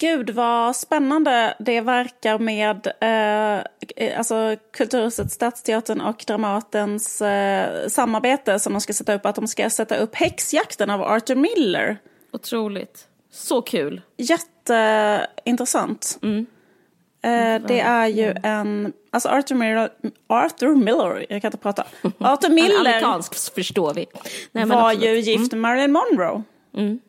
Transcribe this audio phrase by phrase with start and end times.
[0.00, 8.72] Gud vad spännande det verkar med eh, alltså Kulturhuset, Stadsteatern och Dramatens eh, samarbete som
[8.72, 9.26] de ska sätta upp.
[9.26, 11.96] Att de ska sätta upp Häxjakten av Arthur Miller.
[12.32, 13.08] Otroligt.
[13.30, 14.00] Så kul.
[14.16, 16.18] Jätteintressant.
[16.22, 16.46] Mm.
[17.22, 19.90] Eh, det är ju en, alltså Arthur Miller,
[20.26, 21.84] Arthur Miller, jag kan inte prata.
[22.18, 22.80] Arthur Miller.
[22.80, 24.06] Amerikansk förstår vi.
[24.52, 26.42] Nej, var ju gift med Marilyn Monroe.
[26.76, 27.00] Mm.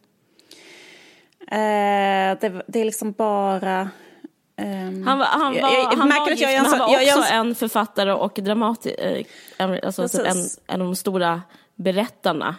[1.47, 3.89] Eh, det, det, är liksom bara...
[4.61, 7.35] Um, han, var, han, var, jag, jag, han, var gift, jag, han var också jag,
[7.35, 9.23] en författare och dramatiker,
[9.57, 11.41] eh, alltså typ en, en av de stora
[11.75, 12.55] berättarna.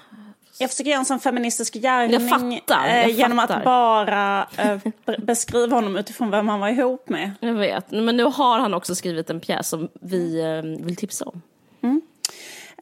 [0.61, 3.59] Jag försöker göra en sån feministisk gärning eh, genom fattar.
[3.59, 4.79] att bara eh,
[5.19, 7.30] beskriva honom utifrån vem han var ihop med.
[7.41, 11.24] Jag vet, men nu har han också skrivit en pjäs som vi eh, vill tipsa
[11.24, 11.43] om.
[11.83, 12.01] Mm.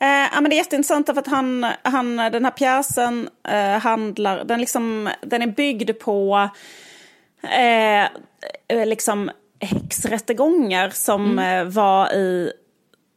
[0.01, 4.45] Eh, ja, men det är jätteintressant för att han, han, den här pjäsen eh, handlar,
[4.45, 6.49] den, liksom, den är byggd på
[7.43, 9.31] eh, liksom
[9.61, 11.67] häxrättegångar som mm.
[11.67, 12.53] Eh, var i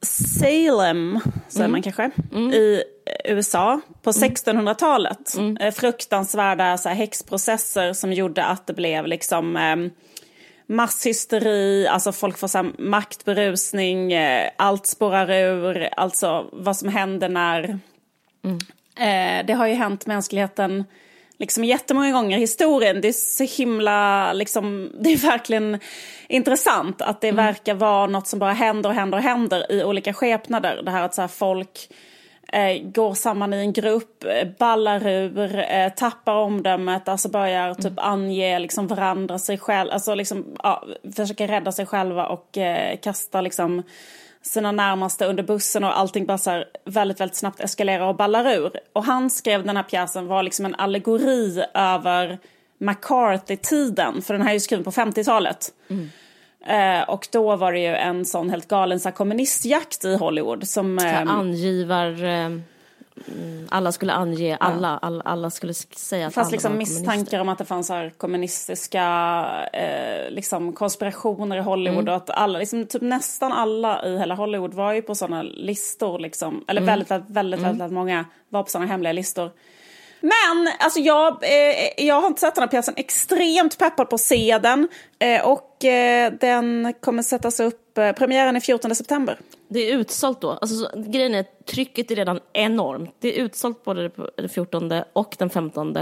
[0.06, 1.72] Salem, säger mm.
[1.72, 2.54] man kanske, mm.
[2.54, 2.84] i
[3.26, 5.36] USA på 1600-talet.
[5.36, 5.50] Mm.
[5.50, 5.58] mm.
[5.58, 9.76] Eh, fruktansvärda så här, häxprocesser som gjorde att det blev liksom eh,
[10.72, 17.30] masshysteri, alltså folk får så här, maktberusning, eh, allt spårar ur, alltså vad som händer
[17.30, 17.80] när...
[18.44, 18.60] Mm.
[18.96, 20.84] Eh, det har ju hänt mänskligheten
[21.40, 23.02] liksom jättemånga gånger i historien.
[23.02, 25.80] Det är så himla, liksom, det är verkligen
[26.28, 27.46] intressant att det mm.
[27.46, 30.82] verkar vara något som bara händer och händer och händer i olika skepnader.
[30.84, 31.90] Det här att så här, folk
[32.52, 37.86] eh, går samman i en grupp, eh, ballar ur, eh, tappar omdömet, alltså börjar typ
[37.86, 37.98] mm.
[37.98, 40.86] ange liksom varandra sig själv, alltså liksom ja,
[41.16, 43.84] försöker rädda sig själva och eh, kasta liksom
[44.42, 48.72] sina närmaste under bussen och allting bara så väldigt, väldigt snabbt eskalerar och ballar ur.
[48.94, 52.40] Och han skrev den här pjäsen var liksom en allegori över
[52.78, 55.74] McCarthy-tiden, för den här är ju skriven på 50-talet.
[55.90, 56.10] Mm.
[56.66, 60.68] Eh, och då var det ju en sån helt galen så här, kommunistjakt i Hollywood.
[60.68, 62.24] Som, eh, angivar...
[62.24, 62.50] Eh,
[63.70, 65.00] alla skulle ange alla, ja.
[65.02, 68.10] alla, alla, skulle säga att Fast alla liksom var misstankar om att det fanns här
[68.18, 72.14] kommunistiska eh, liksom konspirationer i Hollywood mm.
[72.14, 76.20] och att alla, liksom, typ nästan alla i hela Hollywood var ju på sådana listor
[76.20, 76.66] liksom.
[76.68, 76.92] Eller mm.
[76.92, 77.78] väldigt, väldigt, väldigt, mm.
[77.78, 79.52] väldigt många var på sådana hemliga listor.
[80.22, 82.94] Men alltså jag, eh, jag har inte sett den här pjäsen.
[82.98, 84.88] Extremt peppad på att se den.
[85.20, 89.38] Eh, och eh, den kommer sättas upp, eh, premiären är 14 september.
[89.68, 90.52] Det är utsålt då.
[90.52, 93.16] Alltså, så, grejen är trycket är redan enormt.
[93.20, 95.98] Det är utsålt både den 14 och den 15.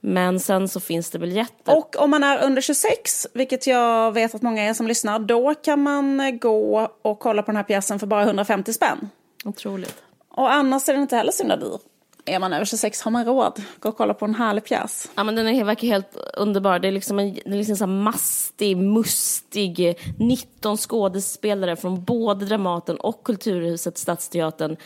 [0.00, 1.76] Men sen så finns det biljetter.
[1.76, 5.54] Och om man är under 26, vilket jag vet att många är som lyssnar, då
[5.54, 9.10] kan man eh, gå och kolla på den här pjäsen för bara 150 spänn.
[9.44, 10.02] Otroligt.
[10.28, 11.78] Och annars är den inte heller så himla dyr
[12.24, 13.62] är man över 26 har man råd.
[13.80, 15.10] Gå och kolla på en härlig pjäs.
[15.14, 16.78] Ja men den är, verkar helt underbar.
[16.78, 22.96] Det är liksom en, det är liksom så mastig, mustig, 19 skådespelare från både Dramaten
[22.96, 24.76] och Kulturhuset, Stadsteatern.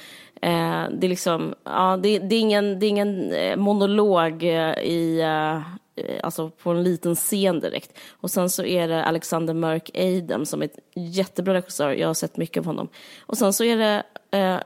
[0.42, 4.78] Eh, det är liksom, ja det, det, är ingen, det är ingen eh, monolog eh,
[4.78, 5.56] i, eh,
[6.04, 7.98] eh, alltså på en liten scen direkt.
[8.20, 12.14] Och sen så är det Alexander Mörk Eidem som är ett jättebra regissör, jag har
[12.14, 12.88] sett mycket av honom.
[13.26, 14.02] Och sen så är det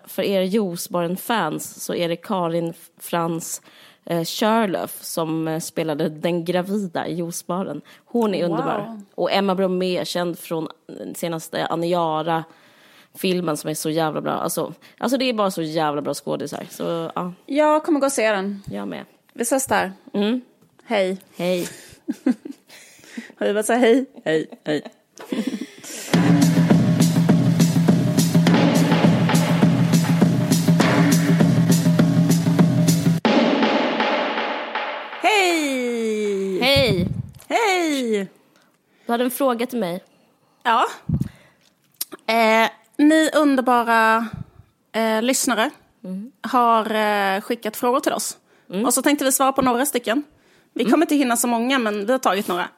[0.05, 3.63] för er Juicebaren-fans så är det Karin Frans
[4.05, 7.81] eh, Sherloff som eh, spelade den gravida i Juicebaren.
[8.05, 8.51] Hon är wow.
[8.51, 9.01] underbar.
[9.15, 12.45] Och Emma Bromé, känd från den senaste Aniara
[13.15, 14.33] filmen som är så jävla bra.
[14.33, 16.67] Alltså, alltså det är bara så jävla bra skådisar.
[16.71, 17.33] Så, ja.
[17.47, 18.63] Jag kommer gå och se den.
[18.67, 19.05] Jag med.
[19.33, 19.93] Vi ses där.
[20.13, 20.41] Mm.
[20.85, 21.19] Hej.
[21.37, 21.69] Hej.
[23.37, 24.07] Har du bara säga hej?
[24.25, 24.83] Hej, hej.
[37.51, 38.29] Hej!
[39.07, 40.05] Du hade en fråga till mig.
[40.63, 40.87] Ja.
[42.27, 44.29] Eh, ni underbara
[44.93, 45.71] eh, lyssnare
[46.05, 46.33] mm.
[46.43, 48.39] har eh, skickat frågor till oss.
[48.71, 48.85] Mm.
[48.85, 50.23] Och så tänkte vi svara på några stycken.
[50.75, 50.91] Vi mm.
[50.91, 52.69] kommer inte hinna så många, men vi har tagit några.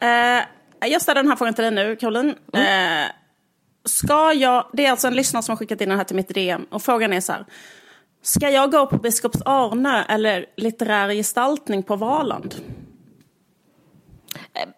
[0.00, 0.44] Eh,
[0.90, 2.34] jag ställer den här frågan till dig nu, Caroline.
[2.52, 3.02] Mm.
[3.02, 3.10] Eh,
[3.84, 6.34] ska jag, det är alltså en lyssnare som har skickat in den här till mitt
[6.34, 6.66] DM.
[6.70, 7.46] Och frågan är så här.
[8.22, 12.54] Ska jag gå på Biskops Arnö eller litterär gestaltning på Valand?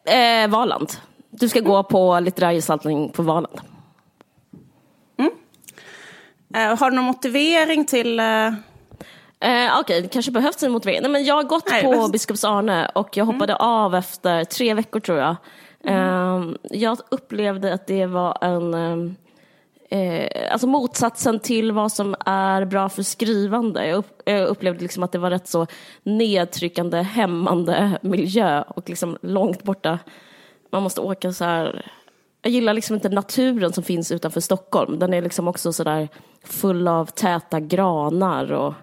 [0.04, 0.92] Eh, Valand.
[1.30, 3.60] Du ska gå på litterär gestaltning på Valand.
[5.18, 5.32] Mm.
[6.54, 8.20] Eh, har du någon motivering till...
[8.20, 8.46] Eh...
[9.40, 11.02] Eh, Okej, okay, det kanske behövs en motivering.
[11.02, 12.10] Nej, men jag har gått Nej, på men...
[12.10, 13.66] Biskops Arne och jag hoppade mm.
[13.66, 15.36] av efter tre veckor tror jag.
[15.84, 16.58] Mm.
[16.62, 19.16] jag upplevde att det var en
[19.88, 23.86] eh, alltså motsatsen till vad som är bra för skrivande.
[23.86, 25.66] Jag, upp, jag upplevde liksom att det var rätt så
[26.02, 29.98] nedtryckande, hämmande miljö och liksom långt borta.
[30.70, 31.92] Man måste åka så här
[32.42, 34.98] jag gillar liksom inte naturen som finns utanför Stockholm.
[34.98, 36.08] Den är liksom också sådär
[36.44, 38.74] full av täta granar och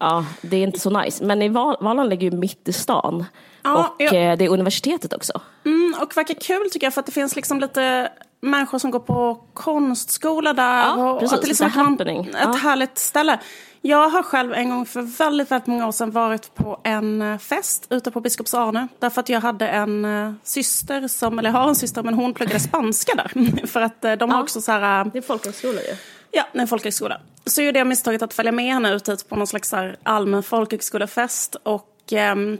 [0.00, 1.24] ja, det är inte så nice.
[1.24, 3.24] Men i Val Valand ligger ju mitt i stan.
[3.62, 4.14] Ja, och ja.
[4.14, 5.40] Eh, det är universitetet också.
[5.64, 9.00] Mm, och verkar kul tycker jag för att det finns liksom lite människor som går
[9.00, 10.84] på konstskola där.
[10.84, 12.26] Ja, och precis, att det liksom happening.
[12.26, 12.52] ett ja.
[12.52, 13.38] härligt ställe.
[13.82, 17.38] Jag har själv en gång för väldigt, väldigt många år sedan varit på en eh,
[17.38, 18.88] fest ute på Biskops Arne.
[18.98, 22.34] Därför att jag hade en uh, syster, som, eller jag har en syster, men hon
[22.34, 23.66] pluggade spanska där.
[23.66, 25.04] för att uh, de har också så här...
[25.04, 25.96] Det är folkhögskola ju.
[26.30, 27.20] Ja, det är en folkhögskola.
[27.44, 31.54] Så gjorde jag misstaget att följa med henne ut hit på någon slags allmän folkhögskolefest.
[31.62, 32.58] Och um,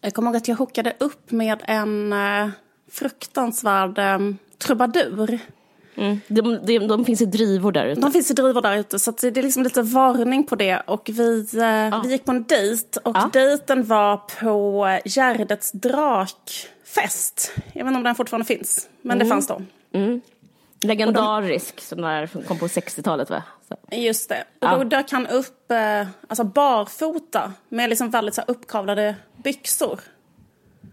[0.00, 2.12] jag kommer ihåg att jag hookade upp med en
[2.92, 5.38] fruktansvärd um, trubadur.
[5.94, 6.20] Mm.
[6.28, 8.00] De, de, de, finns i drivor där ute.
[8.00, 10.80] De finns i drivor där ute, så det är liksom lite varning på det.
[10.80, 12.02] Och vi, eh, ja.
[12.04, 13.30] vi gick på en dejt och ja.
[13.32, 17.52] dejten var på Gärdets drakfest.
[17.72, 19.26] Jag vet inte om den fortfarande finns, men mm.
[19.26, 19.62] det fanns då.
[19.92, 20.20] Mm.
[20.80, 23.42] Legendarisk, de, som där kom på 60-talet va?
[23.68, 23.96] Så.
[23.96, 24.44] Just det.
[24.60, 24.76] Och ja.
[24.76, 30.00] då dök han upp eh, alltså barfota med liksom väldigt så här, uppkavlade byxor.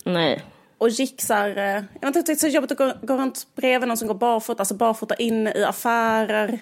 [0.03, 0.43] Nej
[0.79, 3.17] och gick så här, eh, jag vet inte, det är så jobbigt att gå, gå
[3.17, 6.59] runt bredvid någon som går barfota, alltså barfota inne i affärer.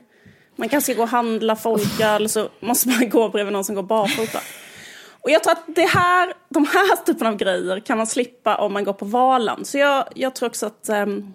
[0.55, 3.83] Man kanske ska gå och handla folköl så måste man gå bredvid någon som går
[3.83, 4.39] barfota.
[5.21, 8.73] Och jag tror att det här, de här typen av grejer kan man slippa om
[8.73, 9.67] man går på Valand.
[9.67, 11.33] Så jag, jag tror också att um,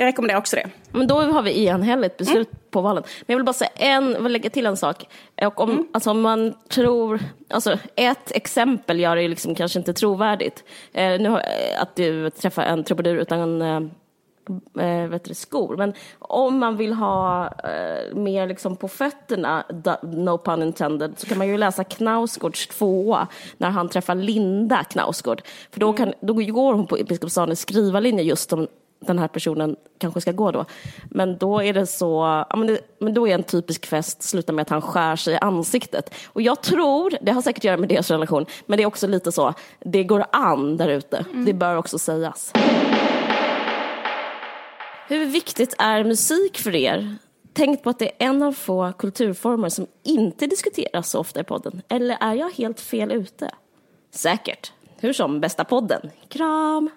[0.00, 0.70] jag rekommenderar också det.
[0.92, 2.60] Men då har vi enhälligt beslut mm.
[2.70, 3.02] på valen.
[3.20, 5.04] Men jag vill bara säga en, vill lägga till en sak.
[5.42, 5.86] Och om, mm.
[5.92, 7.20] alltså, om man tror,
[7.50, 10.64] alltså ett exempel gör det ju liksom kanske inte trovärdigt.
[10.92, 13.80] Eh, nu har, eh, att du träffar en trubadur utan eh,
[14.84, 15.76] eh, vet du, skor.
[15.76, 19.64] Men om man vill ha eh, mer liksom på fötterna,
[20.02, 23.26] no pun intended, så kan man ju läsa Knausgårds tvåa
[23.56, 25.42] när han träffar Linda Knausgård.
[25.70, 25.96] För då, mm.
[25.96, 28.66] kan, då går hon på Biskopssalens skrivarlinje just om
[29.00, 30.64] den här personen kanske ska gå då.
[31.04, 34.52] Men då är det så, ja, men, det, men då är en typisk fest slutar
[34.52, 36.14] med att han skär sig i ansiktet.
[36.26, 39.06] Och jag tror, det har säkert att göra med deras relation, men det är också
[39.06, 41.24] lite så, det går an där ute.
[41.32, 41.44] Mm.
[41.44, 42.52] Det bör också sägas.
[45.08, 47.16] Hur viktigt är musik för er?
[47.52, 51.44] Tänk på att det är en av få kulturformer som inte diskuteras så ofta i
[51.44, 51.82] podden.
[51.88, 53.50] Eller är jag helt fel ute?
[54.10, 54.72] Säkert.
[54.98, 56.10] Hur som, bästa podden.
[56.28, 56.90] Kram!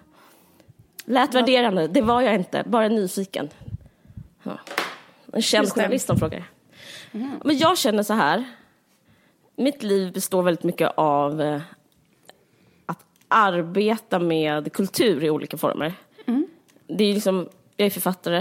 [1.04, 3.50] Lät värderande, det var jag inte, bara nyfiken.
[4.42, 4.58] Ja.
[5.32, 6.44] En känd journalist som frågar.
[7.12, 7.30] Mm.
[7.44, 8.44] Men jag känner så här,
[9.56, 11.60] mitt liv består väldigt mycket av eh,
[12.86, 15.94] att arbeta med kultur i olika former.
[16.26, 16.46] Mm.
[16.86, 18.36] Det är liksom, jag är författare,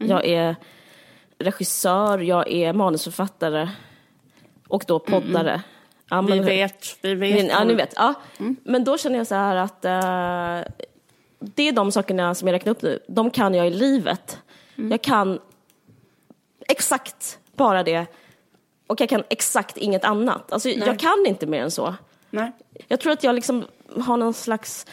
[0.00, 0.10] mm.
[0.10, 0.56] jag är
[1.38, 3.68] regissör, jag är manusförfattare
[4.68, 5.62] och då poddare.
[6.10, 7.50] Ja, vi vet, vi vet.
[7.50, 7.92] Ja, ni vet.
[7.96, 8.14] Ja.
[8.38, 8.56] Mm.
[8.64, 10.72] Men då känner jag så här att uh,
[11.54, 14.38] det är de sakerna som jag räknar upp nu, de kan jag i livet.
[14.76, 14.90] Mm.
[14.90, 15.38] Jag kan
[16.68, 18.06] exakt bara det
[18.86, 20.52] och jag kan exakt inget annat.
[20.52, 21.94] Alltså, jag kan inte mer än så.
[22.30, 22.52] Nej.
[22.88, 23.64] Jag tror att jag liksom
[24.00, 24.86] har någon slags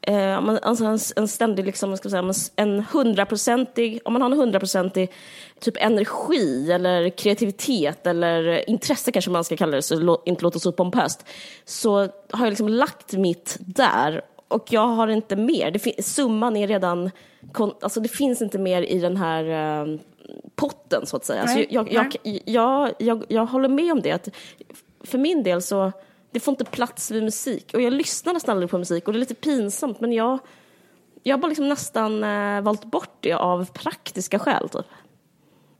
[0.00, 5.12] eh, alltså en, en ständig, liksom, ska säga, en hundraprocentig, om man har en hundraprocentig
[5.60, 10.58] typ energi eller kreativitet eller intresse kanske man ska kalla det, så det inte låter
[10.58, 11.26] så pompöst,
[11.64, 11.98] så
[12.30, 15.70] har jag liksom lagt mitt där och jag har inte mer.
[15.70, 17.10] Det summan är redan...
[17.80, 19.44] Alltså det finns inte mer i den här
[19.84, 19.98] uh,
[20.54, 21.44] potten, så att säga.
[21.44, 24.12] Nej, så jag, jag, jag, jag, jag, håller med om det.
[24.12, 24.28] Att
[25.04, 25.92] för min del så
[26.30, 27.70] det får inte plats vid musik.
[27.74, 30.38] Och jag lyssnar nästan aldrig på musik och det är lite pinsamt men jag,
[31.22, 34.68] jag har bara liksom nästan uh, valt bort det av praktiska skäl.
[34.68, 34.86] Typ.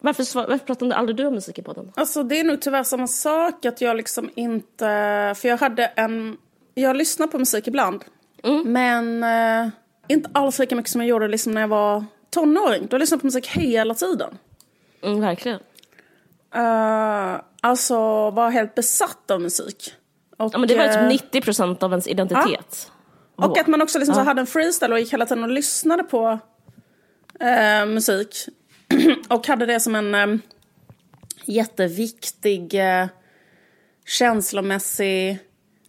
[0.04, 1.92] Varför, varför pratar aldrig du om musik i podden?
[1.94, 5.34] Alltså det är nog tyvärr samma sak att jag liksom inte...
[5.36, 6.36] För jag hade en...
[6.74, 8.04] Jag lyssnar på musik ibland.
[8.44, 8.72] Mm.
[8.72, 9.72] Men eh,
[10.08, 12.86] inte alls lika mycket som jag gjorde liksom när jag var tonåring.
[12.90, 14.38] Då lyssnade jag på musik hela tiden.
[15.02, 15.60] Mm, verkligen.
[16.56, 17.96] Uh, alltså
[18.30, 19.94] var helt besatt av musik.
[20.36, 22.90] Och, ja, men det var typ 90 eh, procent av ens identitet.
[23.36, 23.46] Ja.
[23.46, 24.22] Och att man också liksom ja.
[24.22, 26.38] så hade en freestyle och gick hela tiden och lyssnade på
[27.42, 28.36] uh, musik.
[29.28, 30.40] och hade det som en um,
[31.44, 33.06] jätteviktig uh,
[34.06, 35.38] känslomässig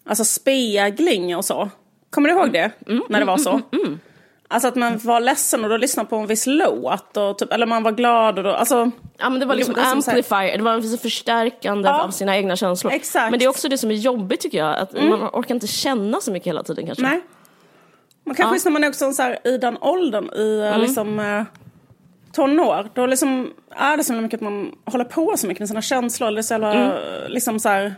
[0.06, 1.70] alltså spegling och så.
[2.16, 2.72] Kommer du ihåg det?
[2.88, 3.50] Mm, när det var så?
[3.50, 4.00] Mm, mm, mm,
[4.48, 7.18] alltså att man var ledsen och då lyssnade på en viss låt.
[7.18, 8.50] Och typ, eller man var glad och då...
[8.50, 12.38] Alltså, ja men det var liksom det amplifier, det var en förstärkande ja, av sina
[12.38, 12.94] egna känslor.
[12.94, 13.32] Exakt.
[13.32, 14.78] Men det är också det som är jobbigt tycker jag.
[14.78, 15.10] Att mm.
[15.10, 17.04] man orkar inte känna så mycket hela tiden kanske.
[17.04, 17.22] Nej.
[18.26, 18.62] Man kanske ja.
[18.66, 20.82] när man är också så här, i den åldern, i mm.
[20.82, 21.46] liksom...
[22.32, 25.82] tonår, då liksom är det så mycket att man håller på så mycket med sina
[25.82, 26.28] känslor.
[26.28, 26.98] Eller så jävla, Mm.
[27.28, 27.96] liksom så här.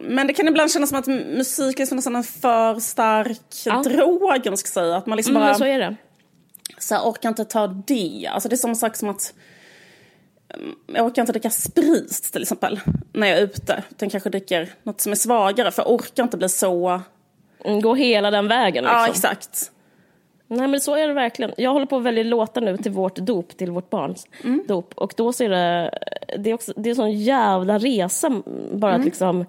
[0.00, 3.82] Men det kan ibland kännas som att musik är som nästan en för stark Ja.
[3.82, 4.96] drog, om man ska säga.
[4.96, 5.96] Att man liksom Mm, bara så är det.
[6.78, 8.28] så här, orkar inte ta det.
[8.32, 9.34] Alltså det är samma sak som att
[10.54, 12.80] mm, jag orkar inte dricka sprit till exempel
[13.12, 13.82] när jag är ute.
[13.90, 17.00] Utan kanske dricker något som är svagare för jag orkar inte bli så...
[17.64, 18.98] Mm, Gå hela den vägen liksom.
[19.00, 19.72] Ja, exakt.
[20.46, 21.52] Nej men så är det verkligen.
[21.56, 24.62] Jag håller på att välja låtar nu till vårt dop, till vårt barns Mm.
[24.68, 24.92] dop.
[24.96, 25.90] Och då så är det,
[26.38, 28.42] det är också, det är en sån jävla resa
[28.72, 29.00] bara Mm.
[29.00, 29.44] att liksom,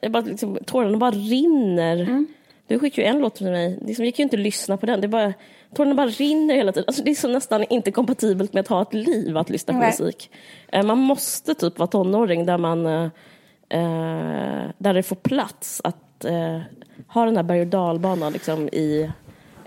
[0.00, 2.00] jag bara liksom, tårarna bara rinner.
[2.00, 2.26] Mm.
[2.66, 5.00] Du skickade ju en låt till mig, liksom, jag kan ju inte lyssna på den,
[5.00, 5.32] det bara,
[5.74, 6.84] tårarna bara rinner hela tiden.
[6.86, 9.78] Alltså, det är så nästan inte kompatibelt med att ha ett liv att lyssna på
[9.80, 9.88] Nej.
[9.88, 10.30] musik.
[10.72, 13.04] Eh, Man måste typ vara tonåring där man, eh,
[13.68, 16.60] eh, där det får plats att eh,
[17.08, 19.10] ha den här berg och dalbanan liksom i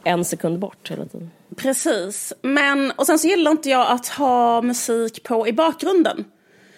[0.04, 1.32] en sekund bort hela tiden.
[1.58, 2.34] Precis.
[2.42, 6.26] Men, och sen så gillar inte jag att ha musik på i bakgrunden.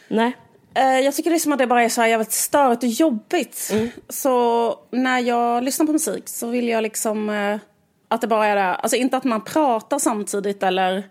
[0.08, 0.34] Nej.
[0.76, 3.74] Eh, Jag tycker liksom att det bara är så här jävligt störigt och jobbigt.
[4.10, 7.58] Så när jag lyssnar på musik så vill jag liksom eh,
[8.08, 8.76] att det bara är det.
[8.76, 11.04] Alltså inte att man pratar samtidigt eller,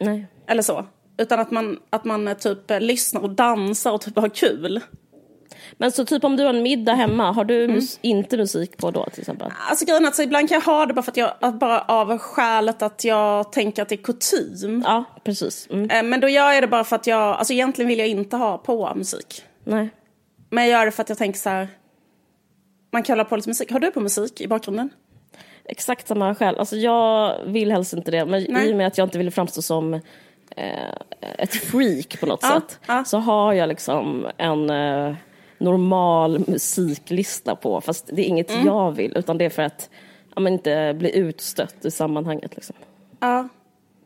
[0.00, 0.26] Nej.
[0.46, 0.86] eller så.
[1.18, 4.80] Utan att man, att man eh, typ lyssnar och dansar och typ har kul.
[5.76, 8.90] Men så typ om du har en middag hemma, har du mus- inte musik på
[8.90, 9.50] då till exempel?
[9.70, 11.80] Alltså grejen att så ibland kan jag ha det bara för att jag, att bara
[11.80, 14.82] av skälet att jag tänker att det är kutym.
[14.86, 15.68] Ja, precis.
[15.70, 15.90] Mm.
[15.90, 18.36] Eh, Men då gör jag det bara för att jag, alltså egentligen vill jag inte
[18.36, 19.42] ha på musik.
[19.64, 19.88] Nej.
[20.50, 21.68] Men jag gör det för att jag tänker så här.
[22.92, 23.72] Man kan hålla på lite musik.
[23.72, 24.90] Har du på musik i bakgrunden?
[25.64, 26.58] Exakt samma skäl.
[26.58, 28.68] Alltså jag vill helst inte det, men Nej.
[28.68, 30.00] i och med att jag inte vill framstå som eh,
[31.38, 33.04] ett freak på något Ja, sätt ja.
[33.04, 35.14] så har jag liksom en eh,
[35.62, 38.66] normal musiklista på, fast det är inget Mm.
[38.66, 39.90] jag vill, utan det är för att
[40.34, 42.54] ja, men inte bli utstött i sammanhanget.
[42.54, 42.76] Liksom.
[43.20, 43.48] Ja.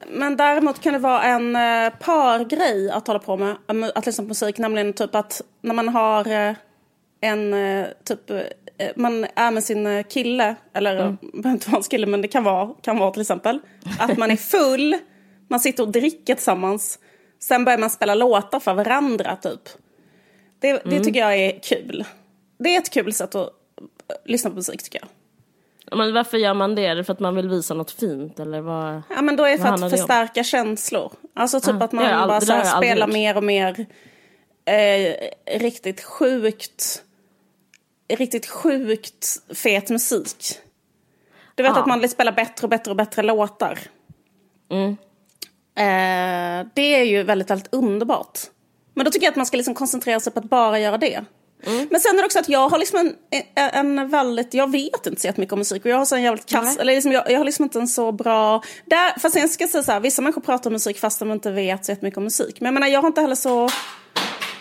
[0.08, 4.24] Men däremot kan det vara en eh, pargrej att hålla på med, eh, att lyssna
[4.24, 4.58] på musik.
[4.58, 6.54] Nämligen typ att när man har eh,
[7.20, 8.30] en, eh, typ,
[8.96, 11.16] man är med sin kille, eller mm.
[11.20, 13.60] behöver inte vara hans kille men det kan vara, kan vara till exempel.
[13.98, 14.96] Att man är full,
[15.48, 16.98] man sitter och dricker tillsammans.
[17.38, 19.60] Sen börjar man spela låtar för varandra typ.
[20.72, 22.04] Det, det tycker jag är kul.
[22.58, 25.08] Det är ett kul sätt att eh, lyssna på musik tycker jag.
[25.90, 26.86] Ja, Men varför gör man det?
[26.86, 28.40] Är det för att man vill visa något fint?
[28.40, 29.02] Eller vad?
[29.10, 29.90] Ja men då är det för att det om?
[29.90, 31.12] förstärka känslor.
[31.34, 33.86] Alltså typ Ah, att man ald- bara så här spelar mer och mer
[34.64, 35.14] eh,
[35.58, 37.02] riktigt sjukt,
[38.08, 40.58] riktigt sjukt fet musik.
[41.54, 41.80] Du vet Ja.
[41.80, 43.78] att man vill spela bättre och bättre och bättre låtar.
[44.70, 44.96] Mm.
[45.78, 48.38] Eh, det är ju väldigt, väldigt underbart.
[48.96, 51.24] Men då tycker jag att man ska liksom koncentrera sig på att bara göra det.
[51.66, 51.88] Mm.
[51.90, 55.20] Men sen är det också att jag har liksom en, en väldigt, jag vet inte
[55.20, 56.76] så jättemycket om musik och jag har så en jävligt kass, Nej.
[56.80, 59.82] eller liksom jag, jag har liksom inte en så bra, där, fast jag ska säga
[59.82, 62.60] så här, vissa människor pratar om musik fast de inte vet så jättemycket om musik.
[62.60, 63.68] Men jag menar jag har inte heller så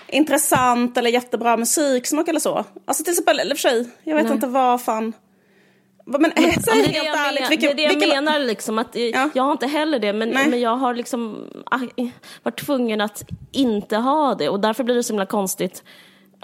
[0.07, 2.65] intressant eller jättebra musiksmak eller så.
[2.85, 4.33] Alltså till exempel, eller för sig, jag vet Nej.
[4.33, 5.13] inte vad fan.
[6.07, 8.39] Men, säg Ja, men det, det, helt ärligt, menar, vilka, det är det jag menar,
[8.39, 9.29] liksom, att eh, Ja.
[9.33, 10.49] jag har inte heller det, men, Nej.
[10.49, 11.79] men jag har liksom ah,
[12.43, 15.83] varit tvungen att inte ha det och därför blir det så himla konstigt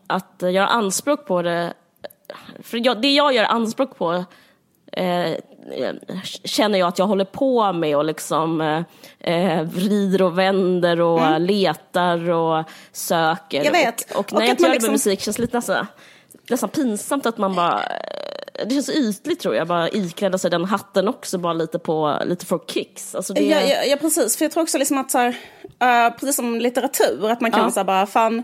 [0.07, 1.73] att eh, göra anspråk på det.
[2.63, 4.25] För jag, det jag gör anspråk på
[4.91, 5.31] eh,
[6.43, 8.83] känner jag att jag håller på med och liksom eh,
[9.19, 13.61] eh, vrider och vänder och letar och söker.
[13.61, 13.65] Mm.
[13.73, 14.11] Jag vet.
[14.11, 15.87] Och, och när Och jag inte gör det liksom- med musik känns det lite nästan,
[16.49, 17.79] nästan pinsamt att man bara
[18.65, 22.45] det känns ytligt tror jag, bara ikläda sig den hatten också, bara lite på, lite
[22.45, 23.15] for kicks.
[23.15, 24.37] Alltså det, Ja, ja, ja, precis.
[24.37, 25.35] För jag tror också liksom att så här,
[25.81, 27.71] eh, precis som litteratur, att man kan Ja.
[27.71, 28.43] säga bara fan,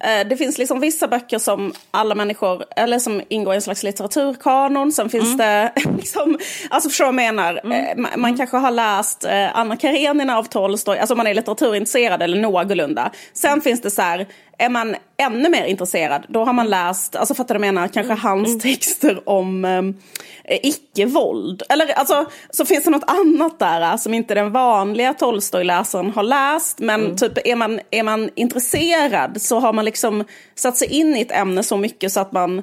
[0.00, 3.82] eh, det finns liksom vissa böcker som alla människor, eller som ingår i en slags
[3.82, 4.92] litteraturkanon.
[4.92, 6.38] Sen finns det liksom,
[6.70, 7.60] alltså förstår vad jag menar.
[7.64, 12.22] Eh, man man kanske har läst Anna Karenina av Tolstoj, alltså om man är litteraturintresserad
[12.22, 13.10] eller någorlunda.
[13.32, 14.26] Sen finns det så här,
[14.64, 18.58] är man ännu mer intresserad, då har man läst, alltså fattar du menar, kanske hans
[18.62, 21.62] texter om eh, icke-våld.
[21.68, 26.22] Eller alltså, så finns det något annat där eh, som inte den vanliga Tolstoj-läsaren har
[26.22, 26.78] läst.
[26.78, 31.20] Men typ är man, är man intresserad så har man liksom satt sig in i
[31.20, 32.62] ett ämne så mycket så att man...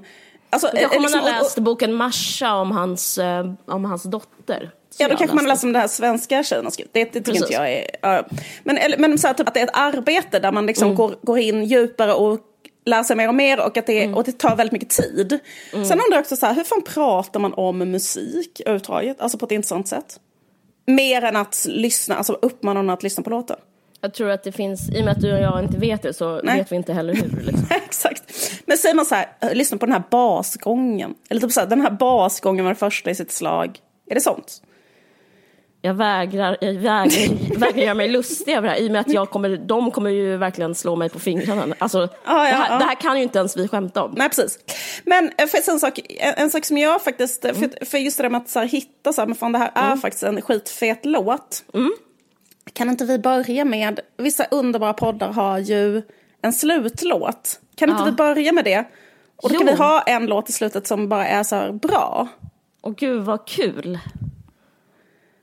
[0.49, 4.03] Alltså, eh, liksom, man ha och- och- läst boken Masha om hans, eh, om hans
[4.03, 4.71] dotter.
[4.97, 6.93] Ja, då kanske man läser om det här svenska tjejen har skrivit.
[6.93, 7.85] Det, det tycker inte jag är...
[8.01, 8.23] ja.
[8.63, 10.95] Men, eller, men så här, typ att det är ett arbete där man liksom Mm.
[10.97, 12.39] går, går in djupare och
[12.85, 14.15] lär sig mer och mer och att det, Mm.
[14.17, 15.39] och det tar väldigt mycket tid.
[15.71, 19.21] Sen undrar jag också så här, hur fan pratar man om musik överhuvudtaget?
[19.21, 20.19] Alltså på ett intressant sätt.
[20.87, 23.57] Mer än att lyssna, alltså uppmana någon att lyssna på låten.
[24.01, 26.13] Jag tror att det finns, i och med att du och jag inte vet det
[26.13, 26.57] så Nej.
[26.57, 27.41] vet vi inte heller hur.
[27.45, 27.65] Liksom.
[27.85, 28.23] Exakt.
[28.65, 31.13] Men säger man så här, "Eh, lyssna på den här basgången.
[31.29, 33.79] Eller typ så här, den här basgången var det första i sitt slag.
[34.09, 34.61] Är det sånt?
[35.81, 39.13] Jag vägrar, jag vägrar, vägrar göra mig lustig över det här i och med att
[39.13, 41.75] jag kommer, de kommer ju verkligen slå mig på fingrarna.
[41.79, 42.79] Alltså, Ja, ja, det, här, ja.
[42.79, 44.13] det här kan ju inte ens vi skämta om.
[44.17, 44.59] Nej, precis.
[45.05, 47.69] Men eh, för en, sak, en, en sak som jag faktiskt, eh, Mm.
[47.69, 49.57] för, för just det där med att så här, hitta så här, men fan det
[49.59, 51.63] här är faktiskt en skitfet låt.
[51.73, 51.91] Mm.
[52.73, 56.01] Kan inte vi börja med, vissa underbara poddar har ju
[56.41, 57.59] en slutlåt.
[57.75, 58.83] Kan inte vi börja med det?
[59.35, 59.73] Och då kan Jo.
[59.73, 62.27] vi ha en låt i slutet som bara är så här bra.
[62.81, 63.99] Och gud vad kul.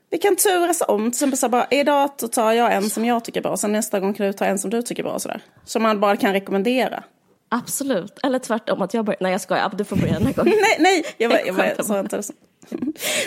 [0.09, 3.39] Vi kan turas om, till exempel så bara, idag tar jag en som jag tycker
[3.39, 5.19] är bra, sen nästa gång kan du ta en som du tycker är bra.
[5.19, 5.41] Sådär.
[5.65, 7.03] Som man bara kan rekommendera.
[7.49, 8.19] Absolut.
[8.23, 10.53] Eller tvärtom att jag börjar, nej jag skojar, du får börja den här gången.
[10.61, 12.33] Nej, nej, jag, bara- jag, bara- Skämtar sa inte det så.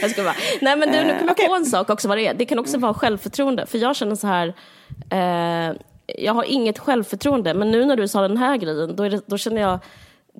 [0.01, 0.35] Jag ska bara.
[0.61, 1.49] Nej men du, nu kommer jag okej.
[1.49, 2.35] på en sak också vad det är.
[2.35, 3.67] Det kan också vara självförtroende.
[3.67, 4.55] För jag känner så här,
[5.11, 5.77] eh,
[6.19, 7.55] jag har inget självförtroende.
[7.55, 9.79] Men nu när du sa den här grejen, då, det, då, känner, jag,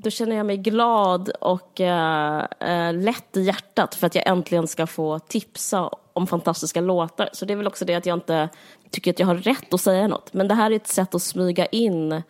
[0.03, 4.67] då känner jag mig glad och eh, eh, lätt i hjärtat för att jag äntligen
[4.67, 7.29] ska få tipsa om fantastiska låtar.
[7.33, 8.49] Så det är väl också det att jag inte
[8.91, 10.33] tycker att jag har rätt att säga något.
[10.33, 12.23] Men det här är ett sätt att smyga in.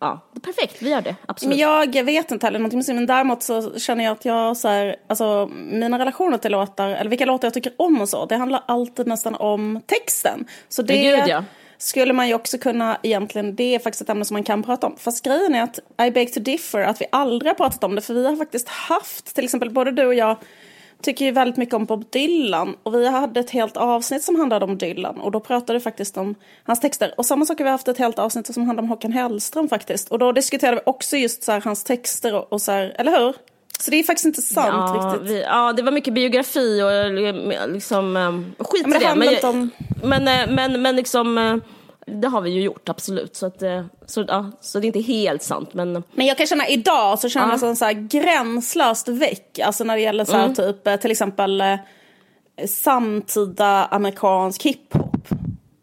[0.00, 1.16] Ja, perfekt, vi gör det.
[1.26, 1.50] Absolut.
[1.50, 1.58] Men
[1.94, 4.96] jag vet inte heller någonting med men däremot så känner jag att jag så här,
[5.06, 8.62] alltså mina relationer till låtar, eller vilka låtar jag tycker om och så, det handlar
[8.66, 10.44] alltid nästan om texten.
[10.68, 11.44] Så det Ja, gud, ja
[11.78, 14.86] skulle man ju också kunna, egentligen, det är faktiskt ett ämne som man kan prata
[14.86, 14.96] om.
[14.96, 18.00] Fast grejen är att I beg to differ, att vi aldrig har pratat om det,
[18.00, 20.36] för vi har faktiskt haft, till exempel både du och jag,
[21.02, 24.64] tycker ju väldigt mycket om Bob Dylan och vi hade ett helt avsnitt som handlade
[24.64, 27.14] om Dylan och då pratade vi faktiskt om hans texter.
[27.16, 30.08] Och samma sak har vi haft ett helt avsnitt som handlade om Håkan Hellström faktiskt.
[30.08, 33.18] Och då diskuterade vi också just så här, hans texter och, och så här, eller
[33.18, 33.34] hur?
[33.80, 35.30] Så det är faktiskt inte sant ja, riktigt.
[35.30, 39.34] Vi, ja, det var mycket biografi och eh, liksom, eh, skit men det i det.
[39.34, 39.70] inte om-
[40.02, 41.60] men, eh, men, men liksom,
[42.06, 43.36] det har vi ju gjort absolut.
[43.36, 43.62] Så, att,
[44.06, 45.74] så, ja, så det är inte helt sant.
[45.74, 47.52] Men Men jag kan känna idag så känner Ja.
[47.52, 49.58] jag sån så här gränslöst väck.
[49.58, 50.54] Alltså när det gäller så här Mm.
[50.54, 51.62] typ till exempel
[52.66, 55.28] samtida amerikansk hiphop.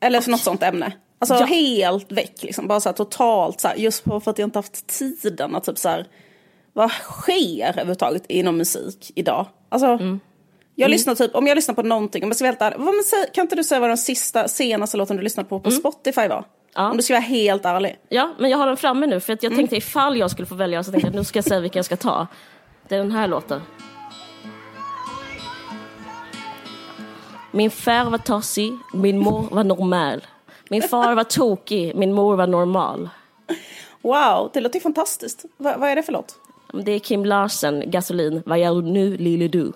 [0.01, 0.91] Eller för något sånt ämne.
[1.19, 1.45] Alltså Ja.
[1.45, 2.67] helt väck liksom.
[2.67, 5.77] Bara så här totalt så här, just för att jag inte haft tiden att typ
[5.77, 6.05] så här.
[6.77, 9.47] Vad sker överhuvudtaget inom musik idag?
[9.69, 9.87] Alltså.
[9.87, 10.19] Mm.
[10.75, 13.41] Jag lyssnar typ, om jag lyssnar på någonting, om jag ska vara helt ärlig, kan
[13.41, 16.37] inte du säga vad den sista, senaste låten du lyssnade på på Spotify var?
[16.37, 16.43] Mm.
[16.75, 16.89] Ja.
[16.91, 17.97] Om du ska vara helt ärlig.
[18.09, 19.57] Ja, men jag har den framme nu för att jag Mm.
[19.57, 21.85] tänkte ifall jag skulle få välja så tänkte jag nu ska jag säga vilken jag
[21.85, 22.27] ska ta.
[22.87, 23.61] Det är den här låten.
[27.51, 30.27] Min far var tossig, min mor var normal.
[30.69, 33.09] Min far var tokig, min mor var normal.
[34.01, 35.45] Wow, det låter ju fantastiskt.
[35.57, 36.35] Va, vad är det för låt?
[36.83, 39.71] Det är Kim Larsen, Gasolin, Vad gör du nu lille du?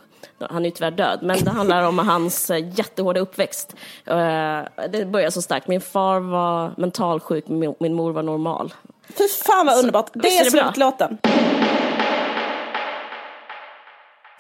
[0.49, 3.75] Han är ju tyvärr död, men det handlar om hans eh, jättehårda uppväxt.
[4.05, 5.67] Eh, Det börjar så starkt.
[5.67, 7.47] Min far var mentalsjuk,
[7.79, 8.73] min mor var normal.
[9.09, 10.09] Fy fan vad underbart.
[10.13, 11.17] Det visst är är det slutlåten.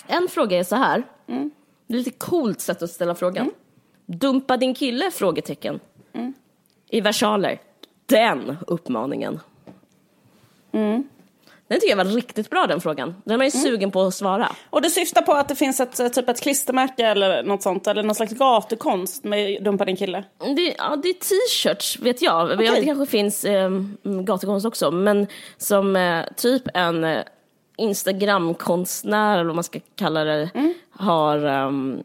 [0.07, 1.03] En fråga är så här.
[1.27, 1.51] Mm.
[1.87, 3.51] Det är lite coolt sätt att ställa frågan.
[4.05, 5.11] Dumpa din kille?
[5.11, 5.79] Frågetecken.
[6.13, 6.33] Mm.
[6.89, 7.61] I versaler.
[8.05, 9.39] Den uppmaningen.
[10.71, 11.09] Mm.
[11.69, 13.15] Den tycker jag var riktigt bra den frågan.
[13.23, 14.51] Den är man ju sugen på att svara.
[14.69, 17.87] Och det syftar på att det finns ett, typ ett klistermärke eller något sånt.
[17.87, 20.23] Eller någon slags gatukonst med Dumpa din kille.
[20.55, 22.51] Det, ja, det är t-shirts, vet jag.
[22.51, 23.69] Jag vet, det kanske finns eh,
[24.03, 24.91] gatukonst också.
[24.91, 25.27] Men
[25.57, 27.23] som eh, typ en eh,
[27.77, 30.73] Instagramkonstnär, eller vad man ska kalla det, Mm.
[30.91, 32.01] har um,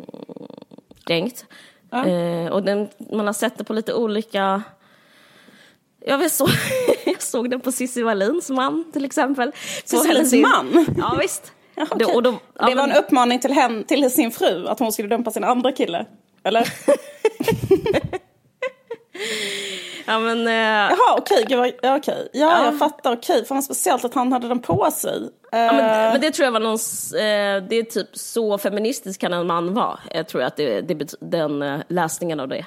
[1.06, 1.44] rängt.
[1.92, 4.62] Eh, och den, man har sett det på lite olika...
[6.06, 6.46] Jag, så,
[7.04, 9.52] jag såg den på Cissi Wallins man, till exempel.
[9.84, 10.86] Cissi Wallins man?
[10.98, 11.52] Ja, visst.
[11.74, 12.06] Ja, okej.
[12.14, 14.92] och då- det ja, var men- en uppmaning till, hen, till sin fru att hon
[14.92, 16.06] skulle dumpa sin andra kille.
[16.44, 16.68] Eller?
[20.06, 20.46] Ja, men...
[20.46, 21.44] Eh, Jaha, okej.
[21.56, 22.28] vad- Ja, okej.
[22.32, 22.64] Ja, Ja.
[22.64, 23.12] jag fattar.
[23.12, 23.44] Okej.
[23.44, 25.20] Fan vad speciellt att han hade den på sig.
[25.50, 29.20] Ja, men, Eh, men det tror jag var någon, eh, det är typ så feministisk
[29.20, 29.98] kan en man vara.
[30.10, 32.66] Jag tror att det, det den eh, läsningen av det.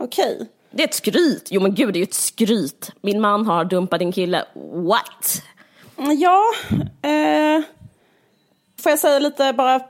[0.00, 0.48] Okej.
[0.72, 1.48] Det är ett skryt.
[1.50, 2.90] Jo men gud, det är ju ett skryt.
[3.00, 4.44] Min man har dumpat din kille.
[4.72, 5.42] What?
[5.96, 6.42] Ja,
[7.08, 7.62] eh,
[8.82, 9.80] får jag säga lite bara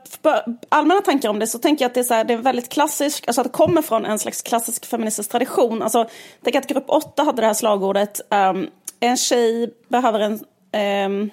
[0.69, 2.69] allmänna tankar om det så tänker jag att det är, så här, det är väldigt
[2.69, 5.81] klassiskt, alltså att det kommer från en slags klassisk feministisk tradition.
[5.81, 6.09] Alltså,
[6.43, 8.67] tänk att grupp 8 hade det här slagordet, ehm,
[8.99, 10.39] en tjej behöver en
[10.71, 11.29] ehm,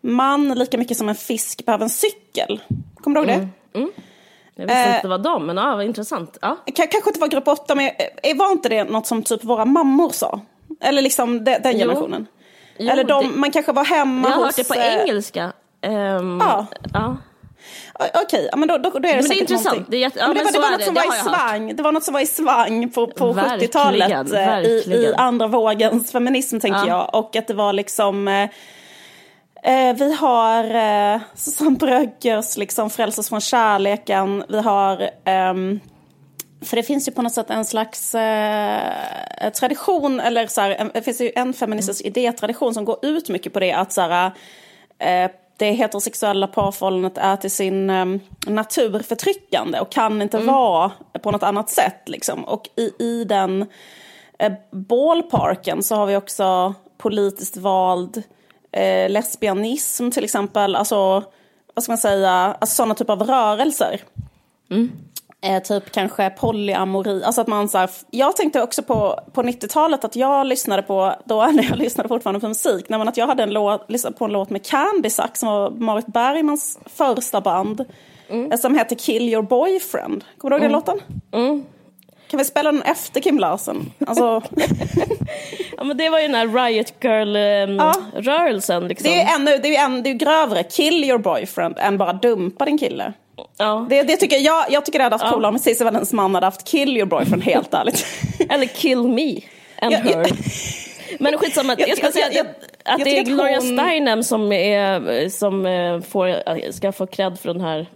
[0.00, 2.60] man lika mycket som en fisk behöver en cykel.
[3.00, 3.40] Kommer du ihåg
[3.72, 3.88] det?
[4.60, 4.88] Jag visste Eh.
[4.94, 6.38] inte det var dem, men ja, vad intressant.
[6.40, 6.56] Ja.
[6.74, 7.86] Kanske inte var grupp 8, men
[8.22, 10.40] eh, var inte det något som typ våra mammor sa?
[10.80, 12.26] Eller liksom de, den generationen?
[12.78, 14.56] Jo, Eller de, det- man kanske var hemma Jag har hos...
[14.58, 15.52] hört det på eh, engelska.
[15.82, 16.66] Ehm, Ja.
[16.92, 17.16] ja.
[18.24, 19.64] Okej, men då, då, då är det Men det är intressant.
[19.64, 19.86] någonting.
[19.90, 20.84] Det är jätte- ja, men det, men var, det var något det.
[20.84, 21.40] som var i jag hört.
[21.50, 21.76] svang.
[21.76, 25.46] Det var något som var i svang på, på Verkligen, 70-talet eh, i, i andra
[25.46, 26.86] vågens feminism, tänker Ja.
[27.12, 27.14] jag.
[27.24, 28.48] Och att det var liksom...
[29.62, 34.44] Eh, eh, vi har eh, Susanne Bröggers liksom Frälsas från kärleken.
[34.48, 35.10] Vi har...
[35.24, 35.80] ehm,
[36.60, 40.90] för det finns ju på något sätt en slags eh, tradition, eller så här, en,
[40.94, 42.10] det finns ju en feministisk mm.
[42.10, 44.32] idétradition som går ut mycket på det att så här,
[44.98, 48.06] eh, det heterosexuella parförhållandet är till sin eh,
[48.46, 50.54] natur förtryckande och kan inte mm.
[50.54, 50.92] vara
[51.22, 52.08] på något annat sätt.
[52.08, 52.44] Liksom.
[52.44, 53.66] Och i, i den
[54.38, 58.22] eh, ballparken så har vi också politiskt vald
[58.72, 60.76] eh, lesbianism till exempel.
[60.76, 61.24] Alltså,
[61.74, 64.00] vad ska man säga, alltså sådana typer av rörelser.
[64.70, 64.90] Mm.
[65.40, 67.24] Eh, typ kanske polyamori.
[67.24, 71.14] Alltså att man så här, jag tänkte också på, på 90-talet att jag lyssnade på,
[71.24, 74.16] då när jag lyssnade fortfarande på musik, när man, att jag hade en låt, lyssnade
[74.16, 77.84] på en låt med Candy Sax som var Marit Bergmans första band.
[78.28, 78.52] Mm.
[78.52, 80.24] Eh, som heter Kill Your Boyfriend.
[80.38, 80.82] Kommer du ihåg mm.
[80.84, 81.00] den låten?
[81.32, 81.64] Mm.
[82.30, 83.92] Kan vi spela den efter Kim Larsen?
[84.06, 84.42] Alltså...
[85.78, 88.82] ja, men det var ju den här Riot Girl-rörelsen.
[88.82, 89.10] Um, liksom.
[89.10, 92.64] Det är ju det är en, det är grövre, kill your boyfriend, än bara dumpa
[92.64, 93.12] din kille.
[93.58, 93.86] Ja.
[93.90, 95.32] Det, det tycker jag, jag tycker det hade haft ja.
[95.32, 98.06] coolare om Cissi Wallins man hade haft kill your boyfriend, helt ärligt.
[98.50, 99.40] Eller kill me
[99.82, 100.26] and ja, her.
[101.18, 103.78] Men skitsamma, jag, jag ska säga jag, att, att det är Gloria hon...
[103.78, 107.86] Steinem som, är, som eh, får, ska få cred för den här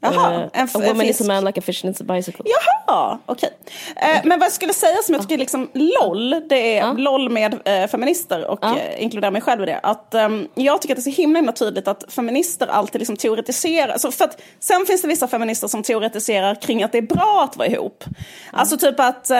[0.00, 2.44] Jaha, uh, en a woman is a man like a fish and it's a bicycle.
[2.44, 3.50] Jaha, okej.
[3.96, 4.16] Okay.
[4.16, 6.98] Uh, men vad jag skulle säga som jag tycker liksom LOL, det är uh.
[6.98, 9.02] LOL med uh, feminister och uh.
[9.02, 9.80] inkluderar mig själv i det.
[9.82, 13.16] Att um, jag tycker att det är så himla, himla tydligt att feminister alltid liksom
[13.16, 13.92] teoretiserar.
[13.92, 17.48] Alltså för att, sen finns det vissa feminister som teoretiserar kring att det är bra
[17.50, 18.04] att vara ihop.
[18.52, 19.30] Alltså typ att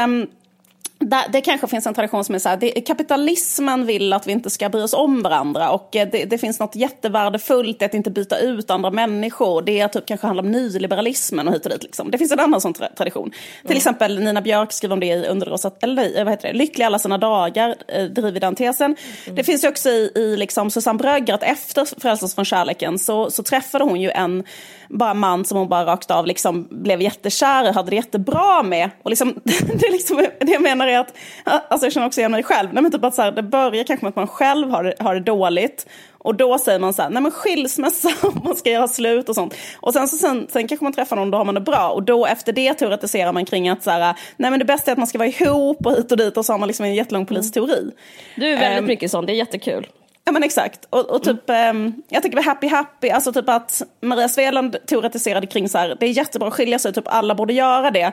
[1.01, 4.33] um, det kanske finns en tradition som är så här, det, kapitalismen vill att vi
[4.33, 7.95] inte ska bry oss om varandra och eh, det, det, finns något jättevärdefullt i att
[7.95, 9.63] inte byta ut andra människor.
[9.63, 11.83] Det typ kanske handlar om nyliberalismen och hit och dit.
[11.83, 12.11] Liksom.
[12.11, 13.23] Det finns en annan sån tra tradition.
[13.25, 13.67] Mm.
[13.67, 16.99] Till exempel Nina Björk skriver om det i Underrosa, eller vad heter det, Lycklig alla
[16.99, 18.97] sina dagar, eh, driver den tesen.
[19.25, 19.37] Mm.
[19.37, 23.31] Det finns ju också i, i liksom Susanne Brögger att efter Frälsas från kärleken så,
[23.31, 24.45] så träffade hon ju en
[24.91, 28.91] bara man som hon bara rakt av liksom blev jättekär i, hade det jättebra med.
[29.03, 29.35] Och liksom,
[29.75, 32.83] det, liksom, det jag menar är att, alltså jag känner också igen mig själv, nej
[32.83, 35.15] men typ att så här, det börjar kanske med att man själv har det, har
[35.15, 35.87] det dåligt.
[36.23, 39.35] Och då säger man så här, nej men skilsmässa om man ska göra slut och
[39.35, 39.55] sånt.
[39.81, 41.89] Och sen, så sen, sen kanske man träffar någon, då har man det bra.
[41.91, 44.93] Och då efter det teoretiserar man kring att så här, nej men det bästa är
[44.93, 46.37] att man ska vara ihop och hit och dit.
[46.37, 47.91] Och så har man liksom en jättelång politisk teori.
[48.37, 49.87] Du är väldigt um, mycket sån, det är jättekul.
[50.31, 50.87] Ja men exakt.
[50.91, 51.93] Och, och typ, mm.
[52.09, 56.07] jag tänker på Happy Happy, alltså typ att Maria Sveland teoretiserade kring så här, det
[56.07, 58.13] är jättebra att skilja sig, typ alla borde göra det.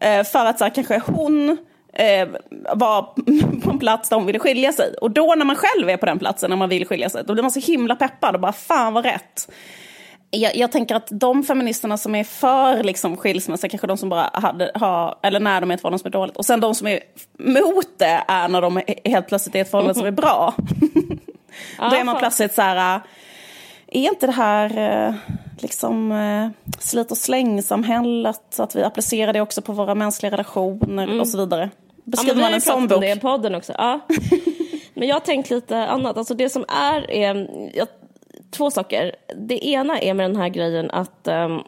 [0.00, 1.58] Eh, för att så här, kanske hon
[1.92, 2.28] eh,
[2.74, 3.02] var
[3.62, 4.94] på en plats där hon ville skilja sig.
[5.00, 7.32] Och då när man själv är på den platsen när man vill skilja sig, då
[7.32, 9.48] blir man så himla peppad och bara fan vad rätt.
[10.30, 14.30] Jag, jag, tänker att de feministerna som är för liksom, skilsmässa, kanske de som bara
[14.32, 16.36] hade, har, eller när de är ett förhållande som är dåligt.
[16.36, 17.00] Och sen de som är
[17.38, 20.54] mot det är när de helt plötsligt är ett förhållande som är bra.
[21.78, 23.00] Då är man plötsligt så här,
[23.86, 25.14] är inte det här eh,
[25.58, 31.20] liksom eh, slit och släng-samhället, att vi applicerar det också på våra mänskliga relationer mm.
[31.20, 31.70] och så vidare.
[32.04, 33.00] Beskriver ja, man en sån bok?
[33.00, 33.72] det i podden också.
[33.78, 34.00] Ja.
[34.94, 36.16] men jag har tänkt lite annat.
[36.16, 37.88] Alltså det som är, är jag,
[38.50, 39.16] två saker.
[39.36, 41.62] Det ena är med den här grejen att um,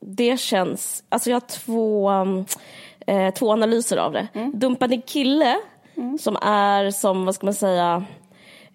[0.00, 2.46] det känns, alltså jag har två, um,
[3.06, 4.28] eh, två analyser av det.
[4.34, 4.58] Mm.
[4.58, 5.56] Dumpade kille,
[5.96, 6.18] mm.
[6.18, 8.04] som är som, vad ska man säga,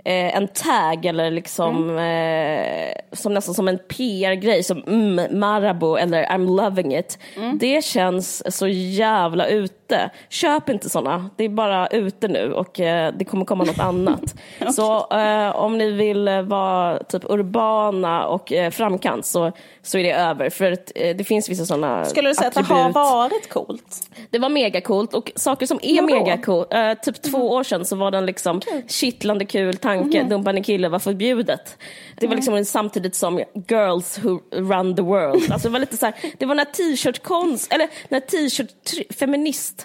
[0.05, 1.97] eh, en tag eller liksom mm.
[1.97, 7.17] eh, som nästan som en PR-grej som mm, Marabou eller I'm loving it.
[7.37, 7.57] Mm.
[7.57, 9.47] Det känns så jävla
[9.91, 10.09] ute.
[10.29, 11.29] Köp inte såna.
[11.35, 14.35] Det är bara ute nu och eh, det kommer komma något annat.
[14.59, 14.73] okay.
[14.73, 19.51] Så eh, om ni vill vara typ urbana och eh, framkant så,
[19.81, 20.49] så är det över.
[20.49, 22.71] För att, eh, det finns vissa såna Skulle du säga attribut.
[22.71, 24.09] att det har varit coolt?
[24.29, 26.73] Det var mega coolt och saker som är mega coolt.
[26.73, 28.81] Eh, typ två år sedan så var den liksom okay.
[28.87, 30.29] kittlande kul tanke, mm.
[30.29, 31.77] dumpa en kille var förbjudet.
[32.15, 35.51] Det var liksom samtidigt som Girls Who Run the World.
[35.51, 39.80] Alltså det var lite så här, det var när t-shirt-konst, eller när t-shirt, feminist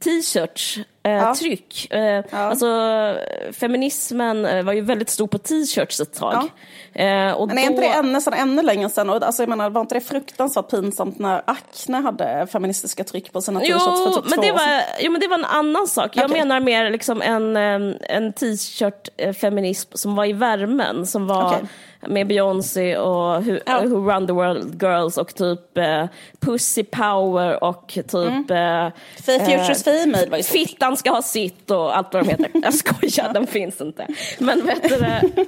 [0.00, 1.34] t-shirts eh, ja.
[1.34, 1.86] tryck.
[1.90, 2.24] Eh, ja.
[2.30, 2.66] Alltså
[3.52, 6.34] feminismen eh, var ju väldigt stor på t-shirts ett tag.
[6.34, 6.48] Ja.
[6.92, 7.70] Eh, och Men är då...
[7.70, 9.10] inte det ännu, sedan, ännu längre sedan?
[9.10, 13.40] Och, alltså, jag menar, var inte det fruktansvärt pinsamt när Acne hade feministiska tryck på
[13.40, 16.16] sina t-shirts för typ men det var, Jo men det var en annan sak.
[16.16, 16.38] Jag okay.
[16.38, 21.06] menar mer liksom en, en t-shirt-feminism som var i värmen.
[21.06, 21.66] Som var okay
[22.00, 23.80] med Beyoncé och Who, ja.
[23.80, 26.06] Who Run the World Girls och typ eh,
[26.40, 28.50] Pussy Power och typ...
[28.50, 28.86] Mm.
[28.86, 32.50] Eh, Futures eh, Female var ju Fittan ska ha sitt och allt vad de heter.
[32.54, 34.06] Jag skojar, den finns inte.
[34.38, 35.22] Men vet du det?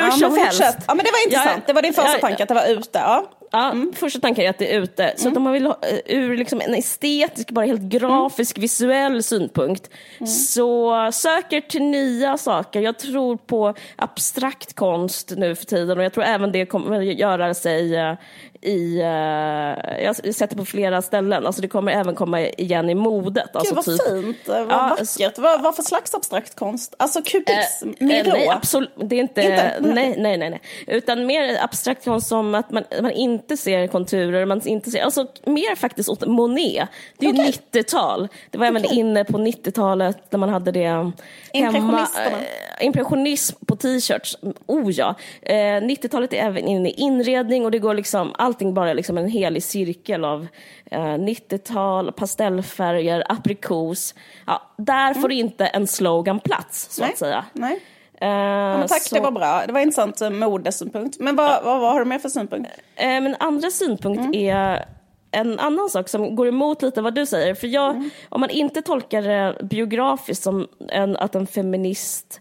[0.00, 0.60] Hur ja, som helst.
[0.60, 2.66] Ja men det var intressant, ja, det var din första ja, tanke att det var
[2.66, 2.98] ute.
[2.98, 3.24] Ja.
[3.50, 3.92] Ja, mm.
[3.96, 5.12] Första tanken är att det är ute.
[5.16, 5.32] Så mm.
[5.32, 8.62] att om man vill ha, eh, ur liksom en estetisk, bara helt grafisk, mm.
[8.62, 10.26] visuell synpunkt mm.
[10.26, 12.80] så söker till nya saker.
[12.80, 17.54] Jag tror på abstrakt konst nu för tiden och jag tror även det kommer göra
[17.54, 18.16] sig uh,
[18.60, 22.94] i, uh, jag sett det på flera ställen, alltså det kommer även komma igen i
[22.94, 23.56] modet.
[23.56, 25.38] Alltså Gud vad typ, fint, vad ja, vackert.
[25.38, 26.94] Vad, vad för slags abstrakt konst?
[26.96, 28.30] Alltså kubism, uh, Miro?
[28.30, 29.76] Nej, absolut, det är inte, inte?
[29.80, 30.60] Nej, nej, nej, nej.
[30.86, 35.26] Utan mer abstrakt konst som att man, man inte ser konturer, man inte ser, alltså
[35.44, 36.88] mer faktiskt åt Monet.
[37.18, 37.52] Det är ju okay.
[37.72, 38.80] 90-tal, det var okay.
[38.80, 41.12] även inne på 90-talet när man hade det
[41.54, 42.00] hemma.
[42.00, 45.14] Uh, impressionism på t-shirts, oh ja.
[45.42, 49.62] 90-talet är även inne i inredning och det går liksom allting bara liksom en helig
[49.62, 50.46] cirkel av
[50.90, 54.14] eh, 90-tal, pastellfärger, aprikos.
[54.46, 55.22] Ja, där mm.
[55.22, 57.12] får inte en slogan plats, så Nej.
[57.12, 57.44] att säga.
[57.52, 57.80] Nej.
[58.22, 59.14] Uh, ja, tack, så...
[59.14, 59.62] det var bra.
[59.66, 61.16] Det var intressant uh, modesynpunkt.
[61.20, 62.70] Men vad, vad, vad har du mer för synpunkt?
[62.70, 64.34] Uh, men andra synpunkt mm.
[64.34, 64.88] är
[65.30, 67.54] en annan sak som går emot lite vad du säger.
[67.54, 68.10] För jag, mm.
[68.28, 72.40] om man inte tolkar det biografiskt som en, att en feminist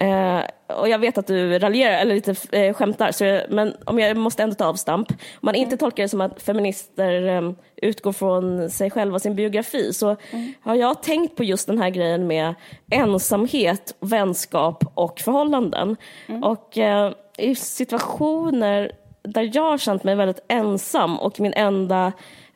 [0.00, 3.98] Eh, och jag vet att du raljerar, eller lite eh, skämtar, så jag, men om
[3.98, 5.10] jag måste ändå ta avstamp.
[5.10, 5.78] Om man inte mm.
[5.78, 10.52] tolkar det som att feminister eh, utgår från sig själva och sin biografi så mm.
[10.60, 12.54] har jag tänkt på just den här grejen med
[12.90, 15.96] ensamhet, vänskap och förhållanden.
[16.26, 16.42] Mm.
[16.42, 18.92] Och eh, i situationer
[19.32, 22.12] där jag har känt mig väldigt ensam och min enda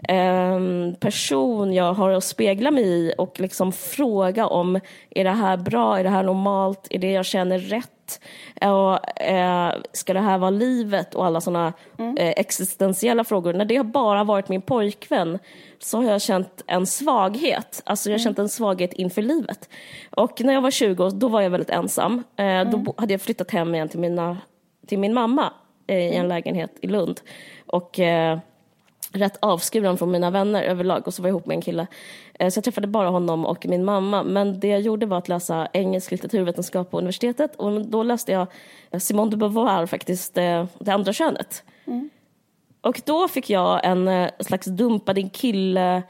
[0.08, 4.80] Ehm, person jag har att spegla mig i och liksom fråga om
[5.11, 8.20] är det här bra, är det här normalt, är det jag känner rätt?
[8.61, 11.14] Och, eh, ska det här vara livet?
[11.14, 12.16] Och alla sådana mm.
[12.16, 13.52] eh, existentiella frågor.
[13.52, 15.38] När det har bara varit min pojkvän
[15.78, 17.82] så har jag känt en svaghet.
[17.85, 18.24] Alltså jag har mm.
[18.24, 19.68] känt en svaghet inför livet.
[20.11, 22.22] Och när jag var 20 då var jag väldigt ensam.
[22.37, 22.70] Eh, mm.
[22.70, 24.37] Då hade jag flyttat hem igen till, mina,
[24.87, 25.50] till min mamma eh,
[25.98, 26.28] i en mm.
[26.28, 27.20] lägenhet i Lund.
[27.66, 28.38] Och eh,
[29.12, 31.87] rätt avskuren från mina vänner överlag och så var jag ihop med en kille.
[32.35, 34.22] Eh, så jag träffade bara honom och min mamma.
[34.22, 38.46] Men det jag gjorde var att läsa engelsk litteraturvetenskap på universitetet och då läste jag
[39.02, 41.64] Simone de Beauvoir faktiskt, eh, Det andra könet.
[41.87, 42.11] Mm.
[42.81, 46.02] Och då fick jag en eh, slags dumpa din kille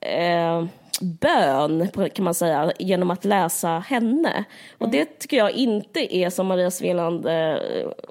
[0.00, 0.64] eh,
[1.00, 4.44] bön, kan man säga, genom att läsa henne.
[4.78, 4.90] Och mm.
[4.90, 7.56] det tycker jag inte är som Maria Sveland eh,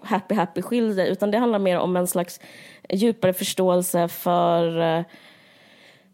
[0.04, 2.39] Happy Happy skiljer utan det handlar mer om en slags
[2.89, 5.04] djupare förståelse för eh,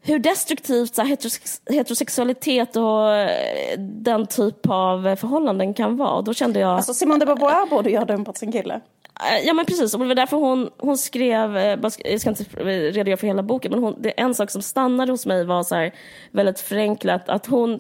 [0.02, 1.08] hur destruktivt så här,
[1.74, 6.22] heterosexualitet och eh, den typ av förhållanden kan vara.
[6.22, 6.70] då kände jag...
[6.70, 8.82] Alltså Simone de Beauvoir borde ju ha dumpat sin kille.
[9.46, 13.18] Ja men precis, och det var därför hon, hon skrev, eh, jag ska inte redogöra
[13.18, 15.94] för hela boken, men hon, det, en sak som stannade hos mig var så här,
[16.32, 17.80] väldigt förenklat att hon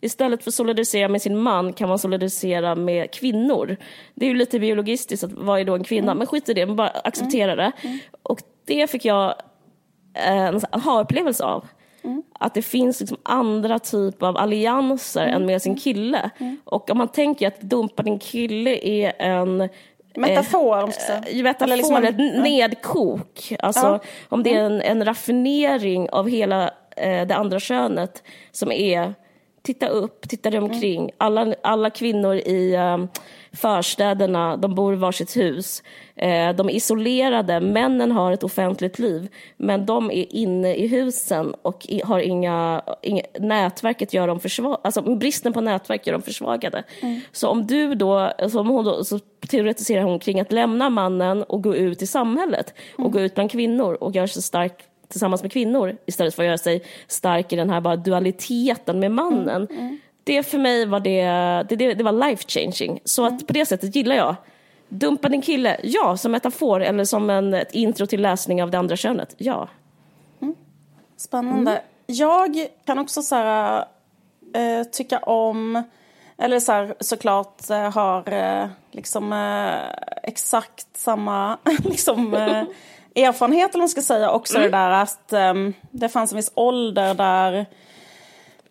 [0.00, 3.76] istället för att solidarisera med sin man kan man solidarisera med kvinnor.
[4.14, 6.12] Det är ju lite biologistiskt, att vad är då en kvinna?
[6.12, 6.18] Mm.
[6.18, 7.56] Men skit i det, bara acceptera mm.
[7.56, 7.88] det.
[7.88, 7.98] Mm.
[8.22, 9.34] Och det fick jag
[10.14, 11.66] en aha-upplevelse av.
[12.04, 12.22] Mm.
[12.32, 15.34] Att det finns liksom andra typer av allianser mm.
[15.34, 16.30] än med sin kille.
[16.38, 16.56] Mm.
[16.64, 19.68] Och om man tänker att dumpa din kille är en
[20.16, 21.42] Metafor, om ska säga.
[21.42, 23.52] Metafor, liksom ett nedkok.
[23.58, 24.00] Alltså, ja.
[24.28, 29.14] om det är en, en raffinering av hela eh, det andra könet som är
[29.62, 31.10] titta upp, titta dig omkring.
[31.18, 33.08] Alla, alla kvinnor i um,
[33.56, 35.82] förstäderna, de bor i varsitt hus.
[36.16, 41.54] Eh, de är isolerade, männen har ett offentligt liv, men de är inne i husen
[41.62, 46.82] och har inga, inga nätverket gör dem försvagade, alltså bristen på nätverk gör dem försvagade.
[47.02, 47.20] Mm.
[47.32, 51.62] Så om du då, som hon då, så teoretiserar hon kring att lämna mannen och
[51.62, 53.12] gå ut i samhället och mm.
[53.12, 54.72] gå ut bland kvinnor och göra sig stark
[55.08, 59.10] tillsammans med kvinnor istället för att göra sig stark i den här bara dualiteten med
[59.10, 59.66] mannen.
[59.70, 59.98] Mm, mm.
[60.26, 61.22] Det för mig var det,
[61.68, 63.00] det, det, det var life changing.
[63.04, 63.46] Så att mm.
[63.46, 64.36] på det sättet gillar jag
[64.88, 68.78] Dumpa din kille, ja, som metafor eller som en, ett intro till läsning av det
[68.78, 69.68] andra könet, ja.
[70.42, 70.54] Mm.
[71.16, 71.70] Spännande.
[71.70, 71.82] Mm.
[72.06, 73.84] Jag kan också så här,
[74.54, 75.82] äh, tycka om,
[76.38, 79.32] eller så här, såklart äh, har äh, liksom
[80.22, 82.34] exakt samma liksom,
[83.14, 84.70] erfarenhet, eller man ska säga, också mm.
[84.70, 87.66] det där att um, det fanns en viss ålder där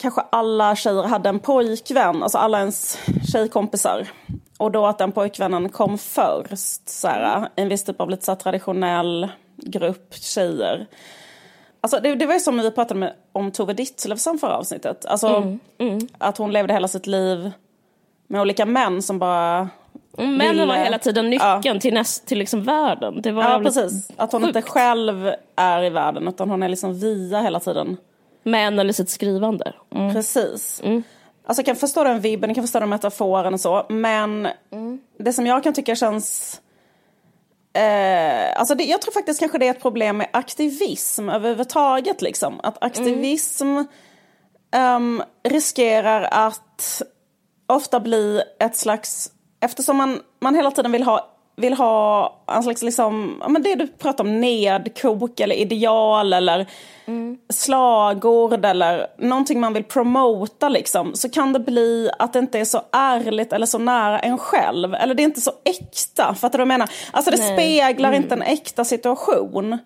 [0.06, 2.98] kanske alla tjejer hade en pojkvän, alltså alla ens
[3.32, 4.08] tjejkompisar.
[4.58, 8.36] Och då att den pojkvännen kom först, så här, en viss typ av lite så
[8.36, 10.88] traditionell grupp tjejer.
[11.82, 15.06] Alltså det, det var ju som vi pratade med, om Tove Ditlevsen förra avsnittet.
[15.06, 16.08] Alltså mm, mm.
[16.18, 17.52] att hon levde hela sitt liv
[18.28, 19.70] med olika män som bara
[20.18, 21.80] Mm, männen var hela tiden nyckeln ja.
[21.80, 23.22] till, näst, till liksom världen.
[23.22, 24.10] Det var ja, precis.
[24.18, 24.56] Att hon sjukt.
[24.56, 27.98] inte själv är i världen utan hon är liksom via hela tiden.
[28.46, 29.74] Med eller sitt skrivande.
[29.96, 30.14] Mm.
[30.14, 30.82] Precis.
[30.84, 31.04] Mm.
[31.46, 33.86] Alltså jag kan förstå den vibben, jag kan förstå den metaforen och så.
[33.90, 35.00] Men mm.
[35.20, 36.62] det som jag kan tycka känns...
[37.74, 42.22] Eh, alltså det, jag tror faktiskt kanske det är ett problem med aktivism överhuvudtaget.
[42.22, 42.60] Liksom.
[42.64, 43.78] Att aktivism
[44.76, 47.02] um, riskerar att
[47.68, 52.82] ofta bli ett slags eftersom man, man hela tiden vill ha vill ha en slags,
[52.82, 56.66] liksom, ja, men det du pratar om, nedkok eller ideal eller
[57.06, 57.38] mm.
[57.50, 62.66] slagord eller någonting man vill promota liksom, så kan det bli att det inte är
[62.66, 64.94] så ärligt eller så nära en själv.
[64.94, 66.90] Eller det är inte så äkta, fattar du vad jag menar?
[67.12, 67.54] Alltså det Nej.
[67.54, 68.24] speglar mm.
[68.24, 69.80] inte en äkta situation.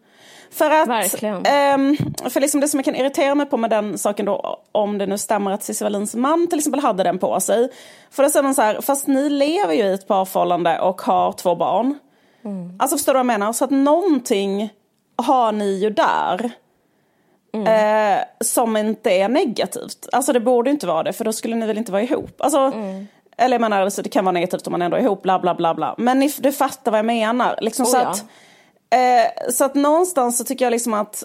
[0.52, 1.24] För att.
[1.24, 1.98] Um,
[2.30, 5.06] för liksom det som jag kan irritera mig på med den saken då, om det
[5.06, 7.70] nu stämmer att Cissi Wallins man till exempel hade den på sig.
[8.12, 11.32] För då säger man så här, fast ni lever ju i ett parförhållande och har
[11.32, 12.00] två barn.
[12.46, 12.74] Mm.
[12.80, 13.54] Alltså förstår du vad jag menar?
[13.54, 14.70] Så att någonting
[15.16, 16.52] har ni ju där.
[17.54, 18.18] Mm.
[18.18, 20.08] Eh, som inte är negativt.
[20.12, 22.42] Alltså det borde inte vara det, för då skulle ni väl inte vara ihop.
[22.42, 23.08] Alltså, mm.
[23.38, 25.56] Eller jag menar, alltså, det kan vara negativt om man ändå är ihop, bla bla
[25.56, 25.96] bla bla.
[25.98, 27.60] Men ni, du fattar vad jag menar.
[27.62, 28.08] Liksom, oh, så ja.
[28.08, 28.26] att
[28.90, 31.24] Eh, så att någonstans så tycker jag liksom att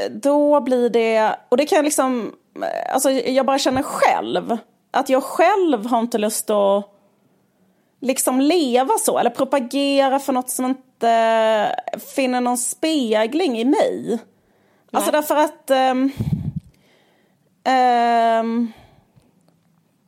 [0.00, 4.56] eh, då blir det, och det kan jag liksom, eh, alltså jag bara känner själv,
[4.90, 6.94] att jag själv har inte lust att
[8.00, 11.82] liksom leva så eller propagera för något som inte
[12.14, 14.04] finner någon spegling i mig.
[14.06, 14.18] Nej.
[14.90, 16.12] Alltså därför att um,
[17.64, 18.72] um,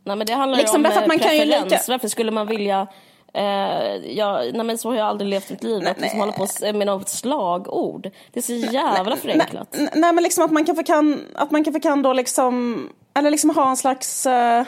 [0.05, 1.51] Nej men det handlar ju liksom om att man preferens.
[1.53, 1.81] Kan ju lika...
[1.89, 2.87] Varför skulle man vilja
[3.33, 6.33] Eh, jag, nej men så har jag aldrig levt mitt liv, nej, att liksom hålla
[6.33, 8.11] på med något slagord.
[8.33, 9.69] Det är så jävla förenklat.
[9.73, 13.31] Nej, nej, men liksom att man kanske kan, att man kanske kan då liksom, eller
[13.31, 14.63] liksom ha en slags, uh,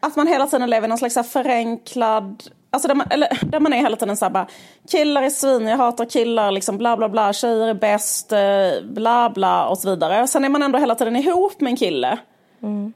[0.00, 3.72] att man hela tiden lever i någon slags förenklad Alltså där man, eller, där man
[3.72, 4.46] är hela tiden såhär bara,
[4.90, 9.30] killar är svin, jag hatar killar, liksom bla bla bla, tjejer är bäst, uh, bla
[9.30, 10.26] bla och så vidare.
[10.26, 12.18] Sen är man ändå hela tiden ihop med en kille.
[12.62, 12.92] Mm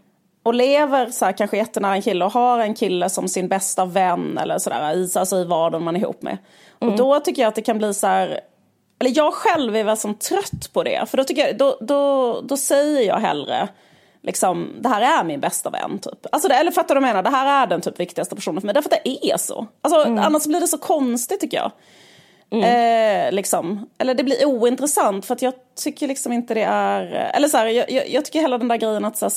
[0.49, 3.85] och lever så här, kanske jättenära en kille och har en kille som sin bästa
[3.85, 6.39] vän eller sådär, i, alltså i vardagen man är ihop med.
[6.81, 6.93] Mm.
[6.93, 8.41] Och då tycker jag att det kan bli så här,
[9.01, 12.41] eller jag själv är väl som trött på det, för då, tycker jag, då, då,
[12.41, 13.69] då säger jag hellre
[14.23, 15.99] liksom, det här är min bästa vän.
[15.99, 16.27] Typ.
[16.33, 17.31] Alltså det, eller fattar du vad jag menar?
[17.31, 18.75] Det här är den typ viktigaste personen för mig.
[18.75, 19.67] Därför att det är så.
[19.83, 20.25] Alltså, mm.
[20.25, 21.73] Annars blir det så konstigt tycker jag.
[22.51, 22.65] Mm.
[22.65, 23.89] Eh, liksom.
[23.99, 27.03] Eller det blir ointressant för att jag tycker liksom inte det är...
[27.35, 29.33] Eller så här, jag, jag, jag tycker hela den där grejen att så här,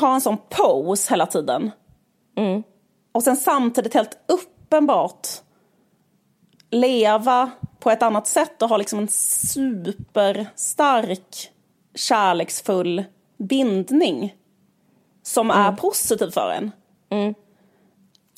[0.00, 1.70] ha en sån pose hela tiden.
[2.36, 2.62] Mm.
[3.12, 5.28] Och sen samtidigt helt uppenbart
[6.70, 11.50] leva på ett annat sätt och ha liksom en superstark
[11.94, 13.04] kärleksfull
[13.38, 14.34] bindning
[15.22, 15.62] som mm.
[15.62, 16.72] är positiv för en.
[17.10, 17.34] Mm.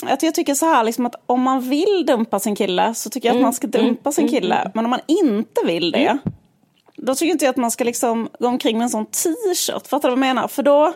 [0.03, 3.29] Att jag tycker så här liksom att om man vill dumpa sin kille så tycker
[3.29, 3.43] jag att mm.
[3.43, 4.41] man ska dumpa sin mm.
[4.41, 4.71] kille.
[4.75, 6.19] Men om man inte vill det, mm.
[6.97, 9.87] då tycker inte jag att man ska liksom gå omkring med en sån t-shirt.
[9.87, 10.49] Fattar du vad jag menar?
[10.49, 10.93] För då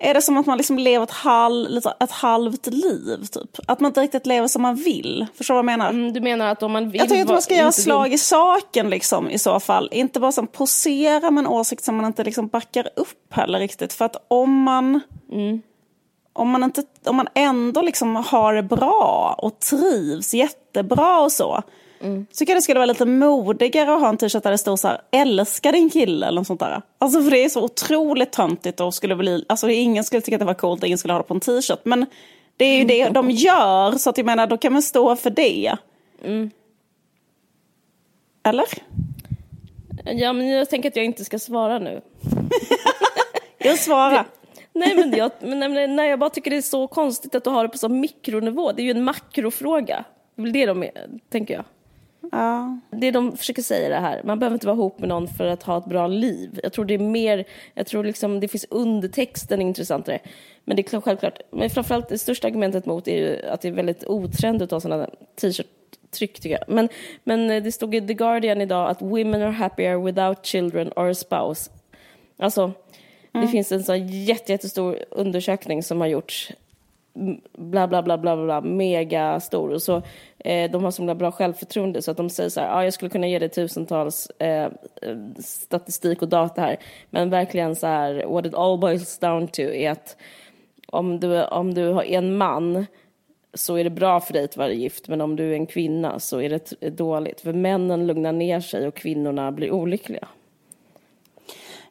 [0.00, 3.24] är det som att man liksom lever ett, halv, ett halvt liv.
[3.32, 3.58] Typ.
[3.66, 5.26] Att man inte riktigt lever som man vill.
[5.34, 5.90] Förstår du vad jag menar?
[5.90, 7.00] Mm, du menar att om man vill...
[7.00, 8.12] Jag tycker att man ska göra slag vill...
[8.12, 9.88] i saken liksom, i så fall.
[9.92, 13.92] Inte bara som posera med en åsikt som man inte liksom backar upp heller riktigt.
[13.92, 15.00] För att om man...
[15.32, 15.62] Mm.
[16.32, 21.62] Om man, inte, om man ändå liksom har det bra och trivs jättebra och så
[22.02, 22.26] Mm.
[22.30, 24.76] Så tycker jag det skulle vara lite modigare att ha en t-shirt där det står
[24.76, 26.82] så här, älskar din kille eller något sånt där.
[26.98, 30.40] Alltså för det är så otroligt töntigt och skulle bli, alltså ingen skulle tycka att
[30.40, 31.80] det var coolt, ingen skulle ha det på en t-shirt.
[31.84, 32.06] Men
[32.56, 35.30] det är ju det de gör, så att jag menar, då kan man stå för
[35.30, 35.76] det.
[36.24, 36.50] Mm.
[38.42, 38.66] Eller?
[40.04, 42.00] Ja, men jag tänker att jag inte ska svara nu.
[43.58, 44.26] jag svarar.
[44.72, 47.62] Nej men, jag, men nej, jag bara tycker det är så konstigt att du har
[47.62, 48.72] det på så mikronivå.
[48.72, 50.04] Det är ju en makrofråga.
[50.34, 51.64] Det är väl det de är, tänker jag.
[52.32, 52.78] Ja.
[52.90, 55.62] Det de försöker säga det här, man behöver inte vara ihop med någon för att
[55.62, 56.60] ha ett bra liv.
[56.62, 60.18] Jag tror det är mer, jag tror liksom det finns undertexten intressantare.
[60.64, 63.72] Men det är självklart, men framförallt det största argumentet mot är ju att det är
[63.72, 65.08] väldigt otrendigt att ha sådana
[65.40, 65.66] t-shirt
[66.10, 66.68] tryck tycker jag.
[66.68, 66.88] Men,
[67.24, 71.14] men det stod i The Guardian idag att women are happier without children or a
[71.14, 71.70] spouse.
[72.38, 73.46] Alltså, mm.
[73.46, 76.52] det finns en sån jättestor undersökning som har gjorts
[77.58, 79.70] bla bla bla bla bla, mega stor.
[79.70, 80.02] Och så,
[80.44, 83.10] eh, de har så bra självförtroende så att de säger så här, ah, jag skulle
[83.10, 84.70] kunna ge dig tusentals eh,
[85.38, 86.76] statistik och data här.
[87.10, 90.16] Men verkligen så här, what it all boils down to är att
[90.86, 92.86] om du, om du är en man
[93.54, 96.20] så är det bra för dig att vara gift, men om du är en kvinna
[96.20, 97.40] så är det dåligt.
[97.40, 100.28] För männen lugnar ner sig och kvinnorna blir olyckliga.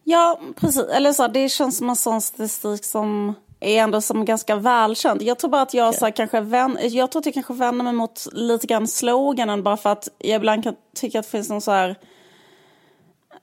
[0.04, 0.84] Ja, precis.
[0.84, 5.22] Eller så, det känns som en sån statistik som är ändå som ganska välkänd.
[5.22, 6.00] Jag tror bara att jag, okay.
[6.00, 9.64] så här, kanske vän, jag tror att jag kanske vänder mig mot lite grann sloganen
[9.64, 11.96] bara för att jag ibland kan tycka att det finns någon så här,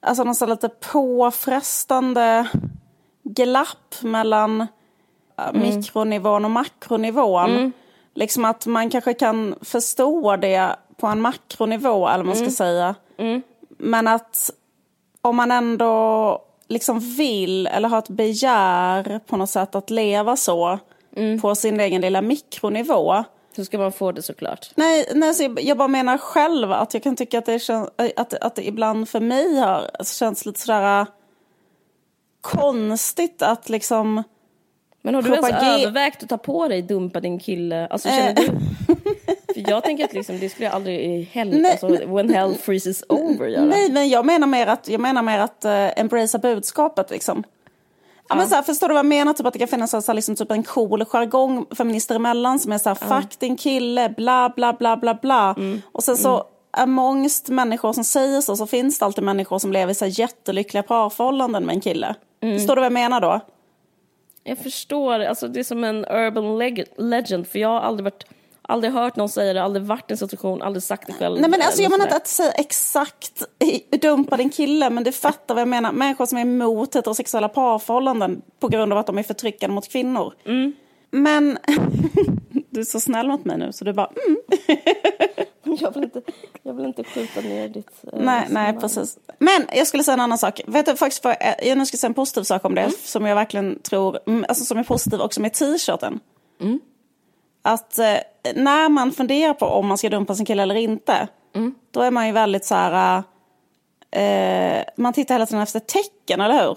[0.00, 2.46] alltså någon så lite påfrestande
[3.22, 4.66] glapp mellan
[5.36, 5.60] mm.
[5.60, 7.50] mikronivån och makronivån.
[7.50, 7.72] Mm.
[8.14, 12.52] Liksom att man kanske kan förstå det på en makronivå eller vad man ska mm.
[12.52, 12.94] säga.
[13.18, 13.42] Mm.
[13.68, 14.50] Men att
[15.20, 20.78] om man ändå liksom vill eller har ett begär på något sätt att leva så
[21.16, 21.40] mm.
[21.40, 23.24] på sin egen lilla mikronivå.
[23.56, 24.70] Så ska man få det såklart.
[24.74, 27.88] Nej, nej så jag, jag bara menar själv att jag kan tycka att det, kän,
[28.16, 31.06] att, att det ibland för mig har känts lite sådär äh,
[32.40, 34.22] konstigt att liksom
[35.02, 37.86] Men har du ens Propage- övervägt att ta på dig dumpa din kille?
[37.86, 38.14] Alltså Eh.
[38.16, 38.50] känner du?
[39.56, 43.46] Jag tänker att liksom, det skulle jag aldrig i Nej, alltså, when hell freezes over
[43.46, 43.64] göra.
[43.64, 47.44] Nej, men jag menar mer att, jag menar mer att uh, embracea budskapet liksom.
[48.28, 48.34] Ja.
[48.34, 49.32] men så här, förstår du vad jag menar?
[49.32, 52.72] Typ att det kan finnas så här, liksom, typ en cool jargong feminister emellan som
[52.72, 55.56] är så här, fuck din kille, bla bla bla bla bla.
[55.92, 59.72] Och sen så är mångst människor som säger så, så finns det alltid människor som
[59.72, 62.14] lever i så här, jättelyckliga parförhållanden med en kille.
[62.40, 63.40] Förstår du vad jag menar då?
[64.44, 68.24] Jag förstår, alltså det är som en urban leg- legend för jag har aldrig varit
[68.68, 71.40] Aldrig hört någon säga det, aldrig varit i en situation, aldrig sagt det själv.
[71.40, 73.42] Nej men alltså jag menar inte att säga exakt
[74.02, 75.92] dumpa din kille men du fattar vad jag menar.
[75.92, 80.34] Människor som är emot heterosexuella parförhållanden på grund av att de är förtryckande mot kvinnor.
[81.10, 81.58] Men
[82.70, 84.36] du är så snäll mot mig nu så du bara mm.
[85.80, 86.22] jag, vill inte,
[86.62, 87.90] jag vill inte skjuta ner ditt...
[88.12, 89.18] eh, Nej, nej precis.
[89.38, 90.60] Men jag skulle säga en annan sak.
[90.66, 93.34] Vet du faktiskt vad, jag nu ska säga en positiv sak om det som jag
[93.34, 96.20] verkligen tror, mm, alltså som är positiv också med t-shirten.
[97.66, 98.16] Att eh,
[98.54, 101.28] när man funderar på om man ska dumpa sin kille eller inte,
[101.90, 103.22] då är man ju väldigt så här,
[104.10, 106.74] eh, man tittar hela tiden efter tecken, eller hur?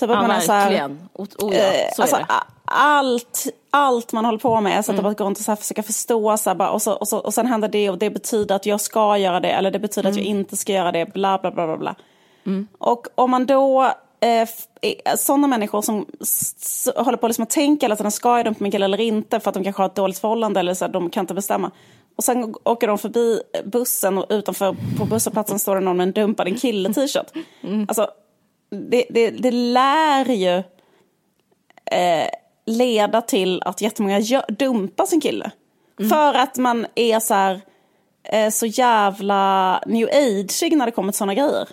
[0.00, 2.26] Typ att Ja, man är så här, oh, ja, Eh, så alltså, är
[2.64, 5.10] allt, allt man håller på med, så att Mm.
[5.12, 7.34] det går inte så här försöka förstå så här, bara, och, så, och, så, och
[7.34, 10.16] sen händer det och det betyder att jag ska göra det eller det betyder att
[10.16, 10.38] jag Mm.
[10.38, 11.76] inte ska göra det, bla bla bla bla.
[11.76, 11.94] bla.
[12.78, 14.48] Och om man då, eh,
[15.16, 16.06] sådana människor som
[16.96, 19.50] håller på liksom att tänka hela tiden, ska jag dumpa min kille eller inte för
[19.50, 21.70] att de kanske har ett dåligt förhållande eller så här, de kan inte bestämma.
[22.16, 26.12] Och sen åker de förbi bussen och utanför på busshållplatsen står det någon med en
[26.12, 27.32] dumpa din kille t-shirt.
[27.62, 27.86] Mm.
[27.88, 28.10] Alltså,
[28.90, 30.56] det, det, det lär ju
[31.84, 32.28] eh,
[32.66, 35.50] leda till att jättemånga gö- dumpar sin kille.
[36.10, 37.60] För att man är så här,
[38.24, 41.68] eh, så jävla new age när det kommer till sådana grejer.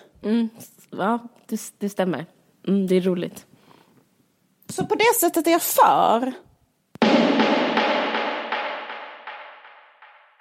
[0.98, 2.26] Ja, det, det stämmer.
[2.68, 3.45] Mm, det är roligt.
[4.70, 6.34] Så på det sättet är jag för.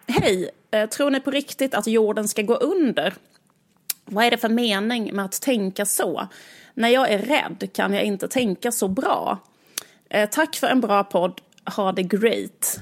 [0.09, 3.15] Hej, eh, tror ni på riktigt att jorden ska gå under?
[4.05, 6.27] Vad är det för mening med att tänka så?
[6.75, 9.39] När jag är rädd kan jag inte tänka så bra.
[10.11, 11.41] Eh, tack för en bra podd.
[11.77, 12.79] Ha det great.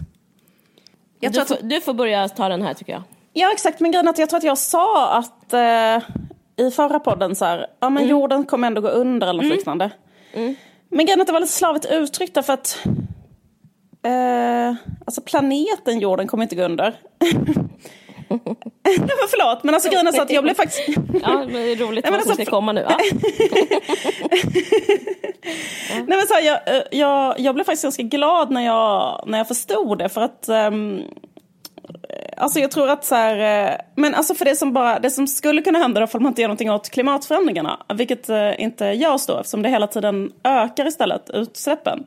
[1.20, 3.02] Jag Du tror får, att, du får börja ta den här tycker jag.
[3.32, 3.80] ja, exakt.
[3.80, 6.08] Men grejen är att jag tror att jag sa att eh,
[6.56, 9.90] i förra podden så här, ja men jorden kommer ändå gå under eller något liknande.
[10.88, 12.78] Men grejen att det var lite slarvigt uttryckt därför att
[14.04, 14.74] eh,
[15.06, 16.94] alltså planeten jorden kommer inte gå under.
[18.98, 20.88] Men förlåt, men alltså grejen är så att jag blev faktiskt...
[21.22, 22.86] Ja, det är roligt Nej, vad som alltså, ska komma nu.
[22.88, 22.98] Ja.
[25.90, 29.38] Nej, men så här, jag, eh, jag, jag blev faktiskt ganska glad när jag, när
[29.38, 30.08] jag förstod det.
[30.08, 31.02] För att ehm,
[32.36, 35.26] Alltså jag tror att så här, eh, men alltså för det som, bara, det som
[35.26, 39.26] skulle kunna hända då, om man inte gör någonting åt klimatförändringarna, vilket eh, inte görs
[39.26, 42.06] då eftersom det hela tiden ökar istället utsläppen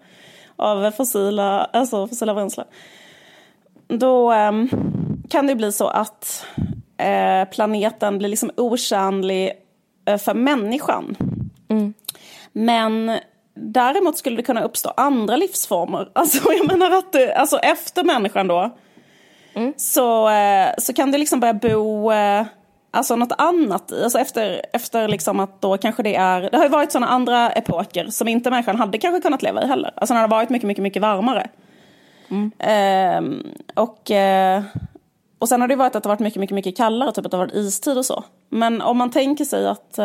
[0.55, 2.67] av fossila, alltså fossila bränslen.
[3.87, 4.69] Då ehm,
[5.29, 6.45] kan det bli så att
[6.97, 9.51] eh, planeten blir liksom otjänlig
[10.19, 11.15] för människan.
[12.51, 13.19] Men
[13.53, 16.09] däremot skulle det kunna uppstå andra livsformer.
[16.15, 18.77] Alltså jag menar att det, alltså efter människan då
[19.77, 22.45] så, eh, så kan det liksom börja bo eh,
[22.91, 24.03] alltså något annat i.
[24.03, 27.51] Alltså efter, efter liksom att då kanske det är, det har ju varit sådana andra
[27.51, 29.91] epoker som inte människan hade kanske kunnat leva i heller.
[29.95, 31.49] Alltså när det har varit mycket, mycket, mycket varmare.
[32.59, 33.43] Ehm,
[33.75, 34.63] och, eh,
[35.39, 37.31] och sen har det varit att det har varit mycket, mycket, mycket kallare, typ att
[37.31, 38.23] det har varit istid och så.
[38.49, 39.99] Men om man tänker sig att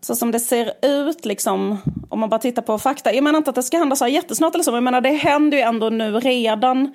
[0.00, 1.78] så som det ser ut, liksom,
[2.08, 3.14] om man bara tittar på fakta.
[3.14, 5.00] Jag menar inte att det ska hända så här jättesnart eller så, men jag menar
[5.00, 6.94] det händer ju ändå nu redan.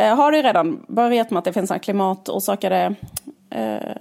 [0.00, 2.94] Eh, har det ju redan börjat med att det finns klimatorsakade
[3.50, 3.96] eh,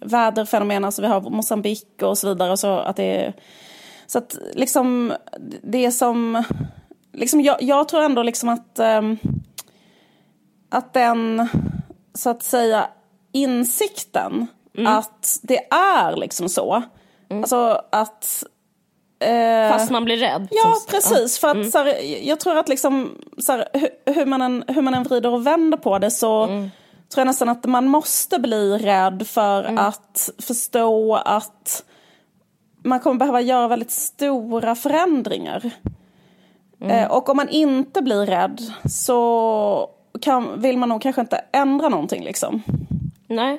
[0.00, 2.52] väderfenomen, alltså vi har Mosambik och så vidare.
[2.52, 3.32] Och så att det
[4.06, 5.12] så att liksom
[5.62, 6.44] det som,
[7.12, 9.18] liksom jag, jag tror ändå liksom att ehm,
[10.68, 11.48] att den,
[12.14, 12.86] så att säga,
[13.32, 14.46] insikten
[14.86, 16.82] att det är liksom så.
[17.30, 18.44] Alltså att...
[19.24, 20.48] eh, Fast man blir rädd.
[20.50, 21.38] Ja, Som- precis.
[21.38, 21.94] För att så här,
[22.28, 25.46] jag tror att liksom, så här, hur, hur, man än, hur man än vrider och
[25.46, 31.14] vänder på det så tror jag nästan att man måste bli rädd för att förstå
[31.14, 31.84] att
[32.84, 35.70] man kommer behöva göra väldigt stora förändringar.
[36.80, 38.60] Eh, och om man inte blir rädd
[38.90, 42.62] så kan, vill man nog kanske inte ändra någonting liksom.
[43.28, 43.58] Nej.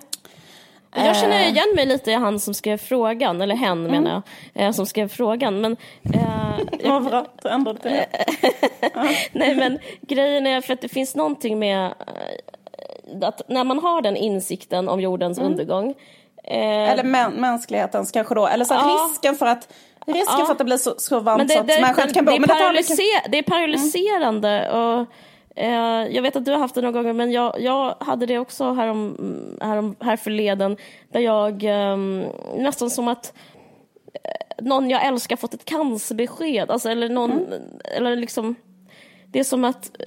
[0.96, 1.14] Jag Eh.
[1.14, 3.92] känner igen mig lite i han som skrev frågan, eller hen Mm.
[3.92, 4.22] menar
[4.54, 5.62] jag, eh, som skrev frågan.
[5.62, 5.78] Men,
[6.14, 6.58] eh,
[7.44, 8.06] du ändrade det.
[9.32, 14.02] nej men grejen är för att det finns någonting med, eh, att när man har
[14.02, 15.52] den insikten om jordens Mm.
[15.52, 15.94] undergång.
[16.44, 18.48] Eh, eller mä mänsklighetens kanske då.
[18.48, 19.08] Eller så ja.
[19.10, 19.74] risken för att
[20.08, 20.46] Risken ja.
[20.46, 22.32] för att det blir så, så varmt det, så att det, människan kan bo.
[22.32, 24.50] Det är, men paralyser, det är paralyserande.
[24.50, 24.76] Mm.
[24.82, 25.06] Och, eh,
[25.56, 28.74] jag vet att du har haft det några gånger, men jag, jag hade det också
[28.74, 29.18] härom,
[29.62, 30.78] härom, här förleden.
[31.12, 31.98] Där jag eh,
[32.58, 33.34] nästan som att
[34.14, 36.72] eh, någon jag älskar fått ett cancerbesked.
[36.72, 37.62] Alltså, eller någon, mm.
[37.84, 38.56] eller liksom,
[39.26, 40.06] det är som att eh,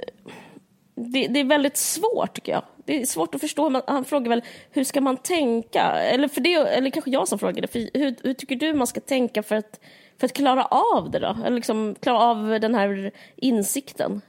[0.94, 2.62] det, det, är väldigt svårt tycker jag.
[2.84, 3.82] Det är svårt att förstå.
[3.86, 5.82] Han frågar väl hur ska man tänka?
[5.82, 7.66] Eller, för det, eller kanske jag som frågade.
[7.66, 9.80] För hur, hur tycker du man ska tänka för att,
[10.20, 11.36] för att klara av det då?
[11.44, 14.20] Eller liksom klara av den här insikten?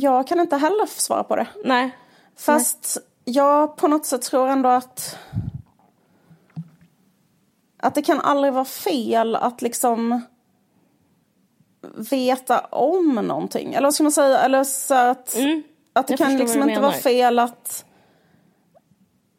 [0.00, 1.46] Jag kan inte heller svara på det.
[1.64, 1.96] Nej.
[2.36, 3.34] Fast Nej.
[3.34, 5.18] jag på något sätt tror ändå att
[7.80, 10.20] att det kan aldrig vara fel att liksom
[12.10, 13.74] veta om någonting.
[13.74, 14.38] Eller vad ska man säga?
[14.38, 15.62] Eller så att, mm.
[15.92, 17.84] att det jag kan liksom inte vara fel att...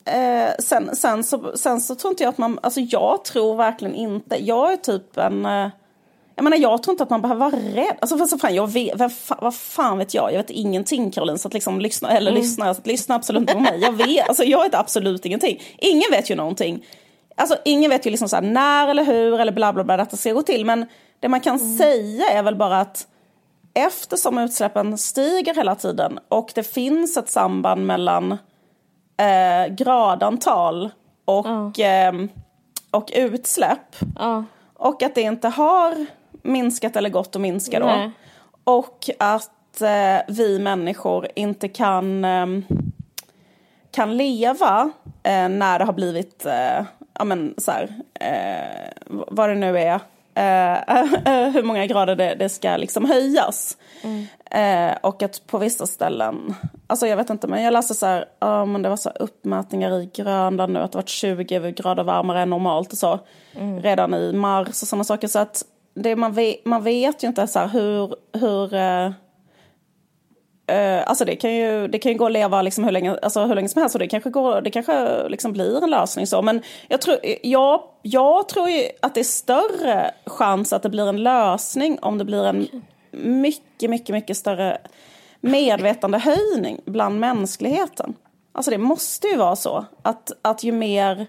[0.06, 2.60] Eh, sen, sen, så, sen så tror inte jag att man...
[2.64, 4.46] Alltså jag tror verkligen inte...
[4.46, 5.46] Jag är typ en...
[5.46, 5.70] Eh,
[6.40, 7.98] jag menar jag tror inte att man behöver vara rädd.
[8.02, 10.34] Alltså för så fan, jag vet, vad, fan, vad fan vet jag?
[10.34, 12.42] Jag vet ingenting Caroline, så att liksom lyssna, eller mm.
[12.42, 13.80] lyssna, så att lyssna absolut inte på mig.
[13.82, 15.62] Jag vet, alltså jag vet absolut ingenting.
[15.78, 16.86] Ingen vet ju någonting.
[17.36, 20.18] Alltså ingen vet ju liksom så här, när eller hur eller bla bla bla detta
[20.18, 20.66] ska gå till.
[20.66, 20.86] Men
[21.20, 21.78] det man kan mm.
[21.78, 23.08] säga är väl bara att
[23.74, 28.32] eftersom utsläppen stiger hela tiden och det finns ett samband mellan
[29.18, 30.90] eh, gradantal
[31.26, 32.24] och, mm.
[32.24, 32.30] eh,
[32.92, 33.96] och utsläpp
[34.74, 36.06] och att det inte har
[36.42, 37.86] minskat eller gått att minska då.
[37.86, 38.12] Nej.
[38.64, 42.66] Och att eh, vi människor inte kan, ehm,
[43.92, 44.92] kan leva
[45.24, 50.00] eh, när det har blivit, eh, ja men så här, eh, vad det nu är,
[50.40, 51.06] eh,
[51.54, 53.78] hur många grader det, det ska liksom höjas.
[54.02, 54.26] Mm.
[54.52, 56.56] Eh, och att på vissa ställen,
[56.88, 60.00] alltså jag vet inte men jag läste så här, ja men det var så uppmätningar
[60.00, 63.20] i Grönland nu att det var 20 grader varmare än normalt och så.
[63.56, 63.82] Mm.
[63.82, 65.28] Redan i mars och sådana saker.
[65.28, 65.64] Så att
[66.02, 68.74] det, man, vet, man vet ju inte så här hur, hur
[70.72, 73.46] Uh, alltså det kan, ju, det kan ju gå att leva liksom hur, länge, alltså
[73.46, 76.28] hur länge som helst och det kanske, går, det kanske liksom blir en lösning.
[76.28, 76.42] så.
[76.42, 81.08] Men jag tror, jag, jag tror ju att det är större chans att det blir
[81.10, 82.68] en lösning om det blir en
[83.12, 84.78] mycket, mycket, mycket större
[85.42, 88.14] medvetandehöjning bland mänskligheten.
[88.52, 91.28] Alltså det måste ju vara så att, att ju mer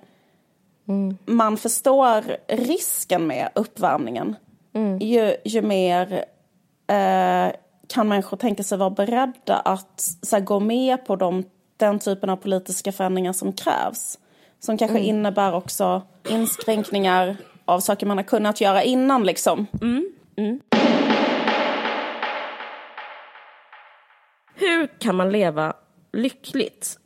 [0.88, 1.18] mm.
[1.24, 4.36] man förstår risken med uppvärmningen
[4.74, 4.98] mm.
[4.98, 6.24] ju, ju mer
[6.86, 7.52] eh,
[7.88, 11.44] kan människor tänka sig vara beredda att så här, gå med på de,
[11.76, 14.18] den typen av politiska förändringar som krävs.
[14.60, 15.08] Som kanske mm.
[15.08, 19.66] innebär också inskränkningar av saker man har kunnat göra innan liksom.
[19.82, 20.12] Mm.
[20.36, 20.60] Mm.
[24.54, 25.76] Hur kan man leva
[26.12, 26.98] lyckligt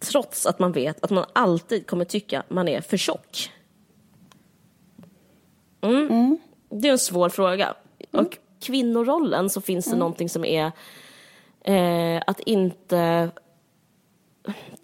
[0.00, 3.50] trots att man vet att man alltid kommer tycka man är för tjock?
[5.86, 6.10] Mm.
[6.10, 6.38] Mm.
[6.70, 7.74] Det är en svår fråga.
[8.10, 9.98] Och kvinnorollen så finns det mm.
[9.98, 10.72] någonting som är
[11.64, 13.30] eh, att inte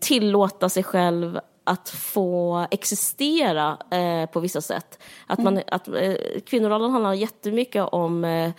[0.00, 5.02] tillåta sig själv att få existera eh, på vissa sätt.
[5.26, 5.64] Att man, mm.
[5.66, 6.14] att, eh,
[6.46, 8.52] kvinnorollen handlar jättemycket om eh,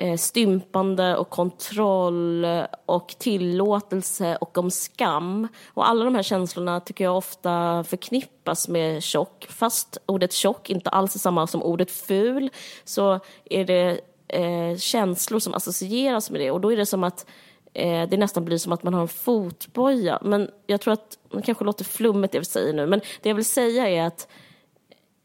[0.00, 2.46] Eh, stympande och kontroll
[2.86, 5.48] och tillåtelse och om skam.
[5.66, 9.46] Och alla de här känslorna tycker jag ofta förknippas med tjock.
[9.50, 12.50] Fast ordet tjock inte alls är samma som ordet ful
[12.84, 17.26] så är det eh, känslor som associeras med det och då är det som att
[17.74, 20.18] eh, det nästan blir som att man har en fotboja.
[20.22, 23.36] Men jag tror att, det kanske låter flummigt det jag säger nu, men det jag
[23.36, 24.28] vill säga är att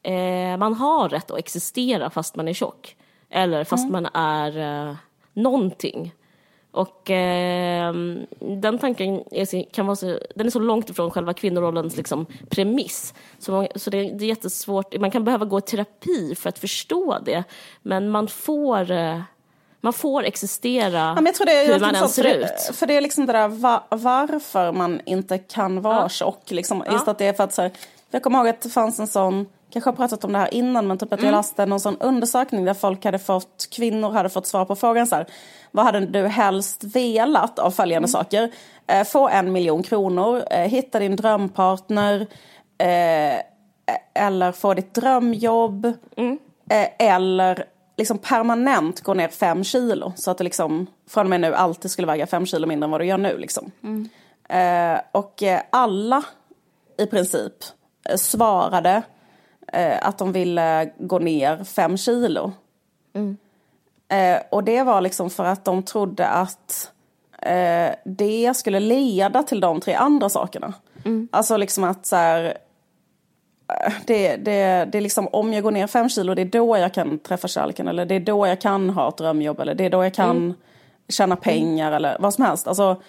[0.03, 2.95] eh, man har rätt att existera fast man är tjock.
[3.33, 3.91] Eller fast mm.
[3.91, 4.95] man är eh,
[5.33, 6.13] någonting.
[6.71, 7.93] Och eh,
[8.39, 13.13] den tanken är, kan vara så, den är så långt ifrån själva kvinnorollens liksom, premiss.
[13.39, 14.99] Så, man, så det, det, är jättesvårt.
[14.99, 17.43] Man kan behöva gå i terapi för att förstå det.
[17.81, 19.21] Men man får, eh,
[19.81, 22.75] man får existera ja, hur man än ser ut.
[22.75, 26.09] För det är liksom det där va, varför man inte kan vara ja.
[26.09, 26.51] tjock.
[26.51, 26.91] Liksom, ja.
[26.91, 27.71] Just att det är för att så här,
[28.11, 30.87] jag kommer ihåg att det fanns en sån kanske har pratat om det här innan,
[30.87, 31.37] men typ att jag mm.
[31.37, 35.15] läste någon sån undersökning där folk hade fått, kvinnor hade fått svar på frågan så
[35.15, 35.27] här,
[35.71, 38.11] vad hade du helst velat av följande mm.
[38.11, 38.51] saker?
[38.87, 42.21] Eh, få en miljon kronor, eh, hitta din drömpartner,
[42.77, 43.39] eh,
[44.13, 46.39] eller få ditt drömjobb, mm.
[46.69, 47.65] Eh, eller
[47.97, 50.13] liksom permanent gå ner fem kilo.
[50.15, 52.91] Så att det liksom från och med nu alltid skulle väga fem kilo mindre än
[52.91, 53.37] vad du gör nu.
[53.37, 53.71] Liksom.
[53.83, 54.09] Mm.
[54.49, 56.23] Eh, och eh, alla
[56.97, 57.53] i princip
[58.15, 59.01] svarade
[59.73, 62.51] eh, att de ville gå ner fem kilo.
[63.13, 63.37] Mm.
[64.07, 66.91] Eh, och det var liksom för att de trodde att
[67.41, 70.73] eh, det skulle leda till de tre andra sakerna.
[71.05, 71.27] Mm.
[71.31, 72.57] Alltså liksom att så här,
[73.67, 76.77] eh, det, det, det är liksom om jag går ner fem kilo, det är då
[76.77, 77.87] jag kan träffa kärleken.
[77.87, 79.59] Eller det är då jag kan ha ett drömjobb.
[79.59, 80.53] Eller det är då jag kan mm.
[81.09, 81.87] tjäna pengar.
[81.87, 81.95] Mm.
[81.95, 82.67] Eller vad som helst.
[82.67, 83.01] Alltså,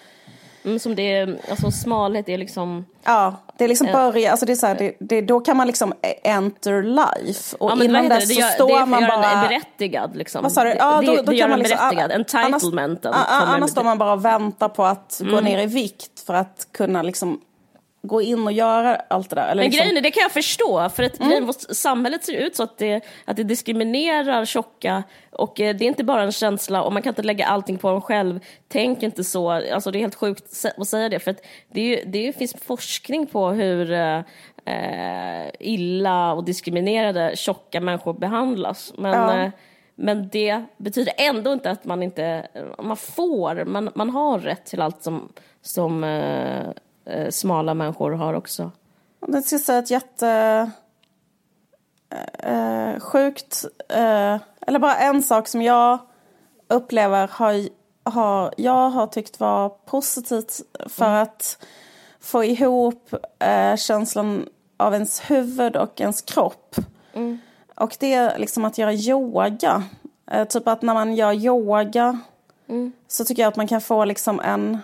[0.65, 2.85] Mm, som det är, alltså smalhet är liksom...
[3.03, 5.67] Ja, det är liksom börja, alltså det är så här, det, det, då kan man
[5.67, 5.93] liksom
[6.23, 7.55] enter life.
[7.59, 8.47] Och ja, innan dess så det?
[8.47, 9.41] står det man bara...
[9.41, 10.43] Det berättigad liksom.
[10.43, 10.69] Vad sa du?
[10.69, 13.13] Ja, då, det, då det kan man liksom, berättigad, entitlementen.
[13.13, 15.33] Annars, annars står man bara och väntar på att mm.
[15.33, 17.41] gå ner i vikt för att kunna liksom
[18.07, 19.47] gå in och göra allt det där.
[19.47, 19.79] Eller men liksom...
[19.79, 21.53] grejen är, det kan jag förstå, för att mm.
[21.53, 26.03] samhället ser ut så att det, att det diskriminerar tjocka och eh, det är inte
[26.03, 28.39] bara en känsla och man kan inte lägga allting på en själv.
[28.67, 31.85] Tänk inte så, alltså det är helt sjukt att säga det för att det, är
[31.85, 38.93] ju, det finns forskning på hur eh, illa och diskriminerade tjocka människor behandlas.
[38.97, 39.43] Men, ja.
[39.43, 39.49] eh,
[39.95, 42.47] men det betyder ändå inte att man inte,
[42.83, 45.29] man får, man, man har rätt till allt som,
[45.61, 46.67] som eh,
[47.05, 48.71] eh, smala människor har också.
[49.27, 50.71] Det ska säga ett jätte...
[52.39, 53.65] Eh, sjukt...
[53.89, 54.37] Eh,
[54.67, 55.99] eller bara en sak som jag
[56.67, 57.67] upplever har,
[58.03, 61.21] har, jag har tyckt var positivt för mm.
[61.21, 61.65] att
[62.19, 66.75] få ihop eh, känslan av ens huvud och ens kropp.
[67.13, 67.39] Mm.
[67.75, 69.83] Och det är liksom att göra yoga.
[70.31, 72.19] Eh, typ att när man gör yoga
[72.67, 72.91] mm.
[73.07, 74.77] så tycker jag att man kan få liksom en...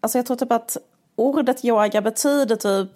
[0.00, 0.76] Alltså jag tror typ att
[1.20, 2.90] ordet yoga betyder typ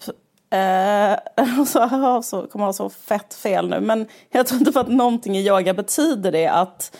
[0.54, 1.18] Eh,
[1.66, 5.36] så, så kommer ha så fett fel nu, men jag tror inte för att någonting
[5.36, 6.96] i yoga betyder det att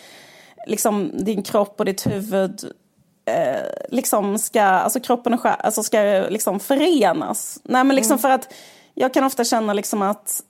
[0.67, 2.71] liksom din kropp och ditt huvud
[3.25, 7.59] eh, liksom ska, alltså kroppen och själ, alltså ska liksom förenas.
[7.63, 8.19] Nej men liksom mm.
[8.19, 8.53] för att
[8.93, 10.41] jag kan ofta känna liksom att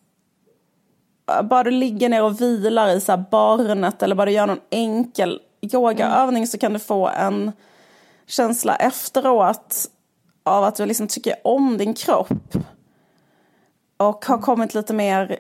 [1.32, 4.48] eh, bara du ligger ner och vilar i så här barnet eller bara du gör
[4.48, 6.48] någon enkel yogaövning mm.
[6.48, 7.52] så kan du få en
[8.28, 9.90] känsla efteråt
[10.46, 12.58] av att du liksom tycker om din kropp.
[13.98, 15.40] Och har kommit lite mer,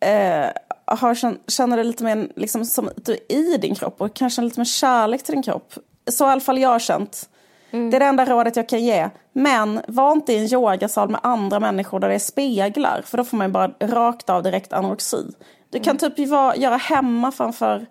[0.00, 0.46] eh,
[0.84, 4.60] har, känner dig lite mer liksom som du är i din kropp och kanske lite
[4.60, 5.74] mer kärlek till din kropp.
[6.10, 7.28] Så har i alla fall jag känt.
[7.70, 7.90] Mm.
[7.90, 9.10] Det är det enda rådet jag kan ge.
[9.32, 13.02] Men var inte i en yogasal med andra människor där det är speglar.
[13.04, 15.26] För då får man bara rakt av direkt anorexi.
[15.70, 16.14] Du kan mm.
[16.14, 16.18] typ
[16.56, 17.86] göra hemma framför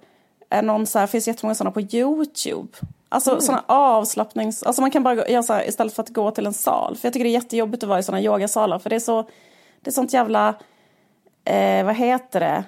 [0.50, 2.68] eh, någon så här, finns jättemånga sådana på YouTube.
[3.14, 3.42] Alltså mm.
[3.42, 4.64] sådana avslappnings...
[4.64, 6.96] Alltså man kan bara göra så här, istället för att gå till en sal.
[6.96, 8.80] För jag tycker det är jättejobbigt att vara i sådana yogasalar.
[8.80, 9.22] För det är så...
[9.82, 10.56] Det är sånt jävla...
[11.46, 12.64] Eh, vad heter det?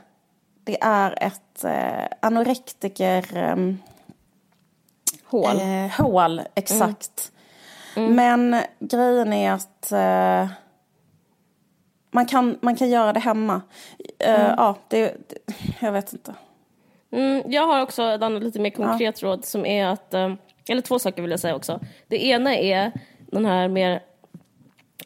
[0.64, 3.38] Det är ett eh, anorektiker...
[3.38, 3.56] Eh,
[5.26, 5.60] hål.
[5.60, 7.32] Eh, hål, exakt.
[7.96, 8.08] Mm.
[8.12, 8.16] Mm.
[8.16, 9.92] Men grejen är att...
[9.92, 10.48] Eh,
[12.12, 13.62] man, kan, man kan göra det hemma.
[14.20, 14.56] Eh, mm.
[14.58, 16.34] Ja, det, det, Jag vet inte.
[17.14, 19.28] Mm, jag har också ett annat lite mer konkret ja.
[19.28, 20.34] råd som är att, eh,
[20.70, 21.80] eller två saker vill jag säga också.
[22.08, 24.02] Det ena är den här mer,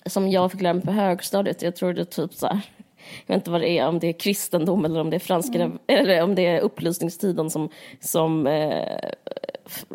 [0.06, 2.62] som jag fick lära mig på högstadiet, jag tror det är typ så här,
[3.26, 5.62] jag vet inte vad det är, om det är kristendom eller om det är franska,
[5.62, 5.80] mm.
[5.88, 9.10] eller om det är upplysningstiden som, som eh,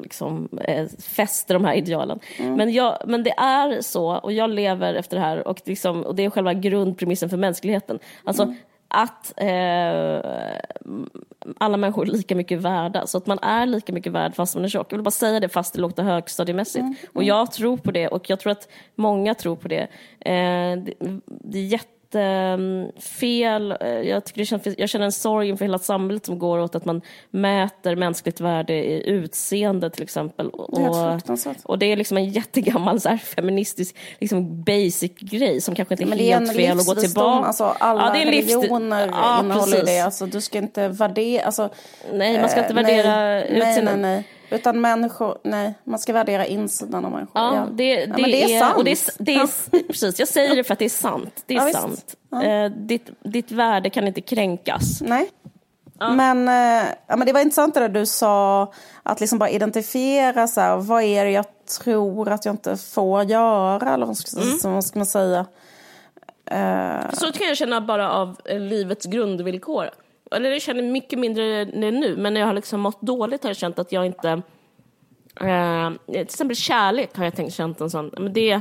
[0.02, 2.20] liksom, eh, fäster de här idealen.
[2.38, 2.54] Mm.
[2.54, 6.14] Men, jag, men det är så, och jag lever efter det här, och, liksom, och
[6.14, 7.98] det är själva grundpremissen för mänskligheten.
[8.24, 8.56] Alltså, mm
[8.94, 10.20] att eh,
[11.58, 13.06] alla människor är lika mycket värda.
[13.06, 14.92] Så att man är lika mycket värd fast man är tjock.
[14.92, 16.82] Jag vill bara säga det fast det låter högstadiemässigt.
[16.82, 17.10] Mm, mm.
[17.12, 19.82] Och jag tror på det och jag tror att många tror på det.
[20.20, 20.94] Eh, det,
[21.26, 23.76] det är jätte jättefel.
[23.80, 26.74] Eh, jag, tycker det känns, jag känner en sorg inför hela samhället som går åt
[26.74, 30.50] att man mäter mänskligt värde i utseende till exempel.
[30.50, 35.94] Det och det är liksom en jättegammal så här, feministisk liksom basic grej som kanske
[35.94, 37.46] inte är, är helt fel att gå tillbaka.
[37.46, 40.00] Alltså, alla ja, det är religioner ja, innehåller det.
[40.00, 41.44] Alltså, du ska inte värdera...
[41.44, 41.68] Alltså,
[42.12, 43.82] nej, man ska inte eh, värdera utseende.
[43.82, 44.24] Nej, nej, nej.
[44.52, 47.42] Utan människor, nej, man ska värdera insidan av människor.
[47.42, 47.66] Ja, ja.
[47.72, 48.76] Det, det, ja, men det är, är sant.
[48.76, 51.42] Och det är, det är, precis, jag säger det för att det är sant.
[51.46, 52.16] Det är ja, sant.
[52.44, 55.00] Eh, ditt, ditt värde kan inte kränkas.
[55.00, 55.30] Nej.
[55.98, 58.72] Men, eh, ja, men det var intressant det där du sa,
[59.02, 61.44] att liksom bara identifiera så här, vad är det jag
[61.82, 64.74] tror att jag inte får göra, eller vad ska, mm.
[64.74, 65.46] vad ska man säga?
[66.52, 67.12] Uh...
[67.12, 69.90] Så kan jag känna bara av livets grundvillkor
[70.34, 73.56] eller jag känner mycket mindre nu, men när jag har liksom mått dåligt har jag
[73.56, 74.42] känt att jag inte...
[75.40, 78.60] Eh, till exempel kärlek har jag tänkt känt en sån, men det...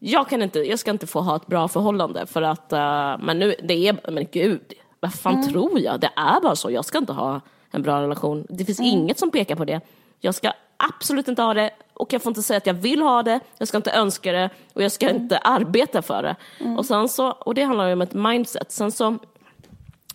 [0.00, 3.38] Jag, kan inte, jag ska inte få ha ett bra förhållande för att, uh, men
[3.38, 5.48] nu, det är, men gud, vad fan mm.
[5.48, 6.00] tror jag?
[6.00, 8.46] Det är bara så, jag ska inte ha en bra relation.
[8.48, 8.90] Det finns mm.
[8.90, 9.80] inget som pekar på det.
[10.20, 13.22] Jag ska absolut inte ha det och jag får inte säga att jag vill ha
[13.22, 15.22] det, jag ska inte önska det och jag ska mm.
[15.22, 16.36] inte arbeta för det.
[16.60, 16.78] Mm.
[16.78, 18.72] Och, sen så, och det handlar ju om ett mindset.
[18.72, 19.18] Sen så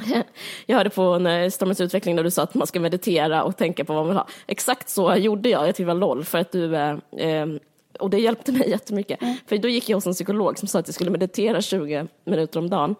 [0.65, 3.85] Jag hörde på när Stormens utveckling när du sa att man ska meditera och tänka
[3.85, 4.27] på vad man vill ha.
[4.47, 7.47] Exakt så gjorde jag, jag tyckte det var LOL, för att du eh, eh,
[7.99, 9.21] och det hjälpte mig jättemycket.
[9.21, 9.35] Mm.
[9.47, 12.59] För då gick jag hos en psykolog som sa att jag skulle meditera 20 minuter
[12.59, 12.95] om dagen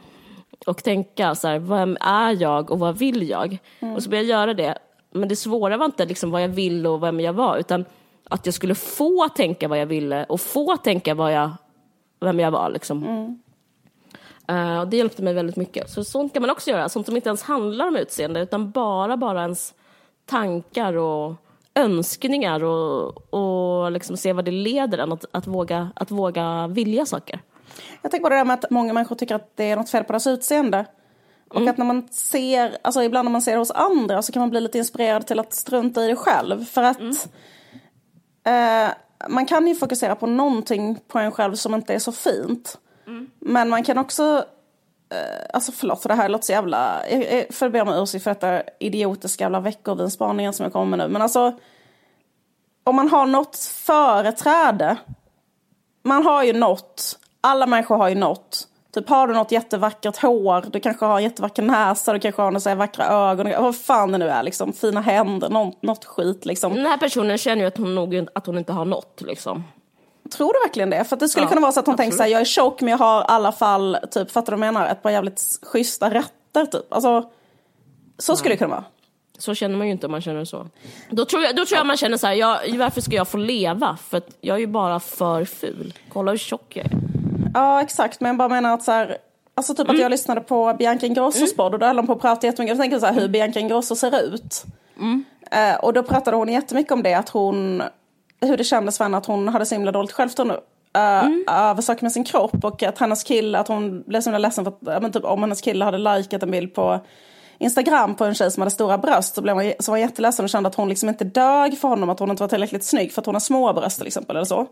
[0.66, 3.58] och tänka så här, vem är jag och vad vill jag?
[3.80, 3.96] Mm.
[3.96, 4.78] Och så började jag göra det.
[5.12, 7.86] Men det svåra var inte liksom vad jag ville och vem jag var, utan
[8.24, 11.52] att jag skulle få tänka vad jag ville och få tänka vad jag,
[12.20, 12.70] vem jag var.
[12.70, 13.04] Liksom.
[13.04, 13.43] Mm.
[14.52, 15.90] Uh, det hjälpte mig väldigt mycket.
[15.90, 19.18] Så sånt kan man också göra, sånt som inte ens handlar om utseende utan bara,
[19.18, 19.74] bara ens
[20.26, 21.36] tankar och
[21.76, 27.06] önskningar och, och liksom se vad det leder en att, att, våga, att våga vilja
[27.06, 27.40] saker.
[28.02, 30.04] Jag tänker på det där med att många människor tycker att det är något fel
[30.04, 30.86] på deras utseende.
[31.50, 31.70] Och mm.
[31.70, 34.50] att när man ser, alltså ibland när man ser det hos andra så kan man
[34.50, 36.66] bli lite inspirerad till att strunta i det själv.
[36.66, 38.88] För att mm.
[38.88, 38.92] eh,
[39.30, 42.78] man kan ju fokusera på någonting på en själv som inte är så fint.
[43.08, 43.30] Mm.
[43.40, 44.46] Men man kan också,
[45.10, 48.32] eh, alltså förlåt för det här låter så jävla, jag får be om ursäkt för
[48.32, 51.14] detta idiotiska jävla veckovinspaningen som jag kommer med nu.
[51.14, 51.54] Men alltså,
[52.84, 54.98] om man har något företräde,
[56.04, 58.68] man har ju något, alla människor har ju något.
[58.94, 62.52] Typ har du något jättevackert hår, du kanske har en jättevacker näsa, du kanske har
[62.52, 66.76] några vackra ögon, vad fan det nu är liksom, fina händer, något, något skit liksom.
[66.76, 69.64] Den här personen känner ju att hon, nog, att hon inte har något liksom.
[70.38, 71.04] Tror du verkligen det?
[71.04, 72.82] För det skulle ja, kunna vara så att hon tänker så här, jag är tjock
[72.82, 74.88] men jag har i alla fall, typ, fattar du vad jag menar?
[74.88, 76.94] Ett par jävligt schyssta rätter typ.
[76.94, 77.30] Alltså,
[78.18, 78.84] så skulle det kunna vara.
[79.38, 80.68] Så känner man ju inte om man känner så.
[81.10, 83.38] Då tror jag, då tror jag man känner så här, jag, varför ska jag få
[83.38, 83.98] leva?
[84.10, 85.94] För att jag är ju bara för ful.
[86.14, 86.92] Kolla hur tjock jag är.
[87.54, 89.18] Ja exakt, men jag bara menar att så här,
[89.56, 89.96] Alltså typ mm.
[89.96, 91.56] att jag lyssnade på Bianca Ingrossos mm.
[91.56, 92.78] podd och då höll de på att prata jättemycket.
[92.78, 94.64] Jag tänker så här, hur Bianca Ingrosso ser ut.
[94.98, 95.26] Mm.
[95.54, 97.84] Uh, och då pratade hon jättemycket om det, att hon
[98.46, 100.54] hur det kändes för henne att hon hade så himla dåligt självförtroende
[100.98, 101.46] uh, mm.
[101.48, 104.64] över saker med sin kropp och att hennes kille, att hon blev så himla ledsen
[104.64, 107.00] för att men typ, om hennes kille hade likat en bild på
[107.58, 110.44] Instagram på en tjej som hade stora bröst så blev hon, så var hon jätteledsen
[110.46, 113.14] och kände att hon liksom inte dög för honom, att hon inte var tillräckligt snygg
[113.14, 114.68] för att hon har små bröst till exempel eller så.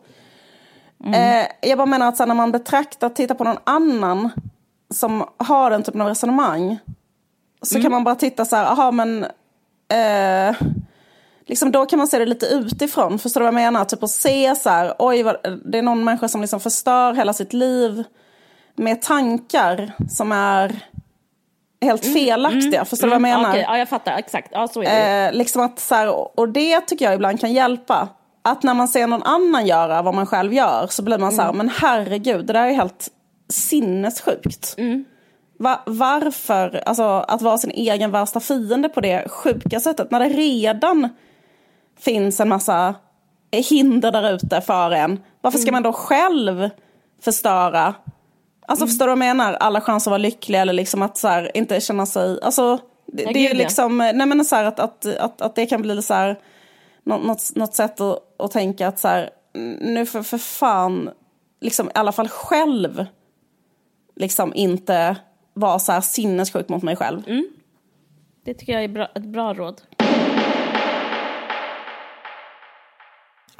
[1.04, 1.40] Mm.
[1.40, 4.30] Uh, jag bara menar att så när man betraktar, tittar på någon annan
[4.90, 6.80] som har den typen av resonemang
[7.62, 7.84] så mm.
[7.84, 10.56] kan man bara titta så här, aha men uh,
[11.46, 13.20] liksom, då kan man se det lite utifrån.
[13.20, 13.86] Förstår du vad jag menar?
[13.86, 15.24] Typ att se så här, oj,
[15.66, 18.04] det är någon människa som liksom förstör hela sitt liv
[18.76, 20.80] med tankar som är
[21.82, 22.80] helt mm, felaktiga.
[22.80, 23.64] Mm, Förstår du mm, vad jag mm, menar?
[23.64, 24.18] Okay, ja, jag fattar.
[24.18, 24.48] Exakt.
[24.52, 25.28] Ja, så är det.
[25.28, 28.08] Eh, liksom att, så här, och det tycker jag ibland kan hjälpa.
[28.42, 31.42] Att när man ser någon annan göra vad man själv gör så blir man så
[31.42, 31.58] här, mm.
[31.58, 33.08] men herregud, det där är helt
[33.50, 34.76] sinnessjukt.
[34.78, 35.06] Mm.
[35.60, 40.30] Va varför, alltså att vara sin egen värsta fiende på det sjuka sättet, när det
[40.30, 41.10] redan
[42.02, 42.96] finns en massa
[43.52, 45.20] hinder där ute för en.
[45.42, 45.84] Varför ska mm.
[45.84, 46.70] man då själv
[47.22, 47.96] förstöra?
[48.68, 48.90] Alltså mm.
[48.90, 49.54] förstår du vad jag menar?
[49.54, 52.40] Alla chanser att vara lycklig eller liksom att så här, inte känna sig...
[52.42, 55.66] Alltså, det, det är ju liksom, nej men så här, att, att, att, att det
[55.66, 56.40] kan bli så här,
[57.04, 59.30] något, något sätt att, att tänka att så här,
[59.80, 61.10] nu för, för fan,
[61.62, 63.06] liksom i alla fall själv,
[64.16, 65.16] liksom inte
[65.54, 67.24] vara så här sinnessjuk mot mig själv.
[67.28, 67.48] Mm.
[68.46, 69.82] Det tycker jag är bra, ett bra råd.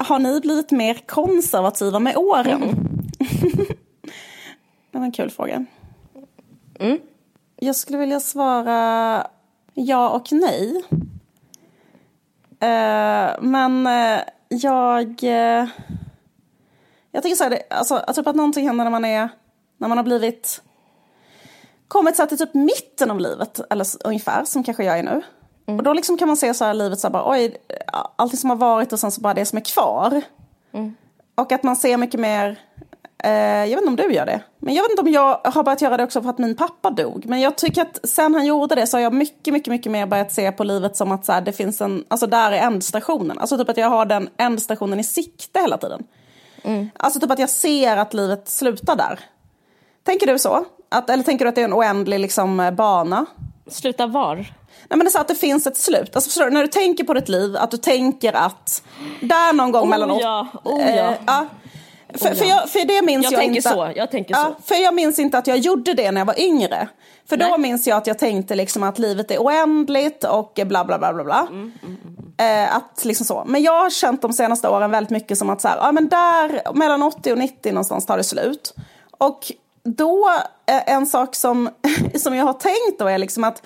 [0.04, 2.62] Har ni blivit mer konservativa med åren?
[2.62, 2.76] Mm.
[4.90, 5.64] det var en kul fråga.
[6.78, 6.98] Mm.
[7.56, 9.26] Jag skulle vilja svara
[9.74, 10.82] ja och nej.
[12.62, 15.22] Uh, men uh, jag...
[15.22, 15.68] Uh,
[17.14, 19.28] jag tycker så här, alltså, typ att någonting händer när man är...
[19.76, 20.62] När man har blivit...
[21.88, 25.22] Kommit så till typ mitten av livet, eller ungefär, som kanske jag är nu.
[25.72, 25.78] Mm.
[25.78, 27.56] Och då liksom kan man se så här livet så här bara, oj,
[28.16, 30.22] allting som har varit och sen så bara det som är kvar.
[30.72, 30.94] Mm.
[31.34, 32.60] Och att man ser mycket mer,
[33.24, 35.62] eh, jag vet inte om du gör det, men jag vet inte om jag har
[35.62, 37.26] börjat göra det också för att min pappa dog.
[37.26, 40.06] Men jag tycker att sen han gjorde det så har jag mycket, mycket, mycket mer
[40.06, 43.38] börjat se på livet som att så här, det finns en, alltså där är ändstationen.
[43.38, 46.04] Alltså typ att jag har den ändstationen i sikte hela tiden.
[46.64, 46.90] Mm.
[46.96, 49.20] Alltså typ att jag ser att livet slutar där.
[50.02, 50.64] Tänker du så?
[50.88, 53.26] Att, eller tänker du att det är en oändlig liksom, bana?
[53.66, 54.46] Sluta var?
[54.92, 56.16] Nej, men det är så att det finns ett slut.
[56.16, 58.82] Alltså, du, när du tänker på ditt liv, att du tänker att
[59.20, 60.18] där någon gång oh, mellan...
[60.18, 60.86] Ja, oh, ja.
[60.86, 61.46] Eh, ja.
[62.14, 63.68] För, oh, för, jag, för det minns jag, jag tänker inte.
[63.68, 64.62] Så, jag tänker ja, så.
[64.62, 66.88] För jag minns inte att jag gjorde det när jag var yngre.
[67.28, 67.58] För då Nej.
[67.58, 71.24] minns jag att jag tänkte liksom att livet är oändligt och bla bla bla bla
[71.24, 71.46] bla.
[71.50, 71.96] Mm, mm,
[72.38, 72.66] mm.
[72.66, 73.44] Eh, att liksom så.
[73.46, 76.08] Men jag har känt de senaste åren väldigt mycket som att så här, ja, men
[76.08, 78.74] där mellan 80 och 90 någonstans tar det slut.
[79.18, 79.52] Och
[79.84, 80.28] då,
[80.66, 81.70] eh, en sak som,
[82.14, 83.62] som jag har tänkt då är liksom att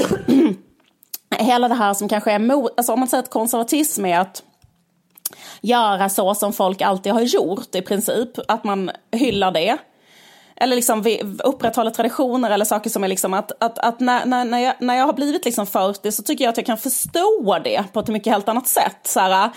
[1.38, 4.42] hela det här som kanske är mot, alltså om man säger att konservatism är att
[5.60, 9.76] göra så som folk alltid har gjort i princip, att man hyllar det.
[10.56, 14.44] eller liksom vi upprätthåller traditioner eller saker som är liksom att, att, att när, när,
[14.44, 17.58] när, jag, när jag har blivit liksom 40 så tycker jag att jag kan förstå
[17.64, 19.00] det på ett mycket helt annat sätt.
[19.04, 19.50] Så här,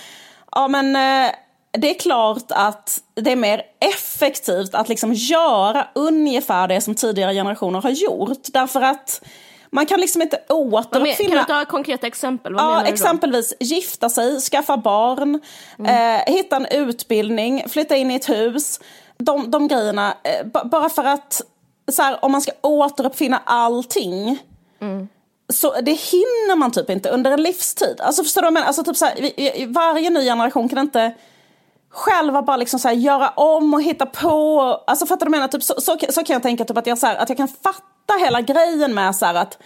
[0.51, 1.31] ja men eh,
[1.71, 7.33] det är klart att det är mer effektivt att liksom göra ungefär det som tidigare
[7.33, 8.47] generationer har gjort.
[8.53, 9.21] Därför att
[9.71, 11.29] man kan liksom inte återuppfinna...
[11.29, 12.53] Kan du ta konkreta exempel?
[12.53, 15.39] Vad ja, exempelvis gifta sig, skaffa barn,
[15.79, 16.17] mm.
[16.17, 18.79] eh, hitta en utbildning, flytta in i ett hus.
[19.17, 21.41] De, de grejerna, eh, bara för att
[21.91, 24.43] så här, om man ska återuppfinna allting
[24.81, 25.07] mm.
[25.51, 28.01] Så det hinner man typ inte under en livstid.
[28.01, 28.67] Alltså förstår du vad jag menar?
[28.67, 31.13] Alltså typ så här, varje ny generation kan inte
[31.89, 34.61] själva bara liksom så här, göra om och hitta på.
[34.87, 35.47] Alltså fattar du vad jag menar?
[35.47, 37.47] Typ så, så, så, kan jag tänka typ att, jag, så här, att jag kan
[37.47, 39.57] fatta hela grejen med så här, att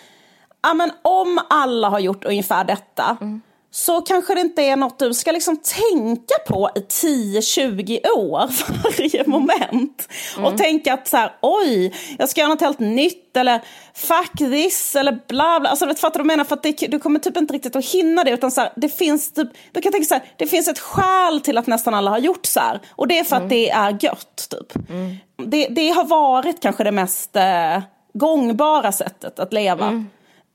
[0.61, 3.41] ja, men om alla har gjort ungefär detta mm
[3.75, 8.49] så kanske det inte är något du ska liksom tänka på i 10-20 år
[8.83, 10.09] varje moment.
[10.37, 10.45] Mm.
[10.45, 13.61] Och tänka att så här, oj, jag ska göra något helt nytt eller
[13.93, 15.69] fuck this eller bla bla.
[15.69, 16.43] Alltså, vet, fattar du menar?
[16.43, 18.89] För att det, du kommer typ inte riktigt att hinna det utan så här, det
[18.89, 22.11] finns typ, du kan tänka så här, det finns ett skäl till att nästan alla
[22.11, 22.81] har gjort så här.
[22.89, 23.45] Och det är för mm.
[23.45, 24.89] att det är gött typ.
[24.89, 25.15] Mm.
[25.45, 27.79] Det, det har varit kanske det mest eh,
[28.17, 29.87] gångbara sättet att leva.
[29.87, 30.07] Mm.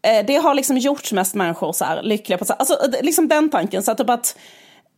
[0.02, 2.38] Eh, det har liksom gjort mest människor så här lyckliga.
[2.38, 3.82] På, så här, alltså, liksom den tanken.
[3.82, 4.36] Så att, typ att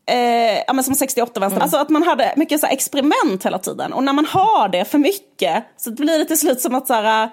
[0.07, 1.63] Eh, ja, men som 68 vänster, mm.
[1.63, 3.93] alltså att man hade mycket så experiment hela tiden.
[3.93, 6.95] Och när man har det för mycket så blir det till slut som att så
[6.95, 7.31] här,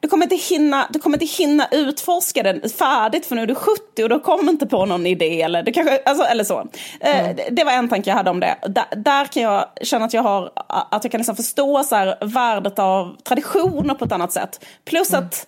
[0.00, 3.54] du, kommer inte hinna, du kommer inte hinna utforska den färdigt för nu är du
[3.54, 5.42] 70 och du kommer inte på någon idé.
[5.42, 6.68] Eller, du kanske, alltså, eller så.
[7.00, 7.36] Eh, mm.
[7.36, 8.56] det, det var en tanke jag hade om det.
[8.62, 12.16] Där, där kan jag känna att jag, har, att jag kan liksom förstå så här,
[12.20, 14.64] värdet av traditioner på ett annat sätt.
[14.84, 15.24] Plus mm.
[15.24, 15.46] att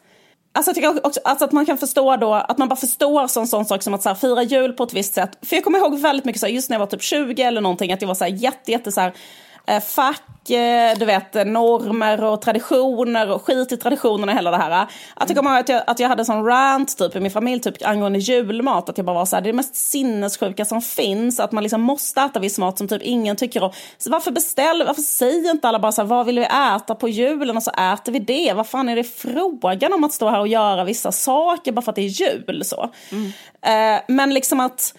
[0.52, 3.64] Alltså, jag också alltså att man kan förstå då, att man bara förstår sån, sån
[3.64, 5.30] sak som att så här, fira jul på ett visst sätt.
[5.42, 7.60] För jag kommer ihåg väldigt mycket så här, just när jag var typ 20 eller
[7.60, 9.49] någonting, att jag var så här, jätte, jätte så här, Eh,
[9.82, 14.86] fack, eh, du vet, normer och traditioner och skit i traditionerna och hela det här.
[15.14, 17.60] Att jag kommer ihåg att jag, att jag hade sån rant typ i min familj
[17.60, 18.88] typ angående julmat.
[18.88, 21.40] Att jag bara var så här, det är det mest sinnessjuka som finns.
[21.40, 23.72] Att man liksom måste äta viss mat som typ ingen tycker om.
[23.98, 27.08] Så varför beställer, varför säger inte alla bara så här, vad vill vi äta på
[27.08, 28.52] julen och så äter vi det.
[28.52, 31.92] Vad fan är det frågan om att stå här och göra vissa saker bara för
[31.92, 32.90] att det är jul så.
[33.12, 33.32] Mm.
[33.62, 34.94] Eh, men liksom att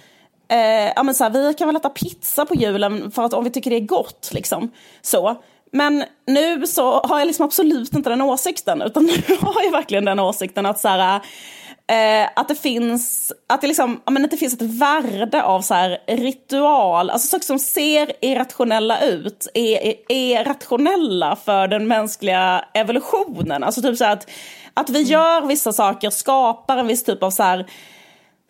[0.51, 3.43] eh, ja, men så här, vi kan väl äta pizza på julen för att om
[3.43, 4.29] vi tycker det är gott.
[4.33, 4.71] Liksom.
[5.01, 5.41] Så.
[5.71, 10.05] Men nu så har jag liksom absolut inte den åsikten, utan nu har jag verkligen
[10.05, 11.21] den åsikten att så här,
[11.87, 15.97] eh, att det finns, att det liksom, men det finns ett värde av så här
[16.07, 23.63] ritual, alltså saker som ser irrationella ut är, är rationella för den mänskliga evolutionen.
[23.63, 24.29] Alltså typ så här att,
[24.73, 27.65] att vi gör vissa saker skapar en viss typ av så här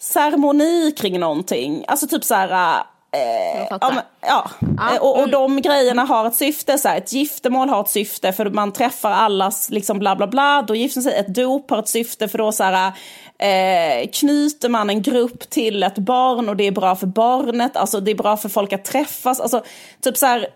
[0.02, 1.86] ceremoni kring någonting.
[1.88, 2.84] Alltså typ så här...
[3.14, 4.50] Eh, ja, men, ja.
[4.78, 5.00] ja.
[5.00, 5.32] Och, och mm.
[5.32, 6.78] de grejerna har ett syfte.
[6.78, 10.62] Så här, ett giftermål har ett syfte för man träffar allas liksom bla bla bla.
[10.62, 11.14] Då gifter sig.
[11.14, 12.94] Ett dop har ett syfte för då så här,
[13.38, 17.78] eh, knyter man en grupp till ett barn och det är bra för barnet.
[17.78, 19.40] Alltså det är bra för folk att träffas.
[19.40, 19.64] Alltså,
[20.02, 20.48] typ så här,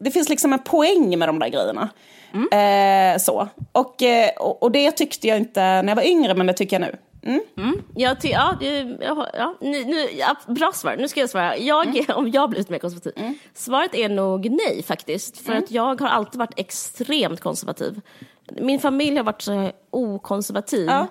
[0.00, 1.88] det finns liksom en poäng med de där grejerna.
[2.34, 3.14] Mm.
[3.14, 3.48] Eh, så.
[3.72, 6.80] Och, eh, och, och det tyckte jag inte när jag var yngre men det tycker
[6.80, 6.96] jag nu.
[7.22, 7.40] Mm.
[7.56, 7.82] Mm.
[7.94, 8.56] Ja, ty, ja,
[9.00, 10.96] ja, ja, nu, nu, ja, bra svar.
[10.96, 11.56] Nu ska jag svara.
[11.56, 12.04] Jag, mm.
[12.16, 13.12] Om jag har blivit mer konservativ?
[13.16, 13.34] Mm.
[13.54, 15.38] Svaret är nog nej faktiskt.
[15.38, 15.64] För mm.
[15.64, 18.00] att jag har alltid varit extremt konservativ.
[18.50, 20.86] Min familj har varit så okonservativ.
[20.86, 21.06] Ja.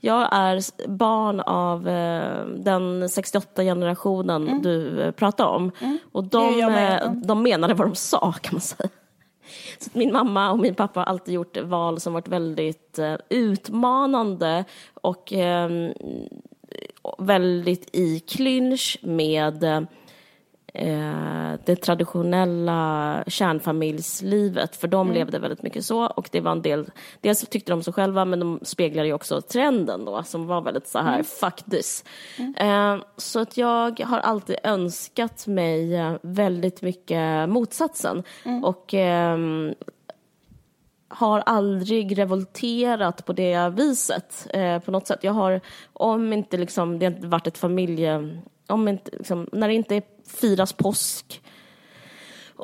[0.00, 4.62] Jag är barn av eh, den 68-generationen mm.
[4.62, 5.72] du eh, pratade om.
[5.80, 5.98] Mm.
[6.12, 8.88] Och de, eh, de menade vad de sa kan man säga.
[9.78, 14.64] Så min mamma och min pappa har alltid gjort val som varit väldigt eh, utmanande
[14.94, 15.70] och eh,
[17.18, 19.80] väldigt i clinch med eh,
[21.64, 25.14] det traditionella kärnfamiljslivet, för de mm.
[25.14, 28.40] levde väldigt mycket så och det var en del, dels tyckte de så själva men
[28.40, 31.24] de speglade ju också trenden då som var väldigt så här mm.
[31.24, 32.04] fuck this.
[32.38, 32.54] Mm.
[32.56, 38.64] Eh, så att jag har alltid önskat mig eh, väldigt mycket motsatsen mm.
[38.64, 39.38] och eh,
[41.08, 45.24] har aldrig revolterat på det viset eh, på något sätt.
[45.24, 45.60] Jag har,
[45.92, 48.40] om inte liksom, det har varit ett familje...
[48.68, 51.42] Om inte, liksom, när det inte firas påsk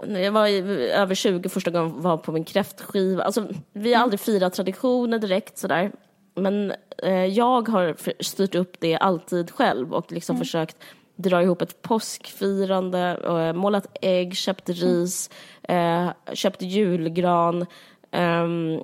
[0.09, 3.23] jag var över 20 första gången var på min kräftskiva.
[3.23, 5.93] Alltså, vi har aldrig firat traditioner direkt sådär.
[6.35, 10.45] Men eh, jag har styrt upp det alltid själv och liksom mm.
[10.45, 10.77] försökt
[11.17, 15.31] dra ihop ett påskfirande, eh, målat ägg, köpt ris,
[15.63, 17.67] eh, köpt julgran,
[18.15, 18.81] Um,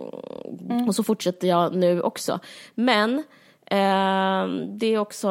[0.71, 0.89] mm.
[0.89, 2.41] Och så fortsätter jag nu också.
[2.75, 3.23] Men
[3.71, 5.29] Ehm, det är också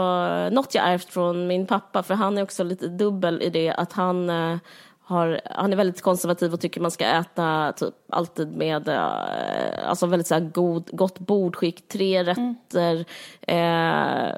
[0.50, 3.94] något jag ärvt från min pappa, för han är också lite dubbel i det att
[3.94, 4.58] han eh,
[5.04, 10.06] har, han är väldigt konservativ och tycker man ska äta typ alltid med eh, alltså
[10.06, 13.06] väldigt så här god, gott bordskick, tre rätter,
[13.48, 14.28] mm.
[14.28, 14.36] eh,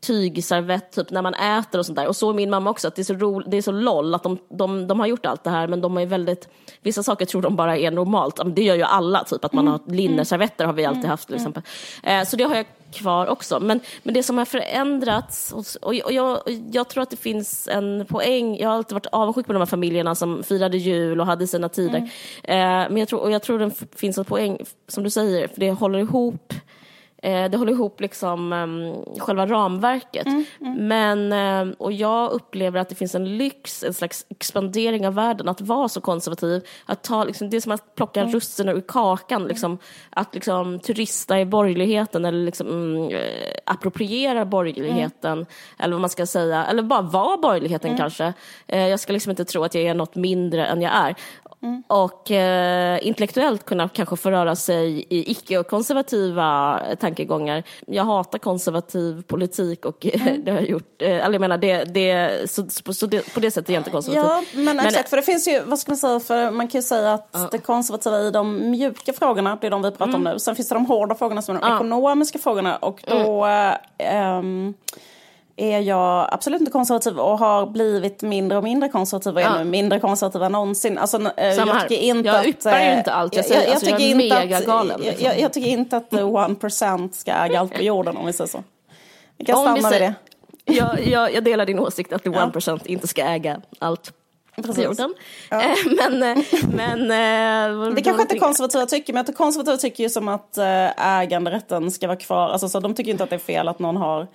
[0.00, 2.08] tygservett typ när man äter och sånt där.
[2.08, 4.14] Och så är min mamma också, att det är så, ro, det är så loll
[4.14, 6.48] att de, de, de har gjort allt det här men de är väldigt,
[6.82, 8.40] vissa saker tror de bara är normalt.
[8.46, 9.94] Det gör ju alla, typ att man har mm.
[9.94, 11.10] linneservetter har vi alltid mm.
[11.10, 11.62] haft till exempel.
[12.02, 13.60] Eh, så det har jag kvar också.
[13.60, 16.40] Men, men det som har förändrats, och, och, och jag,
[16.72, 19.66] jag, tror att det finns en poäng, jag har alltid varit avundsjuk på de här
[19.66, 22.10] familjerna som firade jul och hade sina tider.
[22.42, 22.82] Mm.
[22.82, 25.60] Eh, men jag tror, och jag tror det finns en poäng, som du säger, för
[25.60, 26.52] det håller ihop
[27.26, 30.26] Eh, det håller ihop liksom um, själva ramverket.
[30.26, 30.88] Mm, mm.
[30.88, 31.32] Men,
[31.68, 35.60] uh, och jag upplever att det finns en lyx, en slags expandering av världen, att
[35.60, 36.66] vara så konservativ.
[36.86, 38.32] Att ta, liksom, det är som att plocka mm.
[38.32, 39.48] russinen ur kakan, mm.
[39.48, 39.78] liksom,
[40.10, 43.10] att liksom, turista i borgerligheten eller liksom, um,
[43.66, 45.46] appropriera borgerligheten, mm.
[45.78, 47.98] eller vad man ska säga, eller bara vara borgerligheten mm.
[47.98, 48.32] kanske.
[48.72, 51.14] Uh, jag ska liksom inte tro att jag är något mindre än jag är.
[51.66, 51.82] Mm.
[51.86, 57.62] Och eh, intellektuellt kunna kanske få röra sig i icke-konservativa tankegångar.
[57.86, 60.44] Jag hatar konservativ politik och mm.
[60.44, 61.02] det har jag gjort.
[61.02, 63.90] Eh, eller jag menar, det, det, så, så det, på det sättet är jag inte
[63.90, 64.30] konservativ.
[64.30, 66.78] Ja, men, men exakt, för det finns ju, vad ska man säga, för man kan
[66.78, 67.48] ju säga att ja.
[67.52, 70.26] det konservativa i de mjuka frågorna, det är de vi pratar mm.
[70.26, 70.38] om nu.
[70.38, 71.76] Sen finns det de hårda frågorna som är de ja.
[71.76, 73.44] ekonomiska frågorna och då
[73.98, 74.74] mm.
[75.56, 79.58] Är jag absolut inte konservativ och har blivit mindre och mindre konservativ och är ja.
[79.58, 80.98] nu mindre konservativ än någonsin.
[80.98, 83.74] Alltså, eh, Samma jag tycker inte jag yppar ju inte allt jag säger, jag, jag,
[83.74, 85.00] alltså, jag är mega galen.
[85.00, 85.26] Liksom.
[85.26, 88.32] Jag, jag, tycker inte att the one percent ska äga allt på jorden om vi
[88.32, 88.62] säger så.
[89.36, 90.14] Vi kan stanna vid det.
[90.64, 94.12] Jag, jag, delar din åsikt att the one percent inte ska äga allt
[94.76, 95.14] jorden.
[95.50, 95.62] Ja.
[95.62, 96.44] Eh, men, eh,
[96.74, 100.58] men, det kanske inte konservativa tycker, men konservativa tycker ju som att
[100.96, 102.48] äganderätten ska vara kvar.
[102.48, 104.26] Alltså, så de tycker inte att det är fel att någon har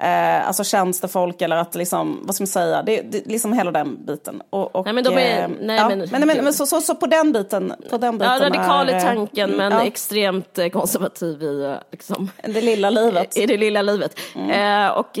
[0.00, 4.06] eh, alltså tjänstefolk eller att liksom, vad ska man säga, det, det liksom hela den
[4.06, 4.42] biten.
[4.50, 6.80] Och, och, nej men de är, eh, nej, ja, men, men, men, men så, så,
[6.80, 9.82] så, på den biten, på den biten Ja, radikal är, i tanken men ja.
[9.82, 13.36] extremt eh, konservativ i eh, liksom, det lilla livet.
[13.36, 14.18] I det lilla livet.
[14.34, 14.86] Mm.
[14.86, 15.18] Eh, och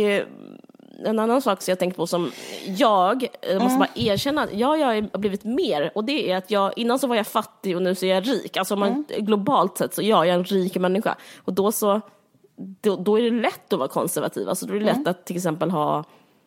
[1.04, 2.32] en annan sak som jag tänker på som
[2.66, 3.78] jag, jag måste mm.
[3.78, 7.16] bara erkänna, ja, jag har blivit mer och det är att jag, innan så var
[7.16, 8.56] jag fattig och nu så är jag rik.
[8.56, 9.04] Alltså man, mm.
[9.24, 11.14] globalt sett så ja, jag är en rik människa.
[11.44, 12.00] Och då så
[12.80, 14.48] då, då, är det lätt att vara konservativ.
[14.48, 15.08] Alltså då är det lätt mm.
[15.08, 16.04] att till exempel ha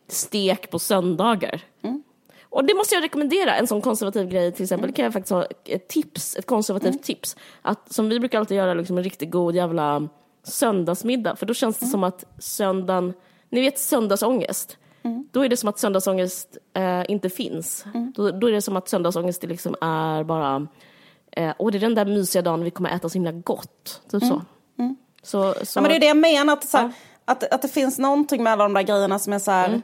[0.07, 1.61] stek på söndagar.
[1.81, 2.03] Mm.
[2.43, 4.85] Och det måste jag rekommendera, en sån konservativ grej till exempel.
[4.85, 4.93] Mm.
[4.93, 7.03] kan jag faktiskt ha ett tips, ett konservativt mm.
[7.03, 7.35] tips.
[7.61, 10.07] Att, som vi brukar alltid göra, liksom en riktigt god jävla
[10.43, 11.35] söndagsmiddag.
[11.35, 11.91] För då känns det mm.
[11.91, 13.13] som att söndagen,
[13.49, 14.77] ni vet söndagsångest.
[15.03, 15.27] Mm.
[15.31, 17.85] Då är det som att söndagsångest eh, inte finns.
[17.93, 18.13] Mm.
[18.15, 20.67] Då, då, är det som att söndagsångest liksom är bara,
[21.31, 24.01] eh, och det är den där mysiga dagen vi kommer äta så himla gott.
[24.11, 24.41] Typ så.
[25.23, 25.77] Så, så...
[25.77, 26.91] Ja, men det är det jag menar, att, så här, ja.
[27.25, 29.81] att, att det finns någonting med alla de där grejerna som är så här, mm.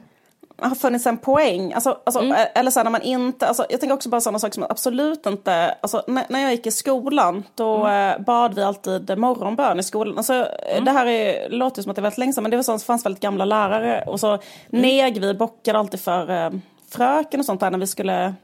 [0.58, 1.72] har funnits en poäng.
[1.72, 2.46] Alltså, alltså, mm.
[2.54, 5.26] Eller så här, när man inte, alltså, jag tänker också bara sådana saker som absolut
[5.26, 8.20] inte, alltså, när, när jag gick i skolan då mm.
[8.20, 10.18] eh, bad vi alltid morgonbön i skolan.
[10.18, 10.84] Alltså, mm.
[10.84, 12.78] Det här är, låter som att det är väldigt länge sedan men det var så,
[12.78, 14.40] fanns väldigt gamla lärare och så mm.
[14.70, 16.50] neg vi bockade alltid för eh,
[16.90, 18.34] fröken och sånt där när vi skulle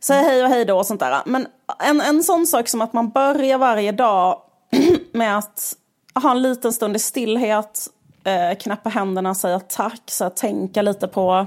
[0.00, 1.22] säga hej och hej då och sånt där.
[1.26, 1.46] Men
[1.78, 4.40] en, en sån sak som att man börjar varje dag
[5.12, 5.76] med att
[6.22, 7.88] ha en liten stund i stillhet,
[8.24, 11.46] eh, knäppa händerna, säga tack, så här, tänka lite på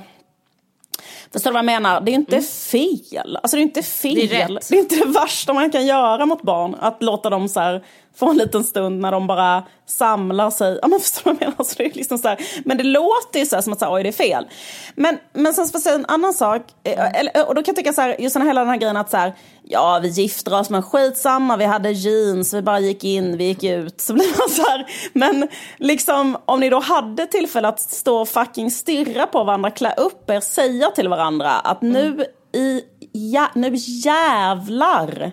[1.34, 2.02] Förstår du vad jag menar?
[2.02, 2.46] Det är inte mm.
[2.46, 3.38] fel.
[3.44, 4.16] Alltså det är inte fel.
[4.16, 6.76] Det är, det är, inte det värsta man kan göra mot barn.
[6.80, 7.84] Att låta dem så här,
[8.16, 10.80] få en liten stund när de bara samlar sig.
[10.82, 11.56] Ja men förstår du vad jag menar?
[11.58, 13.94] Alltså det är liksom så här, men det låter ju så här, som att säga,
[13.94, 14.48] oj det är fel.
[14.96, 16.62] Men, men sen ska jag säga en annan sak.
[16.84, 18.78] Eh, eller, och då kan jag tycka så här, just den här, hela den här
[18.78, 19.34] grejen att så här,
[19.72, 23.64] ja vi gifter oss men skitsamma, vi hade jeans, vi bara gick in, vi gick
[23.64, 24.02] ut.
[24.02, 25.48] Så blir man så här, men
[25.78, 30.30] liksom om ni då hade tillfälle att stå och fucking stirra på varandra, klä upp
[30.30, 32.26] er, säga till varandra att nu mm.
[32.54, 35.32] i, ja, nu jävlar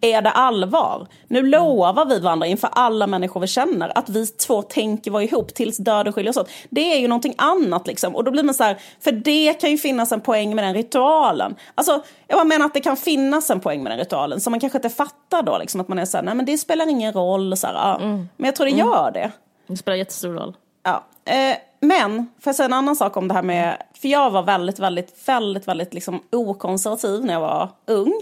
[0.00, 1.06] är det allvar?
[1.28, 5.54] Nu lovar vi varandra inför alla människor vi känner att vi två tänker vara ihop
[5.54, 6.50] tills döden skiljer oss åt.
[6.70, 8.16] Det är ju någonting annat liksom.
[8.16, 10.74] Och då blir man så här, för det kan ju finnas en poäng med den
[10.74, 11.56] ritualen.
[11.74, 14.78] Alltså, jag menar att det kan finnas en poäng med den ritualen som man kanske
[14.78, 15.58] inte fattar då.
[15.58, 17.56] Liksom, att man är så här, nej men det spelar ingen roll.
[17.56, 17.98] Så här, ja.
[18.00, 18.28] mm.
[18.36, 18.86] Men jag tror det mm.
[18.86, 19.30] gör det.
[19.66, 20.56] Det spelar jättestor roll.
[20.82, 21.04] Ja.
[21.24, 24.42] Eh, men, får jag säga en annan sak om det här med, för jag var
[24.42, 28.12] väldigt, väldigt, väldigt, väldigt liksom okonservativ när jag var ung.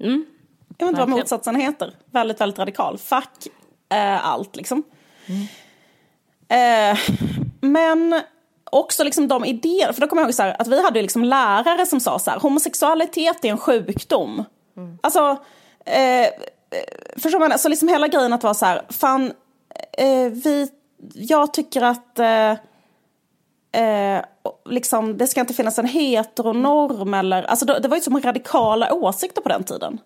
[0.00, 0.26] Mm.
[0.78, 1.94] Jag vet inte vad motsatsen heter.
[2.10, 2.98] Väldigt, väldigt radikal.
[2.98, 3.46] Fuck
[3.88, 4.82] eh, allt liksom.
[5.26, 5.46] Mm.
[6.48, 6.98] Eh,
[7.60, 8.22] men
[8.70, 11.24] också liksom de idéer, för då kommer jag ihåg så här, att vi hade liksom
[11.24, 14.44] lärare som sa så här, homosexualitet är en sjukdom.
[14.76, 14.98] Mm.
[15.02, 15.36] Alltså,
[15.84, 16.28] eh,
[17.16, 17.52] förstår man?
[17.52, 19.32] Alltså liksom hela grejen att vara så här, fan,
[19.92, 20.68] eh, vi,
[21.14, 22.50] jag tycker att eh,
[23.82, 24.24] eh,
[24.64, 28.92] liksom, det ska inte finnas en heteronorm eller, alltså det, det var ju som radikala
[28.92, 29.98] åsikter på den tiden.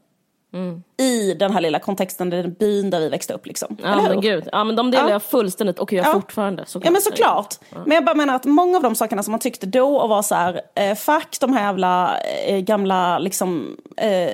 [0.55, 0.83] Mm.
[0.97, 3.77] I den här lilla kontexten, den byn där vi växte upp liksom.
[3.83, 5.11] Ja men gud, ja men de delar ja.
[5.11, 6.13] jag fullständigt och jag ja.
[6.13, 6.67] fortfarande.
[6.67, 6.87] Såklart.
[6.87, 7.55] Ja men såklart.
[7.71, 7.79] Ja.
[7.87, 10.23] Men jag bara menar att många av de sakerna som man tyckte då och var
[10.23, 14.31] så här, eh, fuck de här jävla eh, gamla liksom eh,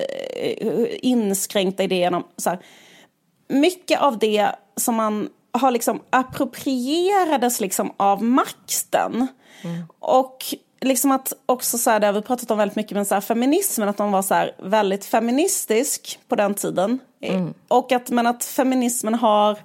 [1.01, 2.23] inskränkta idéerna.
[2.37, 2.59] Så här,
[3.47, 9.27] mycket av det som man har liksom approprierades liksom av makten.
[9.63, 9.83] Mm.
[9.99, 10.37] Och
[10.81, 13.21] liksom att också så här, det har vi pratat om väldigt mycket med så här,
[13.21, 16.99] feminismen, att de var så här, väldigt feministisk på den tiden.
[17.21, 17.53] Mm.
[17.67, 19.57] Och att, men att feminismen har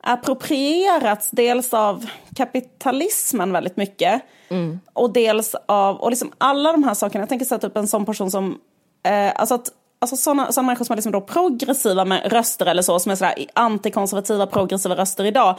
[0.00, 4.22] approprierats dels av kapitalismen väldigt mycket.
[4.48, 4.80] Mm.
[4.92, 8.06] Och dels av, och liksom alla de här sakerna, jag tänker sätta upp en sån
[8.06, 8.58] person som,
[9.02, 12.82] eh, alltså att Alltså sådana, sådana människor som är liksom då progressiva med röster eller
[12.82, 15.58] så, som är sådär antikonservativa progressiva röster idag.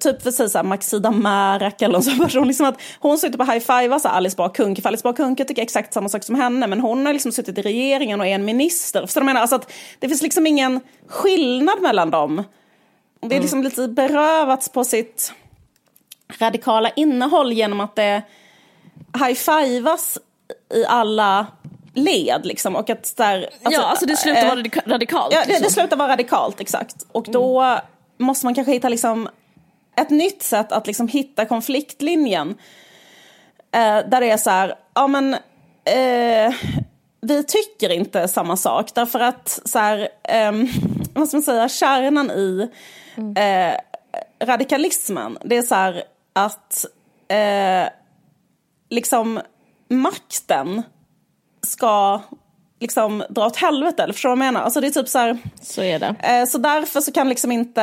[0.00, 2.48] Typ sig såhär Maxida Märak eller någon sån person.
[2.48, 4.82] Liksom att hon sitter på high-five Alice Bah Kuhnke.
[4.82, 6.66] För Alice Bah Kuhnke tycker exakt samma sak som henne.
[6.66, 9.06] Men hon har liksom suttit i regeringen och är en minister.
[9.06, 12.44] Så de menar alltså att det finns liksom ingen skillnad mellan dem.
[13.20, 13.42] Det är mm.
[13.42, 15.32] liksom lite berövats på sitt
[16.38, 18.22] radikala innehåll genom att det
[19.18, 20.18] high-fivas
[20.74, 21.46] i alla
[21.94, 22.76] led liksom.
[22.76, 25.34] Och att där, alltså, ja, alltså det slutar äh, vara radikalt.
[25.34, 25.64] Ja, det, liksom.
[25.64, 26.96] det slutar vara radikalt, exakt.
[27.12, 27.80] Och då mm.
[28.18, 29.28] måste man kanske hitta liksom
[29.96, 32.48] ett nytt sätt att liksom hitta konfliktlinjen.
[33.72, 35.34] Eh, där det är så här, ja men
[35.84, 36.54] eh,
[37.20, 40.52] vi tycker inte samma sak därför att så här, eh,
[41.14, 42.68] vad ska man säga, kärnan i
[43.36, 43.74] eh,
[44.46, 46.86] radikalismen det är så här att
[47.28, 47.88] eh,
[48.90, 49.40] liksom
[49.88, 50.82] makten
[51.66, 52.20] ska
[52.80, 54.64] liksom dra åt helvete, eller förstår du vad jag menar?
[54.64, 56.14] Alltså det är typ så här, Så är det.
[56.20, 57.82] Eh, så därför så kan liksom inte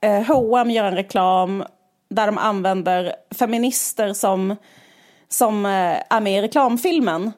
[0.00, 1.64] eh, H&M gör en reklam
[2.10, 4.56] där de använder feminister som,
[5.28, 7.32] som eh, är med i reklamfilmen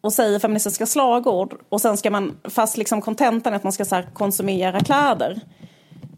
[0.00, 3.84] och säger feministiska slagord och sen ska man, fast liksom kontentan är att man ska
[3.84, 5.40] så här, konsumera kläder.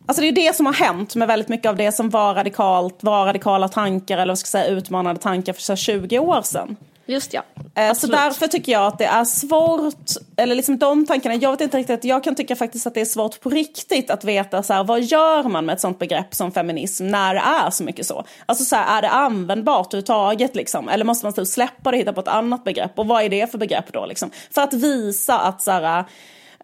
[0.07, 3.03] Alltså det är det som har hänt med väldigt mycket av det som var radikalt,
[3.03, 6.76] var radikala tankar eller vad ska jag säga, utmanande tankar för så 20 år sedan.
[7.07, 7.42] Just ja.
[7.74, 11.61] Eh, så därför tycker jag att det är svårt, eller liksom de tankarna, jag vet
[11.61, 14.72] inte riktigt, jag kan tycka faktiskt att det är svårt på riktigt att veta så
[14.72, 18.07] här, vad gör man med ett sånt begrepp som feminism när det är så mycket
[18.07, 18.24] så?
[18.46, 20.88] Alltså så här, är det användbart överhuvudtaget liksom?
[20.88, 22.98] Eller måste man typ släppa det och hitta på ett annat begrepp?
[22.98, 24.30] Och vad är det för begrepp då liksom?
[24.51, 26.05] För att visa att så här,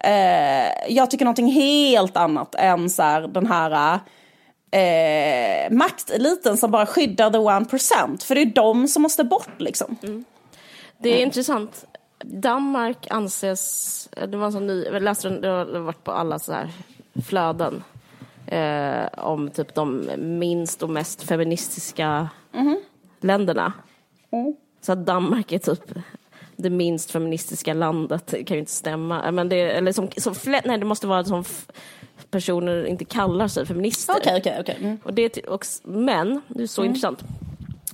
[0.01, 4.01] eh, jag tycker någonting helt annat än så här, den här
[4.71, 8.23] eh, makteliten som bara skyddar the one percent.
[8.23, 9.97] För det är de som måste bort liksom.
[10.03, 10.25] Mm.
[10.99, 11.27] Det är mm.
[11.27, 11.85] intressant.
[12.25, 16.39] Danmark anses, det var en sån ny, jag läste den, det har varit på alla
[16.39, 16.71] så här
[17.27, 17.85] flöden
[18.47, 22.81] eh, om typ de minst och mest feministiska mm.
[23.21, 23.73] länderna.
[24.81, 25.95] Så att Danmark är typ
[26.57, 29.31] det minst feministiska landet, det kan ju inte stämma.
[29.31, 31.45] Men det, eller som, som, nej, det måste vara som
[32.31, 34.17] personer inte kallar sig feminister.
[34.17, 34.75] Okay, okay, okay.
[34.81, 34.99] Mm.
[35.03, 36.89] Och det, och, men, det är så mm.
[36.89, 37.25] intressant.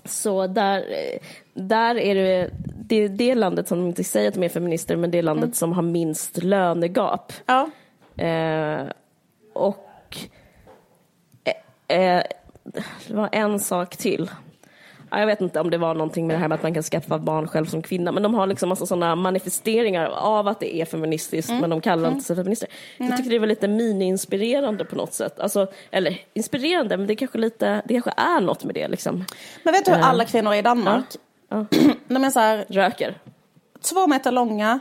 [0.05, 0.85] Så där,
[1.55, 2.51] där är det,
[2.89, 5.45] det det landet som de inte säger att de är feminister, men det är landet
[5.45, 5.55] mm.
[5.55, 7.33] som har minst lönegap.
[7.47, 7.71] Ja.
[8.25, 8.87] Eh,
[9.53, 10.17] och
[11.45, 12.23] eh, eh,
[13.07, 14.31] det var en sak till
[15.19, 17.19] jag vet inte om det var någonting med det här med att man kan skaffa
[17.19, 20.85] barn själv som kvinna, men de har liksom massa sådana manifesteringar av att det är
[20.85, 21.61] feministiskt, mm.
[21.61, 22.13] men de kallar mm.
[22.13, 22.69] inte sig feminister.
[22.99, 23.09] Nej.
[23.09, 25.41] Jag tycker det var lite mini-inspirerande på något sätt.
[25.41, 28.89] Alltså, eller inspirerande, men det kanske, lite, det kanske är något med det.
[28.89, 29.25] Liksom.
[29.63, 31.05] Men vet du hur uh, alla kvinnor i Danmark,
[31.49, 31.67] ja.
[31.71, 31.79] Ja.
[32.09, 33.19] de är så här, Röker?
[33.83, 34.81] Två meter långa,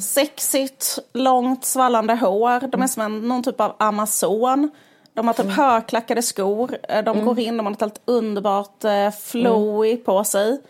[0.00, 2.68] sexigt, långt svallande hår.
[2.68, 4.70] De är som en, någon typ av amazon.
[5.14, 5.56] De har typ mm.
[5.56, 6.76] högklackade skor.
[6.88, 7.24] Eh, de mm.
[7.24, 10.04] går in, de har ett helt underbart eh, flowy mm.
[10.04, 10.60] på sig.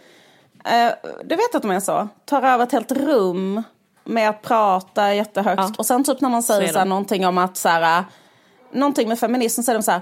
[0.64, 0.93] Eh,
[1.24, 2.09] du vet att de är så?
[2.24, 3.62] Tar över ett helt rum
[4.05, 5.59] med att prata jättehögt.
[5.59, 5.74] Ja.
[5.78, 8.05] Och sen typ när man säger så, så här, någonting om att så här, eh,
[8.73, 10.01] någonting med feminism så säger de så här.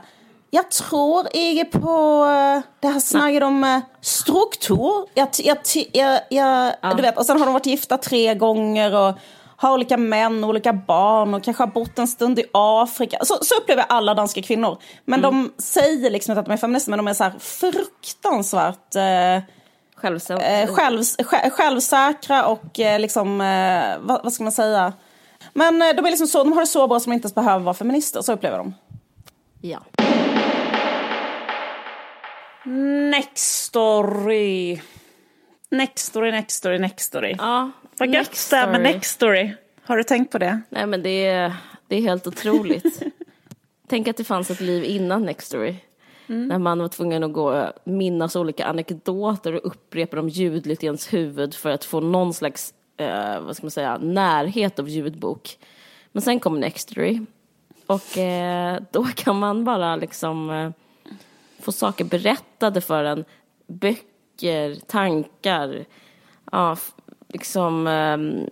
[0.50, 5.06] Jag tror inte på eh, det här snacket om struktur.
[5.14, 5.58] Jag, jag,
[5.92, 6.94] jag, jag ja.
[6.94, 9.14] du vet, och sen har de varit gifta tre gånger och
[9.62, 13.18] har olika män, olika barn och kanske har bott en stund i Afrika.
[13.22, 14.78] Så, så upplever alla danska kvinnor.
[15.04, 15.30] Men mm.
[15.30, 19.48] de säger liksom inte att de är feminister, men de är så här fruktansvärt eh,
[19.96, 20.46] Självsäkra.
[20.46, 21.02] Eh, själv,
[21.50, 24.92] självsäkra och eh, liksom, eh, vad, vad, ska man säga?
[25.52, 27.34] Men eh, de, är liksom så, de har det så bra som de inte ens
[27.34, 28.74] behöver vara feminister, så upplever de.
[29.60, 29.78] Ja.
[33.10, 34.80] Next story.
[35.70, 37.36] Next story, next story, next story.
[37.38, 37.70] Ja,
[38.02, 39.52] vad gött det är med next story.
[39.82, 40.60] Har du tänkt på det?
[40.68, 41.52] Nej men det är,
[41.88, 43.02] det är helt otroligt.
[43.88, 45.74] Tänk att det fanns ett liv innan next story.
[46.26, 51.12] När man var tvungen att gå minnas olika anekdoter och upprepa dem ljudligt i ens
[51.12, 55.58] huvud för att få någon slags, eh, vad ska man säga, närhet av ljudbok.
[56.12, 57.20] Men sen kom Nextory.
[57.86, 60.70] Och eh, då kan man bara liksom eh,
[61.60, 63.24] få saker berättade för en.
[63.66, 65.84] Böcker, tankar,
[66.52, 66.76] ja,
[67.32, 68.46] liksom ehm,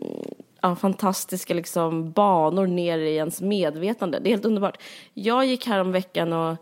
[0.60, 4.18] ja, fantastiska liksom, banor ner i ens medvetande.
[4.18, 4.78] Det är helt underbart.
[5.14, 6.56] Jag gick här om veckan och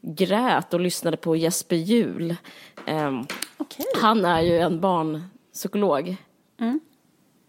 [0.00, 2.36] grät och lyssnade på Jesper Juhl.
[2.86, 3.26] Ehm,
[3.56, 3.86] Okej.
[4.02, 6.16] han är ju en barnpsykolog.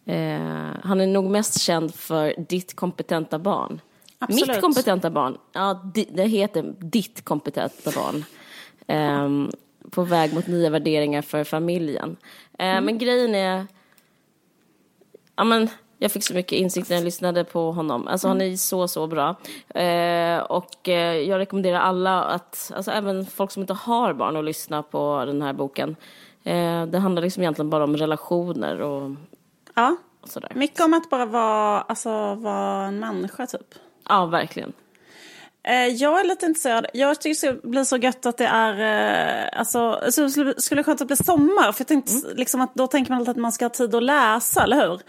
[0.05, 3.81] Eh, han är nog mest känd för Ditt kompetenta barn.
[4.19, 4.47] Absolut.
[4.47, 8.25] Mitt kompetenta barn, ja, det heter Ditt kompetenta barn.
[8.87, 9.49] Ehm,
[9.89, 12.17] på väg mot nya värderingar för familjen.
[12.59, 13.67] Eh, Men grejen är,
[15.35, 18.07] ja men jag fick så mycket insikt när jag lyssnade på honom.
[18.07, 19.35] Alltså han är så, så bra.
[19.69, 24.45] Eh, och eh, jag rekommenderar alla att, alltså även folk som inte har barn, att
[24.45, 25.95] lyssna på den här boken.
[26.43, 29.11] Eh, det handlar liksom egentligen bara om relationer och,
[29.75, 29.95] Ja.
[30.21, 30.51] och sådär.
[30.55, 33.75] Mycket om att bara vara, alltså, vara en människa typ.
[34.09, 34.73] Ja, verkligen.
[35.67, 36.85] Eh, Jag är lite intresserad.
[36.93, 38.73] Jag tycker det blir så gött att det är...
[39.53, 41.71] eh, Alltså, så det skulle- skulle skönt att blir sommar.
[41.71, 42.37] För jag tänkte Mm.
[42.37, 44.99] liksom att då tänker man alltid att man ska ha tid att läsa, eller hur?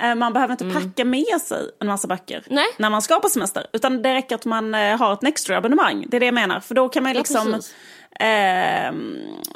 [0.00, 2.46] Eh, Man behöver inte packa med sig en massa böcker Mm.
[2.54, 2.66] Nej.
[2.78, 3.66] när man ska på semester.
[3.72, 6.04] Utan det räcker att man har ett Nextory-abonnemang.
[6.08, 6.60] Det är det jag menar.
[6.60, 7.52] För då kan man ju Ja, liksom...
[7.52, 7.74] precis.
[8.20, 8.92] Eh,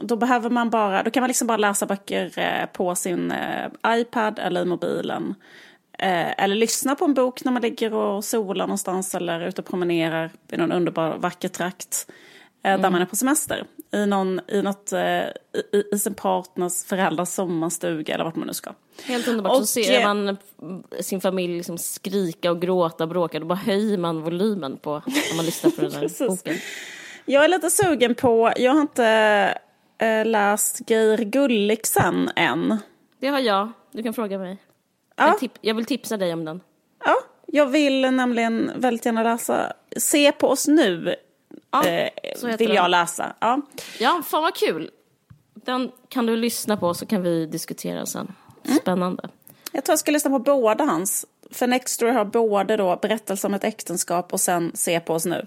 [0.02, 3.68] då behöver man bara, då kan man liksom bara läsa böcker eh, på sin eh,
[4.01, 5.35] iPad eller i mobilen.
[5.99, 9.66] Eh, eller lyssna på en bok när man ligger och solar någonstans eller ute och
[9.69, 12.07] promenerar i någon underbar vacker trakt.
[12.62, 12.83] Eh, Mm.
[12.83, 13.65] Där man är på semester.
[13.93, 15.01] I, någon, i, något, eh,
[15.73, 18.70] i, i sin partners föräldrars sommarstuga eller vart man nu ska.
[19.05, 19.53] Helt underbart.
[19.53, 20.37] Och, så ser eh, man
[21.01, 23.41] sin familj liksom skrika och gråta och bråka.
[23.41, 26.57] Då bara höjer man volymen på när man lyssnar på den här boken.
[27.25, 29.05] Jag är lite sugen på, jag har inte
[29.99, 32.77] eh, läst Geir Gulliksen än.
[33.20, 33.73] Det har jag.
[33.93, 34.59] Du kan fråga mig.
[35.19, 35.27] Ja.
[35.27, 36.61] Jag, tip- jag vill tipsa dig om den.
[37.05, 37.15] Ja,
[37.47, 41.15] jag vill nämligen väldigt gärna läsa Se på oss nu.
[41.70, 42.11] Ja, eh,
[42.43, 42.77] vill den.
[42.77, 43.32] jag läsa.
[43.40, 43.61] Ja.
[43.99, 44.90] Ja, fan vad kul.
[45.55, 48.35] Den kan du lyssna på så kan vi diskutera sen.
[48.81, 49.28] Spännande.
[49.73, 51.27] Jag tror jag ska lyssna på båda hans.
[51.51, 55.47] För Nextory har både då berättelse om ett äktenskap och sen Se på oss nu.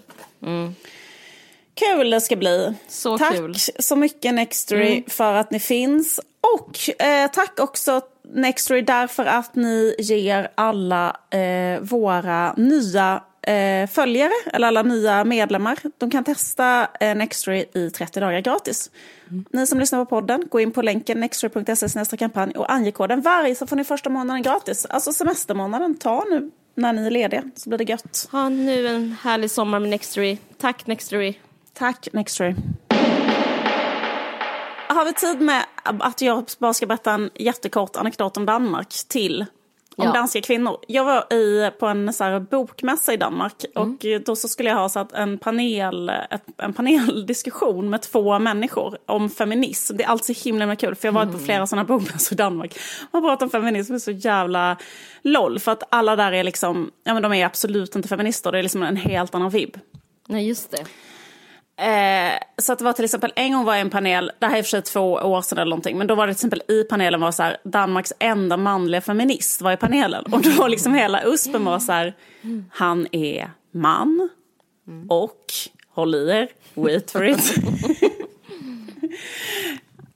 [1.74, 2.74] Kul det ska bli.
[2.88, 3.54] Så tack kul.
[3.78, 6.20] så mycket Nextory för att ni finns.
[6.56, 14.32] Och eh, tack också Nextory därför att ni ger alla eh, våra nya eh, följare,
[14.52, 18.90] eller alla nya medlemmar, de kan testa eh, Nextory i 30 dagar gratis.
[19.50, 23.56] Ni som lyssnar på podden, gå in på länken nextory.se kampanj och ange koden VARG
[23.56, 24.86] så får ni första månaden gratis.
[24.86, 28.28] Alltså semestermånaden, ta nu när ni är lediga så blir det gött.
[28.32, 30.38] Ha nu en härlig sommar med Nextory.
[30.58, 31.34] Tack Nextory.
[31.72, 32.54] Tack Nextory.
[34.94, 39.46] Har vi tid med att jag bara ska berätta en jättekort anekdot om Danmark till?
[39.96, 40.12] Om Ja.
[40.12, 40.76] danska kvinnor.
[40.88, 44.76] Jag var i, på en så här, bokmässa i Danmark och då så skulle jag
[44.76, 49.96] ha så att en, panel, ett, en paneldiskussion med två människor om feminism.
[49.96, 52.32] Det är alltid så himla, himla kul för jag har varit på flera sådana bokmässor
[52.32, 52.78] i Danmark.
[53.10, 54.76] Man pratar om feminism är så jävla
[55.22, 58.52] LOL för att alla där är liksom, ja men de är absolut inte feminister.
[58.52, 59.78] Det är liksom en helt annan vibb.
[60.28, 60.84] Nej, just det.
[61.76, 64.46] Eh, så att det var till exempel, en gång var jag i en panel, det
[64.46, 66.32] här är i och för sig två år sedan eller någonting, men då var det
[66.34, 70.24] till exempel i panelen var så här, Danmarks enda manliga feminist var i panelen.
[70.32, 72.14] Och då var liksom hela USPen var så här,
[72.70, 74.28] han är man
[75.08, 75.36] och,
[75.94, 77.54] håll i er, wait for it.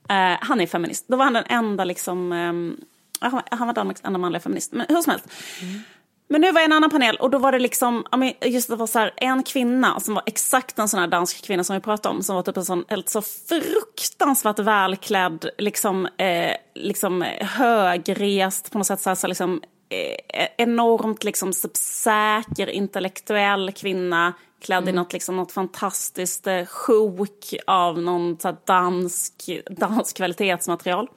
[0.09, 1.05] eh, han är feminist.
[1.07, 4.73] Då var han den enda liksom, eh, han var- Danmarks enda manliga feminist.
[4.73, 5.25] Men hur som helst.
[5.61, 5.79] Mm.
[6.29, 8.05] Men nu var jag i en annan panel och då var det liksom,
[8.41, 11.63] just det var så här, en kvinna som var exakt en sån här dansk kvinna
[11.63, 16.51] som vi pratade om, som var typ en sån helt så fruktansvärt välklädd, liksom, eh,
[16.75, 23.71] liksom högrest på något sätt, så här, så liksom, eh, enormt liksom så säker intellektuell
[23.71, 30.17] kvinna, klädd i något, liksom, något fantastiskt eh, sjok av någon så här, dansk, dansk
[30.17, 31.07] kvalitetsmaterial.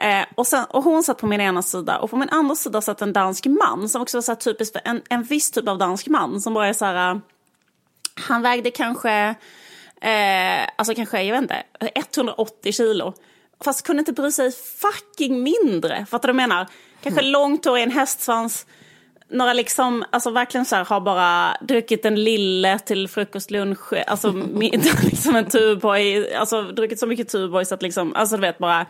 [0.00, 2.80] Eh, och, sen, och hon satt på min ena sida och på min andra sida
[2.80, 5.78] satt en dansk man som också var så typiskt för en, en viss typ av
[5.78, 7.20] dansk man som bara är så här, eh,
[8.14, 9.34] han vägde kanske,
[10.00, 11.62] eh, alltså kanske, jag vet inte,
[11.94, 13.14] 180 kilo.
[13.64, 16.66] Fast kunde inte bry sig fucking mindre, fattar du vad jag menar?
[17.02, 18.66] Kanske långt hår i en hästsvans,
[19.30, 24.32] några liksom, alltså verkligen så här har bara druckit en lille till frukost, lunch, alltså
[24.52, 28.58] middag, liksom en Tuborg, alltså druckit så mycket Tuborg så att liksom, alltså du vet
[28.58, 28.86] bara, eh,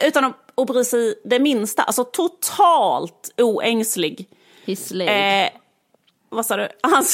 [0.00, 4.28] utan att, att bry sig det minsta, alltså totalt oängslig.
[4.76, 5.44] Slayed.
[5.44, 5.50] Eh,
[6.28, 6.68] vad sa du?
[6.82, 7.04] Han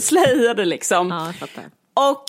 [0.00, 1.10] slöjade liksom.
[1.10, 1.64] ja, jag fattar.
[1.94, 2.24] Och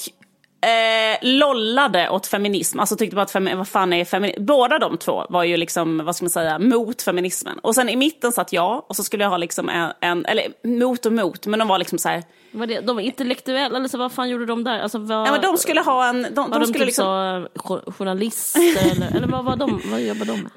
[0.62, 2.80] eh, lollade åt feminism.
[2.80, 4.46] Alltså tyckte bara att femi- vad fan är feminism?
[4.46, 7.60] Båda de två var ju liksom, vad ska man säga, mot feminismen.
[7.60, 10.48] Och sen i mitten satt jag och så skulle jag ha liksom en, en eller
[10.68, 13.88] mot och mot, men de var liksom så här, Var det, de var intellektuella, eller
[13.88, 14.80] så vad fan gjorde de där?
[14.80, 17.06] Alltså, vad, ja men de skulle ha en, de, var de de, skulle typ liksom,
[17.06, 17.48] så,
[17.86, 18.62] jo- journalister
[18.92, 19.82] eller, eller vad var de?
[19.92, 20.52] Vad jobbar de med?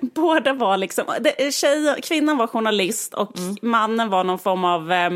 [0.14, 3.56] båda var liksom, det, tjejer, kvinnan var journalist och Mm.
[3.62, 5.10] mannen var någon form av eh,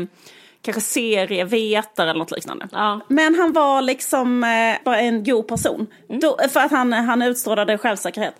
[0.73, 2.67] kanske serievetare eller något liknande.
[2.71, 3.01] Ja.
[3.07, 5.87] Men han var liksom eh, bara en god person.
[6.09, 6.19] Mm.
[6.19, 8.33] Då, för att han, han utstrålade självsäkerhet.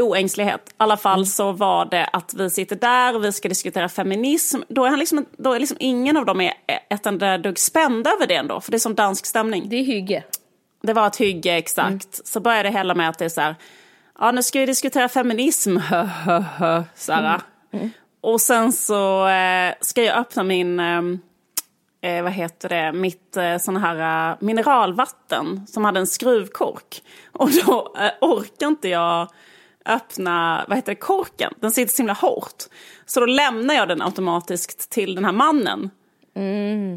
[0.00, 0.60] Oängslighet.
[0.68, 4.60] I alla fall så var det att vi sitter där och vi ska diskutera feminism.
[4.68, 6.52] Då är, han liksom, då är liksom ingen av dem är
[6.90, 8.60] ett enda dugg spända över det ändå.
[8.60, 9.68] För det är som dansk stämning.
[9.68, 10.24] Det är hygge.
[10.82, 12.26] Det var ett hygge, exakt.
[12.26, 13.56] Så började det hela med att det är så här,
[14.18, 17.40] ja nu ska vi diskutera feminism, hö, hö, hö, så här.
[18.20, 21.02] Och sen så eh, ska jag öppna min, eh,
[22.00, 27.02] eh, vad heter det, mitt eh, sån här eh, mineralvatten som hade en skruvkork.
[27.32, 29.28] Och då eh, orkar inte jag
[29.84, 31.54] öppna, vad heter det, korken.
[31.60, 32.64] Den sitter så himla hårt.
[33.06, 35.90] Så då lämnar jag den automatiskt till den här mannen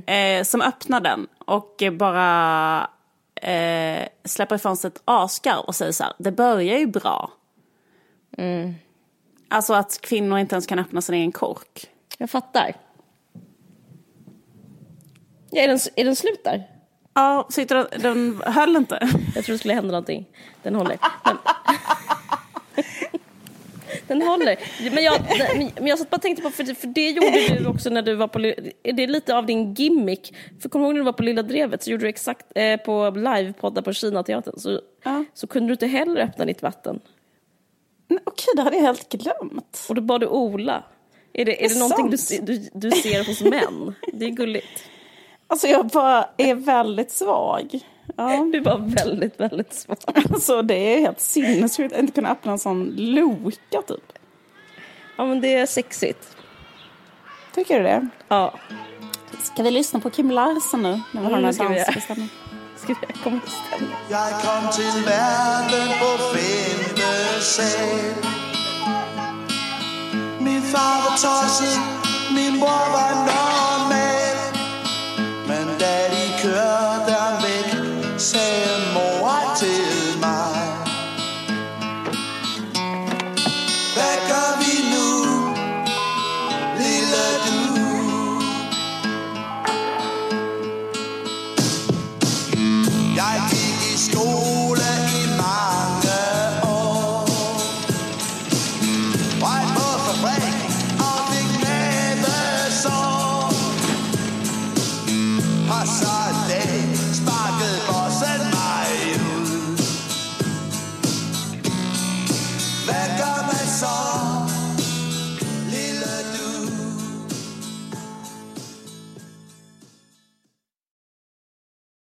[0.06, 2.80] eh, som öppnar den och bara
[3.36, 7.32] eh, släpper ifrån sig ett asgarv och säger så här, det börjar ju bra.
[9.50, 11.90] Alltså att kvinnor inte ens kan öppna sin egen kork.
[12.18, 12.74] Jag fattar.
[15.52, 16.64] Ja, är, den, är den slut där?
[17.14, 19.10] Ja, sitter den, den höll inte.
[19.36, 20.26] Jag tror det skulle hända någonting.
[20.64, 20.98] Den håller.
[21.26, 21.38] Men...
[24.08, 24.58] Den håller.
[24.96, 25.22] Men jag,
[25.76, 28.28] men jag satt bara tänkte på, för, för det gjorde du också när du var
[28.28, 28.40] på...
[28.84, 30.36] Är det lite av din gimmick?
[30.62, 32.78] För kommer du ihåg när du var på Lilla Drevet så gjorde du exakt eh,
[32.78, 35.26] på livepoddar på Kinateatern så, Ja.
[35.34, 37.00] så kunde du inte heller öppna ditt vatten.
[38.08, 39.86] Nej, Okej, det hade jag helt glömt.
[39.90, 40.84] Och då bad du Ola.
[41.34, 43.94] Är det, är det Det någonting du, du, du ser hos män?
[44.14, 44.84] Det är gulligt.
[45.52, 47.80] Alltså jag bara är väldigt svag.
[48.16, 48.50] Ja.
[48.54, 49.98] Du var väldigt, väldigt svag.
[50.32, 54.14] Alltså det är helt sinnessjukt att inte kunna öppna en sån loka typ.
[55.18, 56.38] Ja men det är sexigt.
[57.56, 58.08] Tycker du det?
[58.28, 58.54] Ja.
[59.44, 61.02] Ska vi lyssna på Kim Larsen nu?
[61.12, 61.86] När vi har Mm, den här ska vi göra.
[61.86, 62.30] dansbestämningen?
[62.78, 63.96] Ska vi komma till stämning?
[64.10, 66.10] Jeg kom til verden på
[67.42, 68.00] sal
[70.40, 71.80] Min far var tosset,
[72.36, 73.90] min bror var normal